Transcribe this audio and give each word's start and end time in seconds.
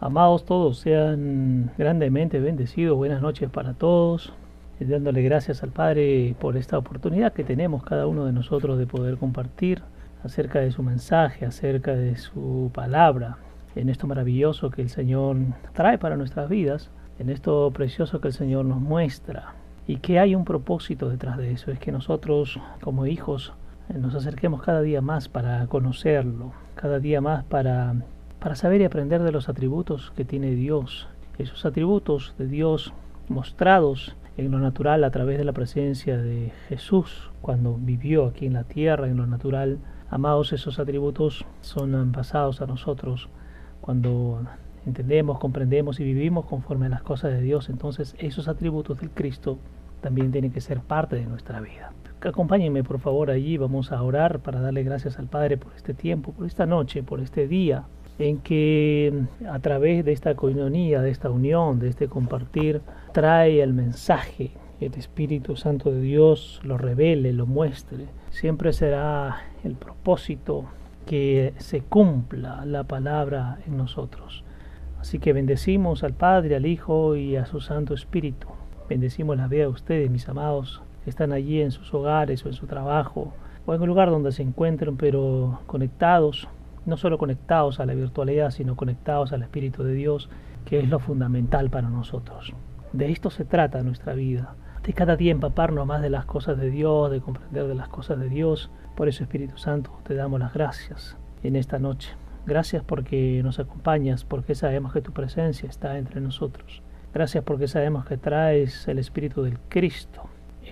Amados 0.00 0.44
todos, 0.44 0.78
sean 0.78 1.72
grandemente 1.76 2.38
bendecidos. 2.38 2.96
Buenas 2.96 3.20
noches 3.20 3.50
para 3.50 3.74
todos. 3.74 4.32
Dándole 4.78 5.22
gracias 5.22 5.64
al 5.64 5.70
Padre 5.70 6.36
por 6.38 6.56
esta 6.56 6.78
oportunidad 6.78 7.32
que 7.32 7.42
tenemos 7.42 7.82
cada 7.82 8.06
uno 8.06 8.24
de 8.24 8.32
nosotros 8.32 8.78
de 8.78 8.86
poder 8.86 9.16
compartir 9.16 9.82
acerca 10.22 10.60
de 10.60 10.70
su 10.70 10.84
mensaje, 10.84 11.44
acerca 11.46 11.96
de 11.96 12.16
su 12.16 12.70
palabra, 12.72 13.38
en 13.74 13.88
esto 13.88 14.06
maravilloso 14.06 14.70
que 14.70 14.82
el 14.82 14.88
Señor 14.88 15.36
trae 15.72 15.98
para 15.98 16.16
nuestras 16.16 16.48
vidas, 16.48 16.92
en 17.18 17.28
esto 17.28 17.68
precioso 17.72 18.20
que 18.20 18.28
el 18.28 18.34
Señor 18.34 18.66
nos 18.66 18.80
muestra. 18.80 19.54
Y 19.88 19.96
que 19.96 20.20
hay 20.20 20.36
un 20.36 20.44
propósito 20.44 21.08
detrás 21.08 21.38
de 21.38 21.50
eso, 21.50 21.72
es 21.72 21.80
que 21.80 21.90
nosotros 21.90 22.60
como 22.82 23.06
hijos 23.06 23.52
nos 23.92 24.14
acerquemos 24.14 24.62
cada 24.62 24.80
día 24.80 25.00
más 25.00 25.28
para 25.28 25.66
conocerlo, 25.66 26.52
cada 26.76 27.00
día 27.00 27.20
más 27.20 27.42
para 27.42 27.96
para 28.40 28.54
saber 28.54 28.80
y 28.80 28.84
aprender 28.84 29.22
de 29.22 29.32
los 29.32 29.48
atributos 29.48 30.12
que 30.16 30.24
tiene 30.24 30.50
Dios, 30.52 31.08
esos 31.38 31.64
atributos 31.64 32.34
de 32.38 32.46
Dios 32.46 32.92
mostrados 33.28 34.16
en 34.36 34.50
lo 34.52 34.58
natural 34.60 35.02
a 35.04 35.10
través 35.10 35.38
de 35.38 35.44
la 35.44 35.52
presencia 35.52 36.16
de 36.16 36.52
Jesús 36.68 37.30
cuando 37.40 37.76
vivió 37.76 38.26
aquí 38.26 38.46
en 38.46 38.54
la 38.54 38.64
tierra, 38.64 39.08
en 39.08 39.16
lo 39.16 39.26
natural. 39.26 39.78
Amados, 40.10 40.52
esos 40.52 40.78
atributos 40.78 41.44
son 41.60 42.12
pasados 42.12 42.60
a 42.60 42.66
nosotros 42.66 43.28
cuando 43.80 44.40
entendemos, 44.86 45.38
comprendemos 45.38 45.98
y 46.00 46.04
vivimos 46.04 46.46
conforme 46.46 46.86
a 46.86 46.90
las 46.90 47.02
cosas 47.02 47.32
de 47.32 47.40
Dios. 47.40 47.68
Entonces 47.68 48.14
esos 48.18 48.48
atributos 48.48 49.00
del 49.00 49.10
Cristo 49.10 49.58
también 50.00 50.30
tienen 50.30 50.52
que 50.52 50.60
ser 50.60 50.80
parte 50.80 51.16
de 51.16 51.26
nuestra 51.26 51.60
vida. 51.60 51.92
Acompáñenme 52.20 52.84
por 52.84 53.00
favor 53.00 53.30
allí, 53.30 53.56
vamos 53.58 53.92
a 53.92 54.02
orar 54.02 54.40
para 54.40 54.60
darle 54.60 54.82
gracias 54.82 55.18
al 55.18 55.26
Padre 55.26 55.56
por 55.56 55.72
este 55.74 55.94
tiempo, 55.94 56.32
por 56.32 56.46
esta 56.46 56.66
noche, 56.66 57.02
por 57.02 57.20
este 57.20 57.46
día, 57.46 57.84
en 58.18 58.38
que 58.38 59.12
a 59.48 59.58
través 59.60 60.04
de 60.04 60.12
esta 60.12 60.34
coinonía, 60.34 61.00
de 61.02 61.10
esta 61.10 61.30
unión, 61.30 61.78
de 61.78 61.88
este 61.88 62.08
compartir, 62.08 62.80
trae 63.12 63.62
el 63.62 63.72
mensaje, 63.72 64.52
el 64.80 64.94
Espíritu 64.94 65.56
Santo 65.56 65.90
de 65.90 66.00
Dios 66.00 66.60
lo 66.64 66.78
revele, 66.78 67.32
lo 67.32 67.46
muestre. 67.46 68.06
Siempre 68.30 68.72
será 68.72 69.42
el 69.64 69.74
propósito 69.74 70.64
que 71.06 71.54
se 71.58 71.80
cumpla 71.80 72.64
la 72.64 72.84
palabra 72.84 73.58
en 73.66 73.76
nosotros. 73.76 74.44
Así 75.00 75.18
que 75.20 75.32
bendecimos 75.32 76.02
al 76.02 76.12
Padre, 76.12 76.56
al 76.56 76.66
Hijo 76.66 77.16
y 77.16 77.36
a 77.36 77.46
su 77.46 77.60
Santo 77.60 77.94
Espíritu. 77.94 78.48
Bendecimos 78.88 79.36
la 79.36 79.46
vida 79.46 79.62
de 79.62 79.68
ustedes, 79.68 80.10
mis 80.10 80.28
amados, 80.28 80.82
que 81.04 81.10
están 81.10 81.32
allí 81.32 81.60
en 81.60 81.70
sus 81.70 81.94
hogares 81.94 82.44
o 82.44 82.48
en 82.48 82.54
su 82.54 82.66
trabajo 82.66 83.32
o 83.64 83.74
en 83.74 83.82
el 83.82 83.86
lugar 83.86 84.10
donde 84.10 84.32
se 84.32 84.42
encuentren, 84.42 84.96
pero 84.96 85.60
conectados 85.66 86.48
no 86.86 86.96
solo 86.96 87.18
conectados 87.18 87.80
a 87.80 87.86
la 87.86 87.94
virtualidad, 87.94 88.50
sino 88.50 88.76
conectados 88.76 89.32
al 89.32 89.42
Espíritu 89.42 89.82
de 89.82 89.94
Dios, 89.94 90.28
que 90.64 90.78
es 90.78 90.88
lo 90.88 90.98
fundamental 90.98 91.70
para 91.70 91.88
nosotros. 91.88 92.54
De 92.92 93.10
esto 93.10 93.30
se 93.30 93.44
trata 93.44 93.82
nuestra 93.82 94.14
vida, 94.14 94.54
de 94.82 94.94
cada 94.94 95.16
día 95.16 95.32
empaparnos 95.32 95.86
más 95.86 96.00
de 96.00 96.10
las 96.10 96.24
cosas 96.24 96.58
de 96.58 96.70
Dios, 96.70 97.10
de 97.10 97.20
comprender 97.20 97.66
de 97.66 97.74
las 97.74 97.88
cosas 97.88 98.18
de 98.18 98.28
Dios. 98.28 98.70
Por 98.96 99.08
eso, 99.08 99.22
Espíritu 99.22 99.58
Santo, 99.58 99.92
te 100.04 100.14
damos 100.14 100.40
las 100.40 100.54
gracias 100.54 101.16
en 101.42 101.56
esta 101.56 101.78
noche. 101.78 102.10
Gracias 102.46 102.82
porque 102.82 103.42
nos 103.44 103.58
acompañas, 103.58 104.24
porque 104.24 104.54
sabemos 104.54 104.94
que 104.94 105.02
tu 105.02 105.12
presencia 105.12 105.68
está 105.68 105.98
entre 105.98 106.22
nosotros. 106.22 106.82
Gracias 107.12 107.44
porque 107.44 107.68
sabemos 107.68 108.06
que 108.06 108.16
traes 108.16 108.88
el 108.88 108.98
Espíritu 108.98 109.42
del 109.42 109.58
Cristo 109.68 110.22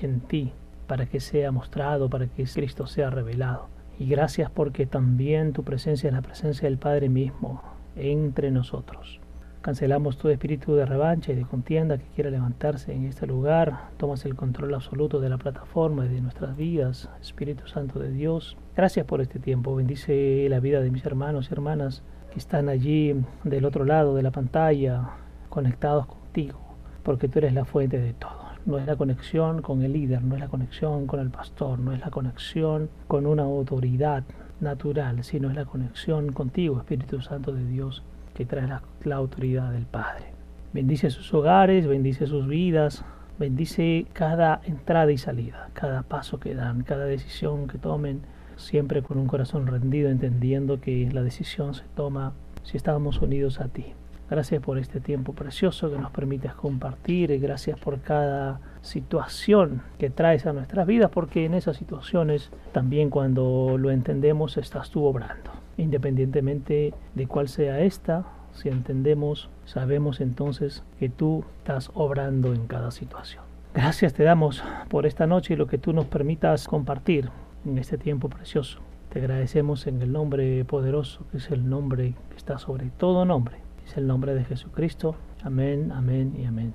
en 0.00 0.20
ti 0.20 0.52
para 0.86 1.06
que 1.06 1.20
sea 1.20 1.52
mostrado, 1.52 2.08
para 2.08 2.26
que 2.26 2.44
Cristo 2.44 2.86
sea 2.86 3.10
revelado. 3.10 3.68
Y 3.98 4.06
gracias 4.06 4.50
porque 4.50 4.86
también 4.86 5.52
tu 5.52 5.62
presencia 5.64 6.08
es 6.08 6.14
la 6.14 6.22
presencia 6.22 6.68
del 6.68 6.78
Padre 6.78 7.08
mismo 7.08 7.62
entre 7.96 8.50
nosotros. 8.50 9.20
Cancelamos 9.62 10.18
todo 10.18 10.30
espíritu 10.30 10.74
de 10.74 10.86
revancha 10.86 11.32
y 11.32 11.34
de 11.34 11.44
contienda 11.44 11.98
que 11.98 12.06
quiera 12.14 12.30
levantarse 12.30 12.92
en 12.92 13.04
este 13.06 13.26
lugar. 13.26 13.88
Tomas 13.96 14.24
el 14.24 14.36
control 14.36 14.74
absoluto 14.74 15.18
de 15.18 15.28
la 15.28 15.38
plataforma 15.38 16.06
y 16.06 16.08
de 16.08 16.20
nuestras 16.20 16.56
vidas, 16.56 17.08
Espíritu 17.20 17.66
Santo 17.66 17.98
de 17.98 18.12
Dios. 18.12 18.56
Gracias 18.76 19.06
por 19.06 19.20
este 19.20 19.40
tiempo. 19.40 19.74
Bendice 19.74 20.46
la 20.48 20.60
vida 20.60 20.80
de 20.80 20.90
mis 20.90 21.04
hermanos 21.04 21.48
y 21.50 21.54
hermanas 21.54 22.02
que 22.32 22.38
están 22.38 22.68
allí 22.68 23.16
del 23.42 23.64
otro 23.64 23.84
lado 23.84 24.14
de 24.14 24.22
la 24.22 24.30
pantalla, 24.30 25.10
conectados 25.48 26.06
contigo, 26.06 26.60
porque 27.02 27.28
tú 27.28 27.40
eres 27.40 27.54
la 27.54 27.64
fuente 27.64 27.98
de 27.98 28.12
todo 28.12 28.45
no 28.66 28.78
es 28.78 28.86
la 28.86 28.96
conexión 28.96 29.62
con 29.62 29.82
el 29.82 29.92
líder, 29.92 30.22
no 30.22 30.34
es 30.34 30.40
la 30.40 30.48
conexión 30.48 31.06
con 31.06 31.20
el 31.20 31.30
pastor, 31.30 31.78
no 31.78 31.92
es 31.92 32.00
la 32.00 32.10
conexión 32.10 32.90
con 33.06 33.26
una 33.26 33.44
autoridad 33.44 34.24
natural, 34.60 35.22
sino 35.22 35.48
es 35.48 35.54
la 35.54 35.64
conexión 35.64 36.32
contigo, 36.32 36.78
Espíritu 36.78 37.20
Santo 37.20 37.52
de 37.52 37.64
Dios, 37.64 38.02
que 38.34 38.44
trae 38.44 38.66
la, 38.66 39.14
autoridad 39.14 39.70
del 39.70 39.86
Padre. 39.86 40.32
Bendice 40.72 41.10
sus 41.10 41.32
hogares, 41.32 41.86
bendice 41.86 42.26
sus 42.26 42.48
vidas, 42.48 43.04
bendice 43.38 44.06
cada 44.12 44.60
entrada 44.64 45.12
y 45.12 45.18
salida, 45.18 45.70
cada 45.72 46.02
paso 46.02 46.40
que 46.40 46.54
dan, 46.54 46.82
cada 46.82 47.04
decisión 47.04 47.68
que 47.68 47.78
tomen, 47.78 48.22
siempre 48.56 49.02
con 49.02 49.18
un 49.18 49.28
corazón 49.28 49.68
rendido, 49.68 50.10
entendiendo 50.10 50.80
que 50.80 51.08
la 51.12 51.22
decisión 51.22 51.74
se 51.74 51.84
toma 51.94 52.32
si 52.64 52.76
estamos 52.76 53.22
unidos 53.22 53.60
a 53.60 53.68
ti. 53.68 53.94
Gracias 54.28 54.60
por 54.60 54.76
este 54.78 54.98
tiempo 54.98 55.34
precioso 55.34 55.88
que 55.88 55.98
nos 55.98 56.10
permites 56.10 56.52
compartir 56.52 57.30
y 57.30 57.38
gracias 57.38 57.78
por 57.78 58.00
cada 58.00 58.60
situación 58.82 59.82
que 59.98 60.10
traes 60.10 60.46
a 60.46 60.52
nuestras 60.52 60.84
vidas 60.84 61.12
porque 61.12 61.44
en 61.44 61.54
esas 61.54 61.76
situaciones 61.76 62.50
también 62.72 63.08
cuando 63.08 63.78
lo 63.78 63.92
entendemos 63.92 64.56
estás 64.56 64.90
tú 64.90 65.04
obrando. 65.04 65.52
Independientemente 65.76 66.92
de 67.14 67.26
cuál 67.28 67.46
sea 67.46 67.80
esta, 67.82 68.24
si 68.52 68.68
entendemos, 68.68 69.48
sabemos 69.64 70.20
entonces 70.20 70.82
que 70.98 71.08
tú 71.08 71.44
estás 71.58 71.92
obrando 71.94 72.52
en 72.52 72.66
cada 72.66 72.90
situación. 72.90 73.44
Gracias 73.74 74.12
te 74.12 74.24
damos 74.24 74.64
por 74.88 75.06
esta 75.06 75.28
noche 75.28 75.54
y 75.54 75.56
lo 75.56 75.68
que 75.68 75.78
tú 75.78 75.92
nos 75.92 76.06
permitas 76.06 76.66
compartir 76.66 77.30
en 77.64 77.78
este 77.78 77.96
tiempo 77.96 78.28
precioso. 78.28 78.80
Te 79.12 79.20
agradecemos 79.20 79.86
en 79.86 80.02
el 80.02 80.10
nombre 80.10 80.64
poderoso 80.64 81.24
que 81.30 81.36
es 81.36 81.48
el 81.52 81.68
nombre 81.68 82.14
que 82.30 82.36
está 82.36 82.58
sobre 82.58 82.90
todo 82.90 83.24
nombre 83.24 83.65
es 83.86 83.96
el 83.96 84.06
nombre 84.06 84.34
de 84.34 84.44
Jesucristo. 84.44 85.14
Amén, 85.44 85.92
amén 85.94 86.34
y 86.36 86.44
amén. 86.44 86.74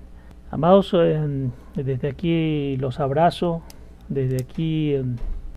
Amados, 0.49 0.91
eh, 0.93 1.49
desde 1.75 2.07
aquí 2.07 2.77
los 2.77 2.99
abrazo, 2.99 3.61
desde 4.07 4.37
aquí 4.37 4.93
eh, 4.93 5.03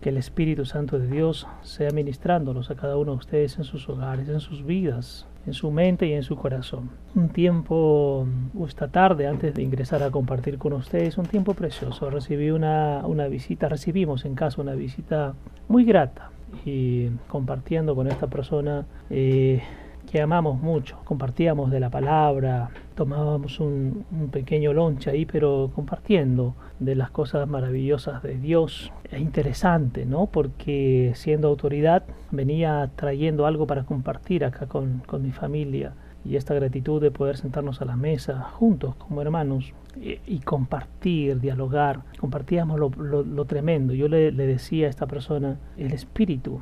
que 0.01 0.09
el 0.09 0.17
Espíritu 0.17 0.65
Santo 0.65 0.99
de 0.99 1.07
Dios 1.07 1.47
sea 1.61 1.91
ministrándolos 1.91 2.71
a 2.71 2.75
cada 2.75 2.97
uno 2.97 3.13
de 3.13 3.17
ustedes 3.17 3.57
en 3.57 3.63
sus 3.63 3.87
hogares, 3.89 4.27
en 4.29 4.39
sus 4.39 4.65
vidas, 4.65 5.27
en 5.45 5.53
su 5.53 5.71
mente 5.71 6.07
y 6.07 6.13
en 6.13 6.23
su 6.23 6.35
corazón. 6.35 6.89
Un 7.15 7.29
tiempo, 7.29 8.27
mm, 8.53 8.63
esta 8.63 8.89
tarde, 8.89 9.27
antes 9.27 9.53
de 9.53 9.63
ingresar 9.63 10.03
a 10.03 10.11
compartir 10.11 10.57
con 10.57 10.73
ustedes, 10.73 11.17
un 11.17 11.25
tiempo 11.25 11.53
precioso. 11.53 12.09
Recibí 12.09 12.51
una, 12.51 13.01
una 13.05 13.27
visita, 13.27 13.69
recibimos 13.69 14.25
en 14.25 14.35
casa 14.35 14.61
una 14.61 14.75
visita 14.75 15.35
muy 15.69 15.85
grata 15.85 16.31
y 16.65 17.09
compartiendo 17.29 17.95
con 17.95 18.07
esta 18.07 18.27
persona. 18.27 18.85
Eh, 19.09 19.61
que 20.05 20.21
amamos 20.21 20.61
mucho. 20.61 20.97
Compartíamos 21.03 21.71
de 21.71 21.79
la 21.79 21.89
palabra, 21.89 22.69
tomábamos 22.95 23.59
un, 23.59 24.05
pequeño 24.31 24.73
lonche 24.73 25.11
ahí, 25.11 25.25
pero 25.25 25.71
compartiendo 25.75 26.55
de 26.79 26.95
las 26.95 27.11
cosas 27.11 27.47
maravillosas 27.47 28.23
de 28.23 28.37
Dios. 28.37 28.91
Es 29.11 29.19
interesante, 29.19 30.05
¿no? 30.05 30.27
Porque 30.27 31.11
siendo 31.15 31.47
autoridad 31.47 32.03
venía 32.31 32.89
trayendo 32.95 33.45
algo 33.45 33.67
para 33.67 33.83
compartir 33.83 34.45
acá 34.45 34.67
con, 34.67 35.03
mi 35.19 35.31
familia 35.31 35.93
y 36.23 36.35
esta 36.37 36.53
gratitud 36.53 37.01
de 37.01 37.11
poder 37.11 37.37
sentarnos 37.37 37.81
a 37.81 37.85
la 37.85 37.95
mesa 37.95 38.41
juntos 38.41 38.95
como 38.95 39.21
hermanos 39.21 39.73
y, 40.01 40.39
compartir, 40.39 41.39
dialogar. 41.39 42.01
Compartíamos 42.19 42.79
lo, 42.79 43.45
tremendo. 43.45 43.93
Yo 43.93 44.07
le, 44.07 44.31
le, 44.31 44.47
decía 44.47 44.87
a 44.87 44.89
esta 44.89 45.05
persona, 45.05 45.57
el 45.77 45.91
Espíritu 45.93 46.61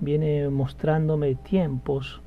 viene 0.00 0.48
mostrándome 0.48 1.36
tiempos 1.36 2.21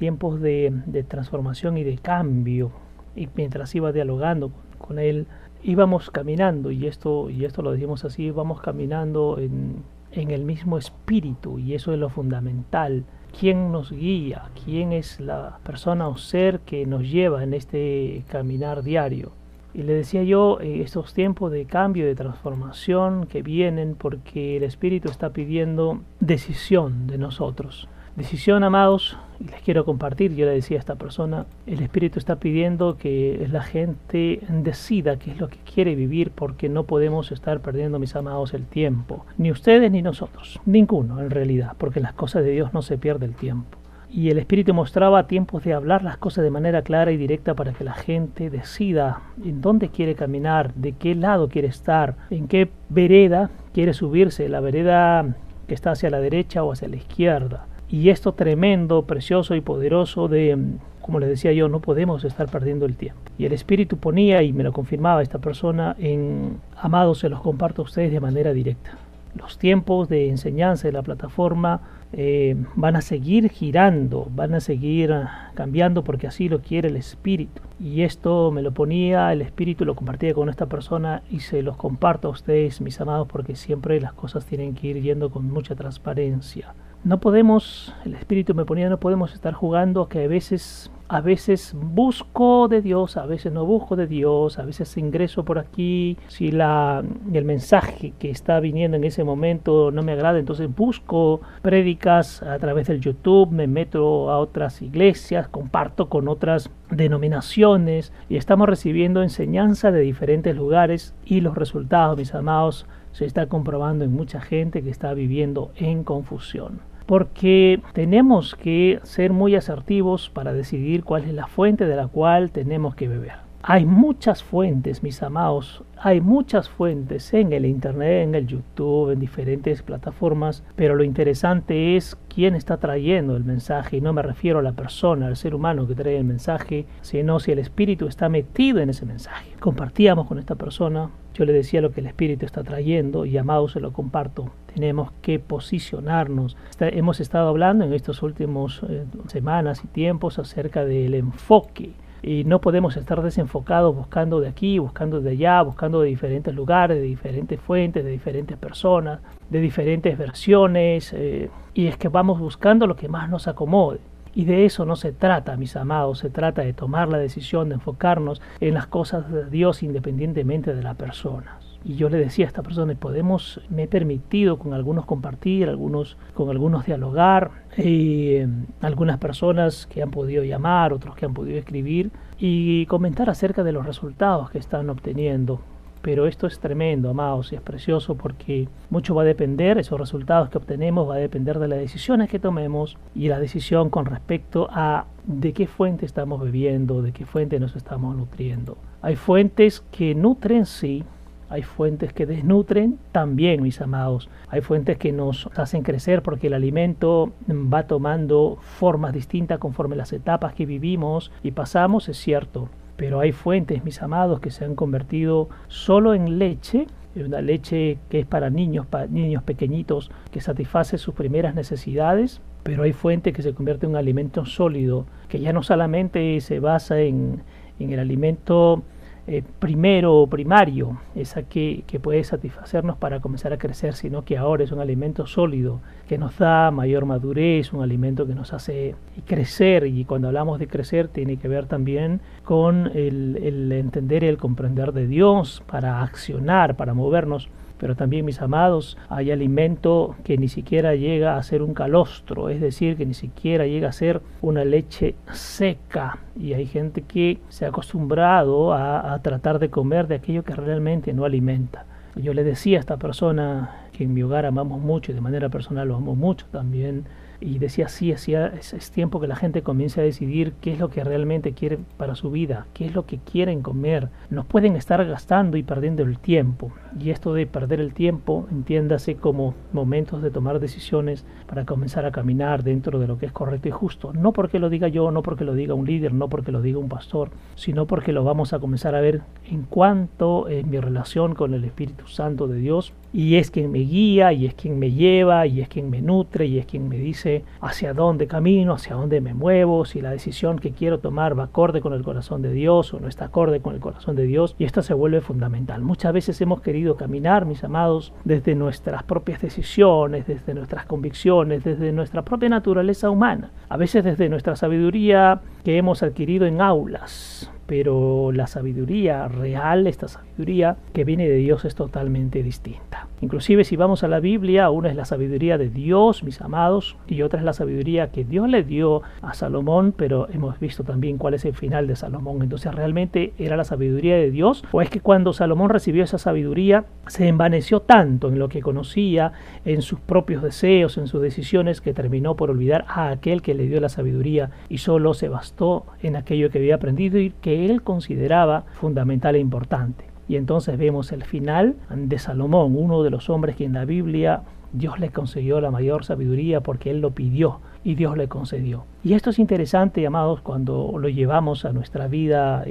tiempos 0.00 0.40
de, 0.40 1.04
transformación 1.06 1.76
y 1.76 1.84
de 1.84 1.98
cambio. 1.98 2.72
Y 3.14 3.28
mientras 3.36 3.72
iba 3.74 3.92
dialogando 3.92 4.50
con, 4.78 4.98
él, 4.98 5.26
íbamos 5.62 6.10
caminando, 6.10 6.72
y 6.72 6.86
esto, 6.86 7.28
y 7.28 7.44
esto 7.44 7.62
lo 7.62 7.72
decimos 7.72 8.04
así, 8.04 8.24
íbamos 8.24 8.60
caminando 8.62 9.38
en, 9.38 9.84
en 10.10 10.30
el 10.30 10.44
mismo 10.44 10.78
espíritu, 10.78 11.58
y 11.58 11.74
eso 11.74 11.92
es 11.92 11.98
lo 11.98 12.08
fundamental. 12.08 13.04
¿Quién 13.38 13.70
nos 13.70 13.92
guía? 13.92 14.50
¿Quién 14.64 14.92
es 14.92 15.20
la 15.20 15.58
persona 15.62 16.08
o 16.08 16.16
ser 16.16 16.60
que 16.60 16.86
nos 16.86 17.02
lleva 17.02 17.44
en 17.44 17.52
este 17.54 18.24
caminar 18.28 18.82
diario? 18.82 19.32
Y 19.72 19.82
le 19.82 19.92
decía 19.92 20.24
yo, 20.24 20.58
eh, 20.60 20.80
estos 20.82 21.14
tiempos 21.14 21.52
de 21.52 21.66
cambio, 21.66 22.06
de 22.06 22.14
transformación 22.14 23.26
que 23.26 23.42
vienen 23.42 23.94
porque 23.94 24.56
el 24.56 24.64
Espíritu 24.64 25.10
está 25.10 25.30
pidiendo 25.30 26.00
decisión 26.18 27.06
de 27.06 27.18
nosotros. 27.18 27.88
Decisión, 28.16 28.64
amados, 28.64 29.16
y 29.38 29.44
les 29.44 29.62
quiero 29.62 29.84
compartir, 29.84 30.34
yo 30.34 30.44
le 30.44 30.52
decía 30.52 30.76
a 30.76 30.80
esta 30.80 30.96
persona, 30.96 31.46
el 31.66 31.80
Espíritu 31.80 32.18
está 32.18 32.36
pidiendo 32.36 32.98
que 32.98 33.46
la 33.50 33.62
gente 33.62 34.40
decida 34.48 35.18
qué 35.18 35.30
es 35.30 35.38
lo 35.38 35.48
que 35.48 35.58
quiere 35.58 35.94
vivir 35.94 36.30
porque 36.30 36.68
no 36.68 36.84
podemos 36.84 37.32
estar 37.32 37.60
perdiendo, 37.60 37.98
mis 37.98 38.16
amados, 38.16 38.52
el 38.52 38.66
tiempo. 38.66 39.24
Ni 39.38 39.50
ustedes 39.50 39.90
ni 39.90 40.02
nosotros, 40.02 40.60
ninguno 40.66 41.20
en 41.20 41.30
realidad, 41.30 41.72
porque 41.78 42.00
las 42.00 42.12
cosas 42.12 42.44
de 42.44 42.50
Dios 42.50 42.74
no 42.74 42.82
se 42.82 42.98
pierde 42.98 43.26
el 43.26 43.34
tiempo. 43.34 43.78
y 44.12 44.30
el 44.30 44.38
Espíritu 44.38 44.74
mostraba 44.74 45.28
tiempos 45.28 45.62
de 45.62 45.72
hablar 45.72 46.02
las 46.02 46.16
cosas 46.16 46.42
de 46.42 46.50
manera 46.50 46.82
clara 46.82 47.12
y 47.12 47.16
directa 47.16 47.54
para 47.54 47.72
que 47.72 47.84
la 47.84 47.94
gente 47.94 48.50
decida 48.50 49.20
en 49.44 49.60
dónde 49.60 49.88
quiere 49.88 50.16
caminar, 50.16 50.74
de 50.74 50.92
qué 50.92 51.14
lado 51.14 51.48
quiere 51.48 51.68
estar, 51.68 52.16
en 52.28 52.48
qué 52.48 52.68
vereda 52.88 53.50
quiere 53.72 53.94
subirse, 53.94 54.48
la 54.48 54.60
vereda 54.60 55.36
que 55.68 55.74
está 55.74 55.92
hacia 55.92 56.10
la 56.10 56.18
derecha 56.18 56.64
o 56.64 56.72
hacia 56.72 56.88
la 56.88 56.96
izquierda. 56.96 57.66
Y 57.90 58.10
esto 58.10 58.32
tremendo, 58.32 59.02
precioso 59.02 59.56
y 59.56 59.60
poderoso 59.60 60.28
de, 60.28 60.56
como 61.00 61.18
les 61.18 61.28
decía 61.28 61.52
yo, 61.52 61.68
no 61.68 61.80
podemos 61.80 62.24
estar 62.24 62.48
perdiendo 62.48 62.86
el 62.86 62.94
tiempo. 62.94 63.20
Y 63.36 63.46
el 63.46 63.52
Espíritu 63.52 63.96
ponía, 63.96 64.42
y 64.42 64.52
me 64.52 64.62
lo 64.62 64.72
confirmaba 64.72 65.22
esta 65.22 65.38
persona, 65.38 65.96
en, 65.98 66.60
amados, 66.76 67.18
se 67.18 67.28
los 67.28 67.40
comparto 67.40 67.82
a 67.82 67.86
ustedes 67.86 68.12
de 68.12 68.20
manera 68.20 68.52
directa. 68.52 68.96
Los 69.34 69.58
tiempos 69.58 70.08
de 70.08 70.28
enseñanza 70.28 70.86
de 70.86 70.92
la 70.92 71.02
plataforma 71.02 71.80
eh, 72.12 72.56
van 72.74 72.96
a 72.96 73.00
seguir 73.00 73.48
girando, 73.48 74.28
van 74.34 74.54
a 74.54 74.60
seguir 74.60 75.14
cambiando 75.54 76.02
porque 76.02 76.26
así 76.26 76.48
lo 76.48 76.60
quiere 76.60 76.88
el 76.88 76.96
Espíritu. 76.96 77.62
Y 77.78 78.02
esto 78.02 78.50
me 78.50 78.62
lo 78.62 78.72
ponía 78.72 79.32
el 79.32 79.42
Espíritu, 79.42 79.84
lo 79.84 79.94
compartía 79.94 80.34
con 80.34 80.48
esta 80.48 80.66
persona 80.66 81.22
y 81.30 81.40
se 81.40 81.62
los 81.62 81.76
comparto 81.76 82.28
a 82.28 82.32
ustedes, 82.32 82.80
mis 82.80 83.00
amados, 83.00 83.26
porque 83.28 83.56
siempre 83.56 84.00
las 84.00 84.12
cosas 84.12 84.46
tienen 84.46 84.74
que 84.74 84.88
ir 84.88 85.00
yendo 85.00 85.30
con 85.30 85.50
mucha 85.50 85.74
transparencia. 85.74 86.74
No 87.02 87.18
podemos, 87.18 87.94
el 88.04 88.14
Espíritu 88.14 88.54
me 88.54 88.66
ponía, 88.66 88.90
no 88.90 89.00
podemos 89.00 89.32
estar 89.32 89.54
jugando 89.54 90.08
que 90.08 90.24
a 90.24 90.28
veces 90.28 90.90
a 91.10 91.20
veces 91.20 91.74
busco 91.74 92.68
de 92.68 92.82
Dios, 92.82 93.16
a 93.16 93.26
veces 93.26 93.52
no 93.52 93.66
busco 93.66 93.96
de 93.96 94.06
Dios, 94.06 94.60
a 94.60 94.62
veces 94.64 94.96
ingreso 94.96 95.44
por 95.44 95.58
aquí, 95.58 96.16
si 96.28 96.52
la, 96.52 97.02
el 97.32 97.44
mensaje 97.44 98.12
que 98.20 98.30
está 98.30 98.60
viniendo 98.60 98.96
en 98.96 99.02
ese 99.02 99.24
momento 99.24 99.90
no 99.90 100.04
me 100.04 100.12
agrada, 100.12 100.38
entonces 100.38 100.72
busco 100.72 101.40
prédicas 101.62 102.44
a 102.44 102.56
través 102.60 102.86
del 102.86 103.00
YouTube, 103.00 103.50
me 103.50 103.66
meto 103.66 104.30
a 104.30 104.38
otras 104.38 104.82
iglesias, 104.82 105.48
comparto 105.48 106.08
con 106.08 106.28
otras 106.28 106.70
denominaciones 106.90 108.12
y 108.28 108.36
estamos 108.36 108.68
recibiendo 108.68 109.24
enseñanza 109.24 109.90
de 109.90 110.02
diferentes 110.02 110.54
lugares 110.54 111.16
y 111.24 111.40
los 111.40 111.56
resultados, 111.56 112.16
mis 112.18 112.36
amados, 112.36 112.86
se 113.10 113.24
está 113.24 113.46
comprobando 113.46 114.04
en 114.04 114.12
mucha 114.12 114.40
gente 114.40 114.80
que 114.84 114.90
está 114.90 115.12
viviendo 115.12 115.72
en 115.74 116.04
confusión 116.04 116.89
porque 117.10 117.80
tenemos 117.92 118.54
que 118.54 119.00
ser 119.02 119.32
muy 119.32 119.56
asertivos 119.56 120.30
para 120.30 120.52
decidir 120.52 121.02
cuál 121.02 121.24
es 121.24 121.34
la 121.34 121.48
fuente 121.48 121.86
de 121.86 121.96
la 121.96 122.06
cual 122.06 122.52
tenemos 122.52 122.94
que 122.94 123.08
beber. 123.08 123.49
Hay 123.62 123.84
muchas 123.84 124.42
fuentes, 124.42 125.02
mis 125.02 125.22
amados, 125.22 125.84
hay 125.98 126.22
muchas 126.22 126.70
fuentes 126.70 127.34
en 127.34 127.52
el 127.52 127.66
Internet, 127.66 128.24
en 128.24 128.34
el 128.34 128.46
YouTube, 128.46 129.10
en 129.10 129.20
diferentes 129.20 129.82
plataformas, 129.82 130.64
pero 130.76 130.94
lo 130.94 131.04
interesante 131.04 131.94
es 131.94 132.16
quién 132.34 132.54
está 132.54 132.78
trayendo 132.78 133.36
el 133.36 133.44
mensaje, 133.44 133.98
y 133.98 134.00
no 134.00 134.14
me 134.14 134.22
refiero 134.22 134.60
a 134.60 134.62
la 134.62 134.72
persona, 134.72 135.26
al 135.26 135.36
ser 135.36 135.54
humano 135.54 135.86
que 135.86 135.94
trae 135.94 136.16
el 136.16 136.24
mensaje, 136.24 136.86
sino 137.02 137.38
si 137.38 137.52
el 137.52 137.58
Espíritu 137.58 138.06
está 138.06 138.30
metido 138.30 138.80
en 138.80 138.88
ese 138.88 139.04
mensaje. 139.04 139.50
Compartíamos 139.60 140.26
con 140.26 140.38
esta 140.38 140.54
persona, 140.54 141.10
yo 141.34 141.44
le 141.44 141.52
decía 141.52 141.82
lo 141.82 141.92
que 141.92 142.00
el 142.00 142.06
Espíritu 142.06 142.46
está 142.46 142.64
trayendo 142.64 143.26
y 143.26 143.36
amado 143.36 143.68
se 143.68 143.80
lo 143.80 143.92
comparto. 143.92 144.50
Tenemos 144.74 145.12
que 145.20 145.38
posicionarnos. 145.38 146.56
hemos 146.78 147.20
estado 147.20 147.50
hablando 147.50 147.84
en 147.84 147.92
estas 147.92 148.22
últimas 148.22 148.80
eh, 148.88 149.04
semanas 149.26 149.82
y 149.84 149.88
tiempos 149.88 150.38
acerca 150.38 150.86
del 150.86 151.14
enfoque 151.14 151.92
y 152.22 152.44
no 152.44 152.60
podemos 152.60 152.96
estar 152.96 153.22
desenfocados 153.22 153.94
buscando 153.94 154.40
de 154.40 154.48
aquí, 154.48 154.78
buscando 154.78 155.20
de 155.20 155.30
allá, 155.30 155.62
buscando 155.62 156.00
de 156.00 156.08
diferentes 156.08 156.54
lugares, 156.54 156.98
de 156.98 157.04
diferentes 157.04 157.60
fuentes, 157.60 158.04
de 158.04 158.10
diferentes 158.10 158.56
personas, 158.56 159.20
de 159.48 159.60
diferentes 159.60 160.16
versiones, 160.18 161.12
eh, 161.12 161.50
y 161.74 161.86
es 161.86 161.96
que 161.96 162.08
vamos 162.08 162.38
buscando 162.38 162.86
lo 162.86 162.96
que 162.96 163.08
más 163.08 163.28
nos 163.30 163.48
acomode. 163.48 164.00
Y 164.32 164.44
de 164.44 164.64
eso 164.64 164.84
no 164.84 164.94
se 164.94 165.12
trata, 165.12 165.56
mis 165.56 165.76
amados, 165.76 166.18
se 166.18 166.30
trata 166.30 166.62
de 166.62 166.72
tomar 166.72 167.08
la 167.08 167.18
decisión 167.18 167.68
de 167.68 167.76
enfocarnos 167.76 168.40
en 168.60 168.74
las 168.74 168.86
cosas 168.86 169.30
de 169.30 169.46
Dios 169.46 169.82
independientemente 169.82 170.74
de 170.74 170.82
las 170.82 170.96
personas. 170.96 171.69
Y 171.84 171.96
yo 171.96 172.10
le 172.10 172.18
decía 172.18 172.44
a 172.44 172.48
esta 172.48 172.62
persona, 172.62 172.94
podemos, 172.94 173.60
me 173.70 173.84
he 173.84 173.88
permitido 173.88 174.58
con 174.58 174.74
algunos 174.74 175.06
compartir, 175.06 175.68
algunos, 175.68 176.16
con 176.34 176.50
algunos 176.50 176.84
dialogar, 176.84 177.50
eh, 177.76 178.46
algunas 178.82 179.18
personas 179.18 179.86
que 179.86 180.02
han 180.02 180.10
podido 180.10 180.44
llamar, 180.44 180.92
otros 180.92 181.16
que 181.16 181.24
han 181.24 181.34
podido 181.34 181.58
escribir 181.58 182.10
y 182.38 182.86
comentar 182.86 183.30
acerca 183.30 183.64
de 183.64 183.72
los 183.72 183.86
resultados 183.86 184.50
que 184.50 184.58
están 184.58 184.90
obteniendo 184.90 185.60
pero 186.02 186.26
esto 186.26 186.46
es 186.46 186.58
tremendo, 186.60 187.10
amados, 187.10 187.52
y 187.52 187.56
es 187.56 187.60
precioso 187.60 188.14
porque 188.14 188.68
mucho 188.88 189.14
va 189.14 189.22
a 189.22 189.26
depender, 189.26 189.78
esos 189.78 189.98
resultados 189.98 190.48
que 190.48 190.58
obtenemos 190.58 191.08
va 191.08 191.16
a 191.16 191.18
depender 191.18 191.58
de 191.58 191.68
las 191.68 191.78
decisiones 191.78 192.30
que 192.30 192.38
tomemos 192.38 192.96
y 193.14 193.28
la 193.28 193.38
decisión 193.38 193.90
con 193.90 194.06
respecto 194.06 194.68
a 194.70 195.06
de 195.26 195.52
qué 195.52 195.66
fuente 195.66 196.06
estamos 196.06 196.40
bebiendo, 196.40 197.02
de 197.02 197.12
qué 197.12 197.26
fuente 197.26 197.60
nos 197.60 197.76
estamos 197.76 198.16
nutriendo. 198.16 198.78
Hay 199.02 199.16
fuentes 199.16 199.82
que 199.92 200.14
nutren, 200.14 200.64
sí, 200.64 201.04
hay 201.50 201.62
fuentes 201.62 202.12
que 202.12 202.26
desnutren 202.26 202.98
también, 203.10 203.60
mis 203.60 203.80
amados. 203.80 204.30
Hay 204.48 204.60
fuentes 204.60 204.96
que 204.98 205.10
nos 205.10 205.50
hacen 205.56 205.82
crecer 205.82 206.22
porque 206.22 206.46
el 206.46 206.54
alimento 206.54 207.32
va 207.50 207.88
tomando 207.88 208.56
formas 208.60 209.12
distintas 209.12 209.58
conforme 209.58 209.96
las 209.96 210.12
etapas 210.12 210.54
que 210.54 210.64
vivimos 210.64 211.32
y 211.42 211.50
pasamos, 211.50 212.08
es 212.08 212.16
cierto. 212.18 212.68
Pero 212.96 213.18
hay 213.18 213.32
fuentes, 213.32 213.84
mis 213.84 214.00
amados, 214.00 214.38
que 214.38 214.52
se 214.52 214.64
han 214.64 214.76
convertido 214.76 215.48
solo 215.66 216.14
en 216.14 216.38
leche, 216.38 216.86
una 217.16 217.40
leche 217.40 217.98
que 218.08 218.20
es 218.20 218.26
para 218.26 218.48
niños, 218.48 218.86
niños 219.08 219.42
pequeñitos, 219.42 220.12
que 220.30 220.40
satisface 220.40 220.98
sus 220.98 221.14
primeras 221.14 221.56
necesidades, 221.56 222.40
pero 222.62 222.84
hay 222.84 222.92
fuentes 222.92 223.34
que 223.34 223.42
se 223.42 223.54
convierte 223.54 223.86
en 223.86 223.92
un 223.92 223.96
alimento 223.96 224.44
sólido, 224.44 225.06
que 225.28 225.40
ya 225.40 225.52
no 225.52 225.64
solamente 225.64 226.40
se 226.42 226.60
basa 226.60 227.00
en, 227.00 227.42
en 227.80 227.92
el 227.92 227.98
alimento 227.98 228.84
eh, 229.26 229.42
primero 229.58 230.16
o 230.16 230.26
primario, 230.26 231.00
esa 231.14 231.42
que, 231.42 231.84
que, 231.86 232.00
puede 232.00 232.24
satisfacernos 232.24 232.96
para 232.96 233.20
comenzar 233.20 233.52
a 233.52 233.58
crecer, 233.58 233.94
sino 233.94 234.24
que 234.24 234.36
ahora 234.36 234.64
es 234.64 234.72
un 234.72 234.80
alimento 234.80 235.26
sólido, 235.26 235.80
que 236.08 236.18
nos 236.18 236.38
da 236.38 236.70
mayor 236.70 237.04
madurez, 237.04 237.72
un 237.72 237.82
alimento 237.82 238.26
que 238.26 238.34
nos 238.34 238.52
hace 238.52 238.94
crecer, 239.26 239.86
y 239.86 240.04
cuando 240.04 240.28
hablamos 240.28 240.58
de 240.58 240.68
crecer 240.68 241.08
tiene 241.08 241.36
que 241.36 241.48
ver 241.48 241.66
también 241.66 242.20
con 242.44 242.90
el, 242.94 243.38
el 243.42 243.72
entender 243.72 244.24
y 244.24 244.28
el 244.28 244.38
comprender 244.38 244.92
de 244.92 245.06
Dios 245.06 245.62
para 245.66 246.02
accionar, 246.02 246.76
para 246.76 246.94
movernos 246.94 247.48
pero 247.80 247.96
también, 247.96 248.26
mis 248.26 248.42
amados, 248.42 248.98
hay 249.08 249.30
alimento 249.30 250.14
que 250.22 250.36
ni 250.36 250.48
siquiera 250.48 250.94
llega 250.94 251.38
a 251.38 251.42
ser 251.42 251.62
un 251.62 251.72
calostro, 251.72 252.50
es 252.50 252.60
decir, 252.60 252.94
que 252.94 253.06
ni 253.06 253.14
siquiera 253.14 253.66
llega 253.66 253.88
a 253.88 253.92
ser 253.92 254.20
una 254.42 254.66
leche 254.66 255.14
seca. 255.32 256.18
Y 256.38 256.52
hay 256.52 256.66
gente 256.66 257.00
que 257.00 257.38
se 257.48 257.64
ha 257.64 257.68
acostumbrado 257.68 258.74
a, 258.74 259.18
tratar 259.22 259.58
de 259.58 259.70
comer 259.70 260.08
de 260.08 260.16
aquello 260.16 260.44
que 260.44 260.54
realmente 260.54 261.14
no 261.14 261.24
alimenta. 261.24 261.86
Yo 262.16 262.34
le 262.34 262.44
decía 262.44 262.76
a 262.76 262.80
esta 262.80 262.98
persona 262.98 263.86
que 263.92 264.04
en 264.04 264.12
mi 264.12 264.22
hogar 264.22 264.44
amamos 264.44 264.82
mucho 264.82 265.10
y 265.10 265.14
de 265.14 265.22
manera 265.22 265.48
personal 265.48 265.88
lo 265.88 265.96
amo 265.96 266.14
mucho 266.14 266.44
también, 266.50 267.06
y 267.40 267.58
decía, 267.58 267.88
sí, 267.88 268.12
es, 268.12 268.28
es, 268.28 268.90
tiempo 268.90 269.20
que 269.20 269.26
la 269.26 269.36
gente 269.36 269.62
comience 269.62 270.00
a 270.00 270.04
decidir 270.04 270.52
qué 270.60 270.72
es 270.72 270.78
lo 270.78 270.90
que 270.90 271.04
realmente 271.04 271.52
quiere 271.52 271.78
para 271.96 272.14
su 272.14 272.30
vida, 272.30 272.66
qué 272.74 272.86
es 272.86 272.94
lo 272.94 273.06
que 273.06 273.18
quieren 273.18 273.62
comer. 273.62 274.08
No 274.28 274.44
pueden 274.44 274.76
estar 274.76 275.04
gastando 275.06 275.56
y 275.56 275.62
perdiendo 275.62 276.02
el 276.02 276.18
tiempo. 276.18 276.72
Y 276.98 277.10
esto 277.10 277.32
de 277.32 277.46
perder 277.46 277.80
el 277.80 277.94
tiempo, 277.94 278.46
entiéndase 278.50 279.16
como 279.16 279.54
momentos 279.72 280.22
de 280.22 280.30
tomar 280.30 280.60
decisiones 280.60 281.24
para 281.46 281.64
comenzar 281.64 282.04
a 282.04 282.12
caminar 282.12 282.62
dentro 282.62 282.98
de 282.98 283.06
lo 283.06 283.18
que 283.18 283.26
es 283.26 283.32
correcto 283.32 283.68
y 283.68 283.72
justo. 283.72 284.12
No 284.12 284.32
porque 284.32 284.58
lo 284.58 284.68
diga 284.68 284.88
yo, 284.88 285.10
no 285.10 285.22
porque 285.22 285.44
lo 285.44 285.54
diga 285.54 285.74
un 285.74 285.86
líder, 285.86 286.12
no 286.12 286.28
porque 286.28 286.52
lo 286.52 286.60
diga 286.60 286.78
un 286.78 286.88
pastor, 286.88 287.30
sino 287.54 287.86
porque 287.86 288.12
lo 288.12 288.24
vamos 288.24 288.52
a 288.52 288.58
comenzar 288.58 288.94
a 288.94 289.00
ver 289.00 289.22
en 289.46 289.62
cuanto 289.62 290.48
en 290.48 290.68
mi 290.68 290.78
relación 290.78 291.34
con 291.34 291.54
el 291.54 291.64
Espíritu 291.64 292.06
Santo 292.06 292.48
de 292.48 292.58
Dios 292.58 292.92
y 293.12 293.36
es 293.36 293.50
quien 293.50 293.70
me 293.70 293.80
guía, 293.80 294.32
y 294.32 294.46
es 294.46 294.54
quien 294.54 294.78
me 294.78 294.92
lleva, 294.92 295.46
y 295.46 295.60
es 295.60 295.68
quien 295.68 295.90
me 295.90 296.00
nutre, 296.00 296.46
y 296.46 296.58
es 296.58 296.66
quien 296.66 296.88
me 296.88 296.96
dice 296.96 297.44
hacia 297.60 297.92
dónde 297.92 298.26
camino, 298.26 298.74
hacia 298.74 298.94
dónde 298.94 299.20
me 299.20 299.34
muevo, 299.34 299.84
si 299.84 300.00
la 300.00 300.10
decisión 300.10 300.58
que 300.58 300.72
quiero 300.72 301.00
tomar 301.00 301.38
va 301.38 301.44
acorde 301.44 301.80
con 301.80 301.92
el 301.92 302.02
corazón 302.02 302.42
de 302.42 302.52
Dios 302.52 302.94
o 302.94 303.00
no 303.00 303.08
está 303.08 303.26
acorde 303.26 303.60
con 303.60 303.74
el 303.74 303.80
corazón 303.80 304.16
de 304.16 304.24
Dios, 304.24 304.54
y 304.58 304.64
esto 304.64 304.82
se 304.82 304.94
vuelve 304.94 305.20
fundamental. 305.20 305.82
Muchas 305.82 306.12
veces 306.12 306.40
hemos 306.40 306.60
querido 306.60 306.96
caminar, 306.96 307.46
mis 307.46 307.64
amados, 307.64 308.12
desde 308.24 308.54
nuestras 308.54 309.02
propias 309.02 309.40
decisiones, 309.40 310.26
desde 310.26 310.54
nuestras 310.54 310.86
convicciones, 310.86 311.64
desde 311.64 311.92
nuestra 311.92 312.22
propia 312.22 312.48
naturaleza 312.48 313.10
humana, 313.10 313.50
a 313.68 313.76
veces 313.76 314.04
desde 314.04 314.28
nuestra 314.28 314.56
sabiduría 314.56 315.40
que 315.64 315.76
hemos 315.76 316.02
adquirido 316.02 316.46
en 316.46 316.60
aulas, 316.60 317.50
pero 317.70 318.32
la 318.32 318.48
sabiduría 318.48 319.28
real, 319.28 319.86
esta 319.86 320.08
sabiduría 320.08 320.76
que 320.92 321.04
viene 321.04 321.28
de 321.28 321.36
Dios 321.36 321.64
es 321.64 321.76
totalmente 321.76 322.42
distinta. 322.42 323.06
Inclusive 323.20 323.62
si 323.62 323.76
vamos 323.76 324.02
a 324.02 324.08
la 324.08 324.18
Biblia, 324.18 324.70
una 324.70 324.88
es 324.88 324.96
la 324.96 325.04
sabiduría 325.04 325.56
de 325.56 325.68
Dios, 325.68 326.24
mis 326.24 326.40
amados, 326.40 326.96
y 327.06 327.22
otra 327.22 327.38
es 327.38 327.44
la 327.44 327.52
sabiduría 327.52 328.10
que 328.10 328.24
Dios 328.24 328.48
le 328.48 328.64
dio 328.64 329.02
a 329.22 329.34
Salomón, 329.34 329.94
pero 329.96 330.26
hemos 330.32 330.58
visto 330.58 330.82
también 330.82 331.16
cuál 331.16 331.34
es 331.34 331.44
el 331.44 331.54
final 331.54 331.86
de 331.86 331.94
Salomón. 331.94 332.42
Entonces, 332.42 332.74
¿realmente 332.74 333.34
era 333.38 333.56
la 333.56 333.62
sabiduría 333.62 334.16
de 334.16 334.32
Dios? 334.32 334.64
¿O 334.72 334.82
es 334.82 334.90
que 334.90 335.00
cuando 335.00 335.32
Salomón 335.32 335.70
recibió 335.70 336.02
esa 336.02 336.18
sabiduría, 336.18 336.86
se 337.06 337.28
envaneció 337.28 337.80
tanto 337.80 338.28
en 338.28 338.40
lo 338.40 338.48
que 338.48 338.62
conocía, 338.62 339.32
en 339.64 339.82
sus 339.82 340.00
propios 340.00 340.42
deseos, 340.42 340.98
en 340.98 341.06
sus 341.06 341.22
decisiones, 341.22 341.80
que 341.80 341.94
terminó 341.94 342.34
por 342.34 342.50
olvidar 342.50 342.84
a 342.88 343.10
aquel 343.10 343.42
que 343.42 343.54
le 343.54 343.68
dio 343.68 343.80
la 343.80 343.90
sabiduría 343.90 344.50
y 344.68 344.78
solo 344.78 345.14
se 345.14 345.28
bastó 345.28 345.84
en 346.02 346.16
aquello 346.16 346.50
que 346.50 346.58
había 346.58 346.76
aprendido 346.76 347.20
y 347.20 347.30
que 347.30 347.59
él 347.68 347.82
consideraba 347.82 348.64
fundamental 348.72 349.34
e 349.34 349.40
importante? 349.40 350.04
Y 350.28 350.36
entonces 350.36 350.78
vemos 350.78 351.10
el 351.12 351.24
final 351.24 351.74
de 351.92 352.18
Salomón, 352.18 352.76
uno 352.76 353.02
de 353.02 353.10
los 353.10 353.28
hombres 353.28 353.56
que 353.56 353.64
en 353.64 353.72
la 353.72 353.84
Biblia 353.84 354.42
Dios 354.72 355.00
le 355.00 355.10
concedió 355.10 355.60
la 355.60 355.72
mayor 355.72 356.04
sabiduría 356.04 356.60
porque 356.60 356.90
él 356.90 357.00
lo 357.00 357.10
pidió 357.10 357.60
y 357.82 357.96
Dios 357.96 358.16
le 358.16 358.28
concedió. 358.28 358.84
Y 359.02 359.14
esto 359.14 359.30
es 359.30 359.38
interesante, 359.38 360.06
amados, 360.06 360.40
cuando 360.40 360.92
lo 360.98 361.08
llevamos 361.08 361.64
a 361.64 361.72
nuestra 361.72 362.06
vida 362.06 362.64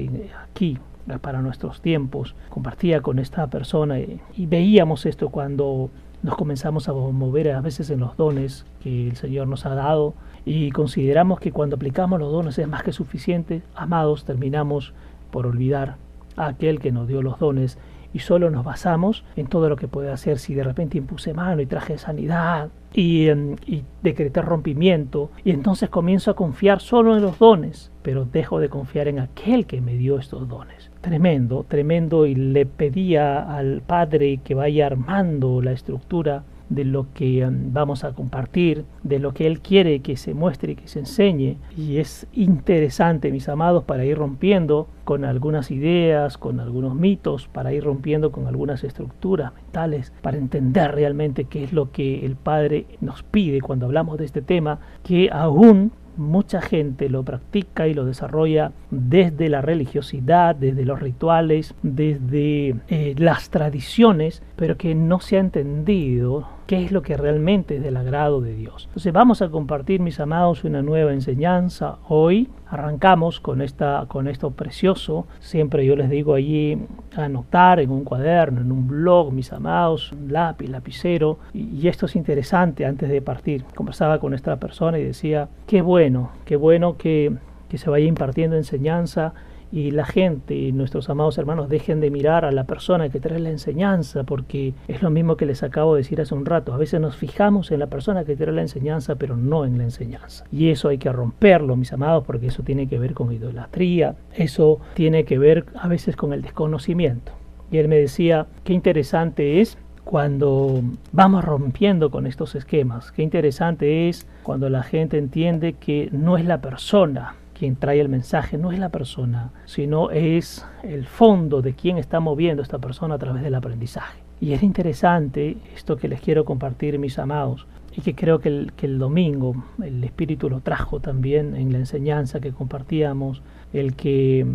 aquí, 0.44 0.78
para 1.18 1.42
nuestros 1.42 1.82
tiempos. 1.82 2.36
Compartía 2.50 3.02
con 3.02 3.20
esta 3.20 3.48
persona 3.48 4.00
y, 4.00 4.20
veíamos 4.46 5.06
esto 5.06 5.30
cuando 5.30 5.90
nos 6.22 6.36
comenzamos 6.36 6.88
a 6.88 6.94
mover 6.94 7.52
a 7.52 7.62
veces 7.62 7.90
en 7.90 8.02
los 8.02 8.16
dones 8.18 8.66
que 8.84 9.08
el 9.08 9.16
Señor 9.16 9.48
nos 9.48 9.66
ha 9.66 9.74
dado 9.74 10.14
y 10.46 10.72
consideramos 10.72 11.40
que 11.40 11.52
cuando 11.52 11.76
aplicamos 11.76 12.20
los 12.20 12.32
dones 12.32 12.58
es 12.58 12.68
más 12.68 12.84
que 12.84 12.92
suficiente, 12.92 13.62
amados, 13.76 14.26
terminamos 14.26 14.94
por 15.32 15.48
olvidar 15.48 15.98
a 16.36 16.48
aquel 16.48 16.80
que 16.80 16.92
nos 16.92 17.08
dio 17.08 17.22
los 17.22 17.40
dones 17.40 17.78
y 18.12 18.20
solo 18.20 18.50
nos 18.50 18.66
basamos 18.66 19.24
en 19.36 19.48
todo 19.48 19.70
lo 19.70 19.76
que 19.76 19.88
puede 19.88 20.12
hacer 20.12 20.40
si 20.40 20.56
de 20.56 20.64
repente 20.64 20.98
impuse 20.98 21.34
mano 21.34 21.62
y 21.62 21.68
traje 21.68 22.00
sanidad 22.00 22.70
y, 22.92 23.30
y 23.30 23.84
decreté 24.02 24.42
rompimiento. 24.42 25.30
Y 25.44 25.52
entonces 25.52 25.90
comienzo 25.90 26.32
a 26.32 26.36
confiar 26.36 26.80
solo 26.80 27.16
en 27.16 27.22
los 27.22 27.38
dones 27.38 27.92
pero 28.10 28.26
dejo 28.26 28.60
de 28.60 28.70
confiar 28.70 29.08
en 29.08 29.20
aquel 29.20 29.68
que 29.68 29.82
me 29.82 29.96
dio 29.96 30.18
estos 30.18 30.48
dones. 30.48 30.90
Tremendo 31.02 31.64
tremendo. 31.68 32.26
Y 32.26 32.34
le 32.34 32.66
pedía 32.66 33.56
al 33.56 33.82
padre 33.82 34.40
que 34.44 34.56
vaya 34.56 34.88
armando 34.88 35.62
la 35.62 35.74
estructura 35.74 36.44
de 36.70 36.86
lo 36.86 37.08
que 37.14 37.46
um, 37.46 37.74
vamos 37.74 38.04
a 38.04 38.14
compartir, 38.14 38.86
de 39.04 39.20
lo 39.20 39.34
que 39.34 39.48
Él 39.48 39.60
quiere 39.60 40.00
que 40.00 40.16
se 40.18 40.34
muestre 40.34 40.74
y 40.74 40.76
que 40.76 40.88
se 40.88 41.00
enseñe. 41.00 41.58
Y 41.76 41.98
es 41.98 42.28
interesante, 42.34 43.32
mis 43.32 43.50
amados, 43.50 43.84
para 43.84 44.06
ir 44.06 44.18
rompiendo 44.18 44.88
con 45.04 45.26
algunas 45.26 45.72
ideas, 45.72 46.38
con 46.38 46.60
algunos 46.60 46.96
mitos, 46.96 47.48
para 47.48 47.74
ir 47.74 47.84
rompiendo 47.84 48.32
con 48.32 48.48
algunas 48.48 48.84
estructuras 48.84 49.54
mentales, 49.54 50.14
para 50.22 50.38
entender 50.38 50.94
realmente 50.94 51.46
qué 51.46 51.64
es 51.64 51.74
lo 51.74 51.92
que 51.92 52.26
el 52.26 52.36
Padre 52.36 52.86
nos 53.02 53.24
pide 53.24 53.62
cuando 53.62 53.88
hablamos 53.88 54.18
de 54.18 54.26
este 54.26 54.42
tema, 54.42 54.80
que 55.04 55.30
aún 55.32 55.92
mucha 56.20 56.62
gente 56.62 57.10
lo 57.10 57.24
practica 57.24 57.88
y 57.88 57.94
lo 57.94 58.06
desarrolla 58.06 58.74
desde 58.92 59.50
la 59.50 59.62
religiosidad, 59.62 60.56
desde 60.56 60.86
los 60.86 61.00
rituales, 61.00 61.74
desde 61.82 62.76
eh, 62.90 63.16
las 63.18 63.50
tradiciones, 63.50 64.44
pero 64.56 64.78
que 64.78 64.94
no 64.94 65.22
se 65.22 65.38
ha 65.38 65.40
entendido 65.40 66.59
qué 66.70 66.86
es 66.86 66.92
lo 66.92 67.02
que 67.02 67.18
realmente 67.18 67.78
es 67.78 67.82
del 67.82 67.98
agrado 67.98 68.42
de 68.42 68.54
Dios. 68.54 68.84
Entonces 68.90 69.12
vamos 69.12 69.42
a 69.42 69.50
compartir, 69.50 70.02
mis 70.02 70.20
amados, 70.20 70.64
una 70.64 70.84
nueva 70.84 71.14
enseñanza 71.14 71.98
hoy. 72.08 72.48
Arrancamos 72.68 73.40
con, 73.40 73.64
esta, 73.64 74.06
con 74.08 74.28
esto 74.28 74.52
precioso. 74.52 75.26
Siempre 75.40 75.84
yo 75.84 75.96
les 75.96 76.12
digo 76.12 76.36
allí 76.36 76.78
anotar 77.16 77.80
en 77.80 77.90
un 77.90 78.04
cuaderno, 78.04 78.62
en 78.62 78.72
un 78.72 78.88
blog, 78.88 79.34
mis 79.34 79.52
amados, 79.52 80.12
un 80.12 80.32
lápiz, 80.32 80.70
lapicero. 80.70 81.40
Y, 81.56 81.76
y 81.76 81.88
esto 81.88 82.06
es 82.06 82.16
interesante 82.16 82.86
antes 82.86 83.10
de 83.10 83.24
partir. 83.24 83.64
Conversaba 83.74 84.20
con 84.20 84.36
esta 84.36 84.58
persona 84.58 85.00
y 85.00 85.04
decía, 85.04 85.50
qué 85.66 85.82
bueno, 85.82 86.30
qué 86.46 86.56
bueno 86.56 86.98
que, 86.98 87.36
que 87.68 87.80
se 87.80 87.90
vaya 87.90 88.06
impartiendo 88.06 88.56
enseñanza 88.56 89.34
y 89.72 89.92
la 89.92 90.06
gente 90.06 90.72
nuestros 90.72 91.10
amados 91.10 91.38
hermanos 91.38 91.70
dejen 91.70 92.00
de 92.00 92.12
mirar 92.12 92.46
a 92.46 92.52
la 92.52 92.64
persona 92.64 93.10
que 93.10 93.20
trae 93.20 93.40
la 93.40 93.50
enseñanza, 93.50 94.24
porque 94.24 94.74
es 94.88 95.02
lo 95.02 95.10
mismo 95.10 95.38
que 95.38 95.46
les 95.46 95.64
acabo 95.64 95.96
de 95.96 96.02
decir 96.02 96.22
hace 96.22 96.36
un 96.36 96.46
rato. 96.46 96.74
A 96.74 96.78
veces 96.78 97.00
nos 97.00 97.16
fijamos 97.16 97.72
en 97.72 97.80
la 97.80 97.88
persona 97.88 98.26
que 98.26 98.36
trae 98.36 98.54
la 98.54 98.62
enseñanza, 98.62 99.16
pero 99.16 99.38
no 99.38 99.66
en 99.66 99.78
la 99.78 99.84
enseñanza. 99.84 100.46
Y 100.52 100.70
eso 100.70 100.90
hay 100.90 100.98
que 100.98 101.12
romperlo, 101.12 101.76
mis 101.76 101.94
amados, 101.94 102.24
porque 102.26 102.48
eso 102.48 102.64
tiene 102.64 102.88
que 102.88 103.00
ver 103.00 103.14
con 103.14 103.32
idolatría, 103.32 104.16
eso 104.34 104.80
tiene 104.94 105.26
que 105.26 105.38
ver 105.38 105.66
a 105.76 105.88
veces 105.88 106.16
con 106.16 106.34
el 106.34 106.42
desconocimiento. 106.42 107.32
Y 107.72 107.78
él 107.78 107.88
me 107.88 107.98
decía, 107.98 108.48
qué 108.64 108.74
interesante 108.74 109.62
es 109.62 109.78
cuando 110.04 110.82
vamos 111.12 111.46
rompiendo 111.46 112.10
con 112.10 112.26
estos 112.26 112.56
esquemas. 112.56 113.12
Qué 113.12 113.22
interesante 113.22 114.10
es 114.10 114.26
cuando 114.42 114.68
la 114.70 114.82
gente 114.82 115.20
entiende 115.20 115.74
que 115.74 116.10
no 116.12 116.38
es 116.38 116.46
la 116.46 116.62
persona 116.62 117.36
quien 117.60 117.76
trae 117.76 118.00
el 118.00 118.08
mensaje 118.08 118.58
no 118.58 118.72
es 118.72 118.80
la 118.80 118.88
persona, 118.88 119.52
sino 119.66 120.12
es 120.12 120.66
el 120.82 121.06
fondo 121.06 121.62
de 121.62 121.74
quien 121.74 121.98
está 121.98 122.22
moviendo 122.22 122.64
esta 122.64 122.80
persona 122.80 123.16
a 123.16 123.18
través 123.18 123.44
del 123.44 123.54
aprendizaje. 123.54 124.22
Y 124.40 124.54
es 124.54 124.64
interesante 124.64 125.58
esto 125.76 125.98
que 125.98 126.08
les 126.08 126.22
quiero 126.22 126.46
compartir, 126.46 126.98
mis 127.00 127.20
amados, 127.20 127.68
y 127.94 128.00
que 128.00 128.16
creo 128.16 128.40
que 128.40 128.48
el, 128.48 128.72
que 128.78 128.86
el 128.86 128.98
domingo 128.98 129.62
el 129.84 130.02
Espíritu 130.06 130.50
lo 130.50 130.62
trajo 130.62 131.02
también 131.02 131.54
en 131.54 131.74
la 131.74 131.80
enseñanza 131.80 132.40
que 132.40 132.54
compartíamos, 132.54 133.42
el 133.74 133.94
que 133.98 134.48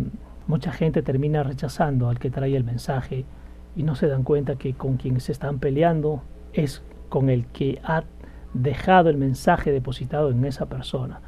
mucha 0.47 0.71
gente 0.71 1.03
termina 1.03 1.43
rechazando 1.43 2.09
al 2.09 2.17
que 2.17 2.31
trae 2.31 2.55
el 2.55 2.63
mensaje 2.63 3.23
y 3.75 3.83
no 3.83 3.93
se 3.93 4.07
dan 4.07 4.23
cuenta 4.23 4.55
que 4.55 4.73
con 4.73 4.97
quien 4.97 5.19
se 5.19 5.31
están 5.31 5.59
peleando 5.59 6.23
es 6.53 6.81
con 7.09 7.29
el 7.29 7.45
que 7.45 7.79
ha 7.83 8.03
dejado 8.55 9.11
el 9.11 9.17
mensaje 9.17 9.71
depositado 9.71 10.31
en 10.31 10.43
esa 10.43 10.65
persona. 10.65 11.21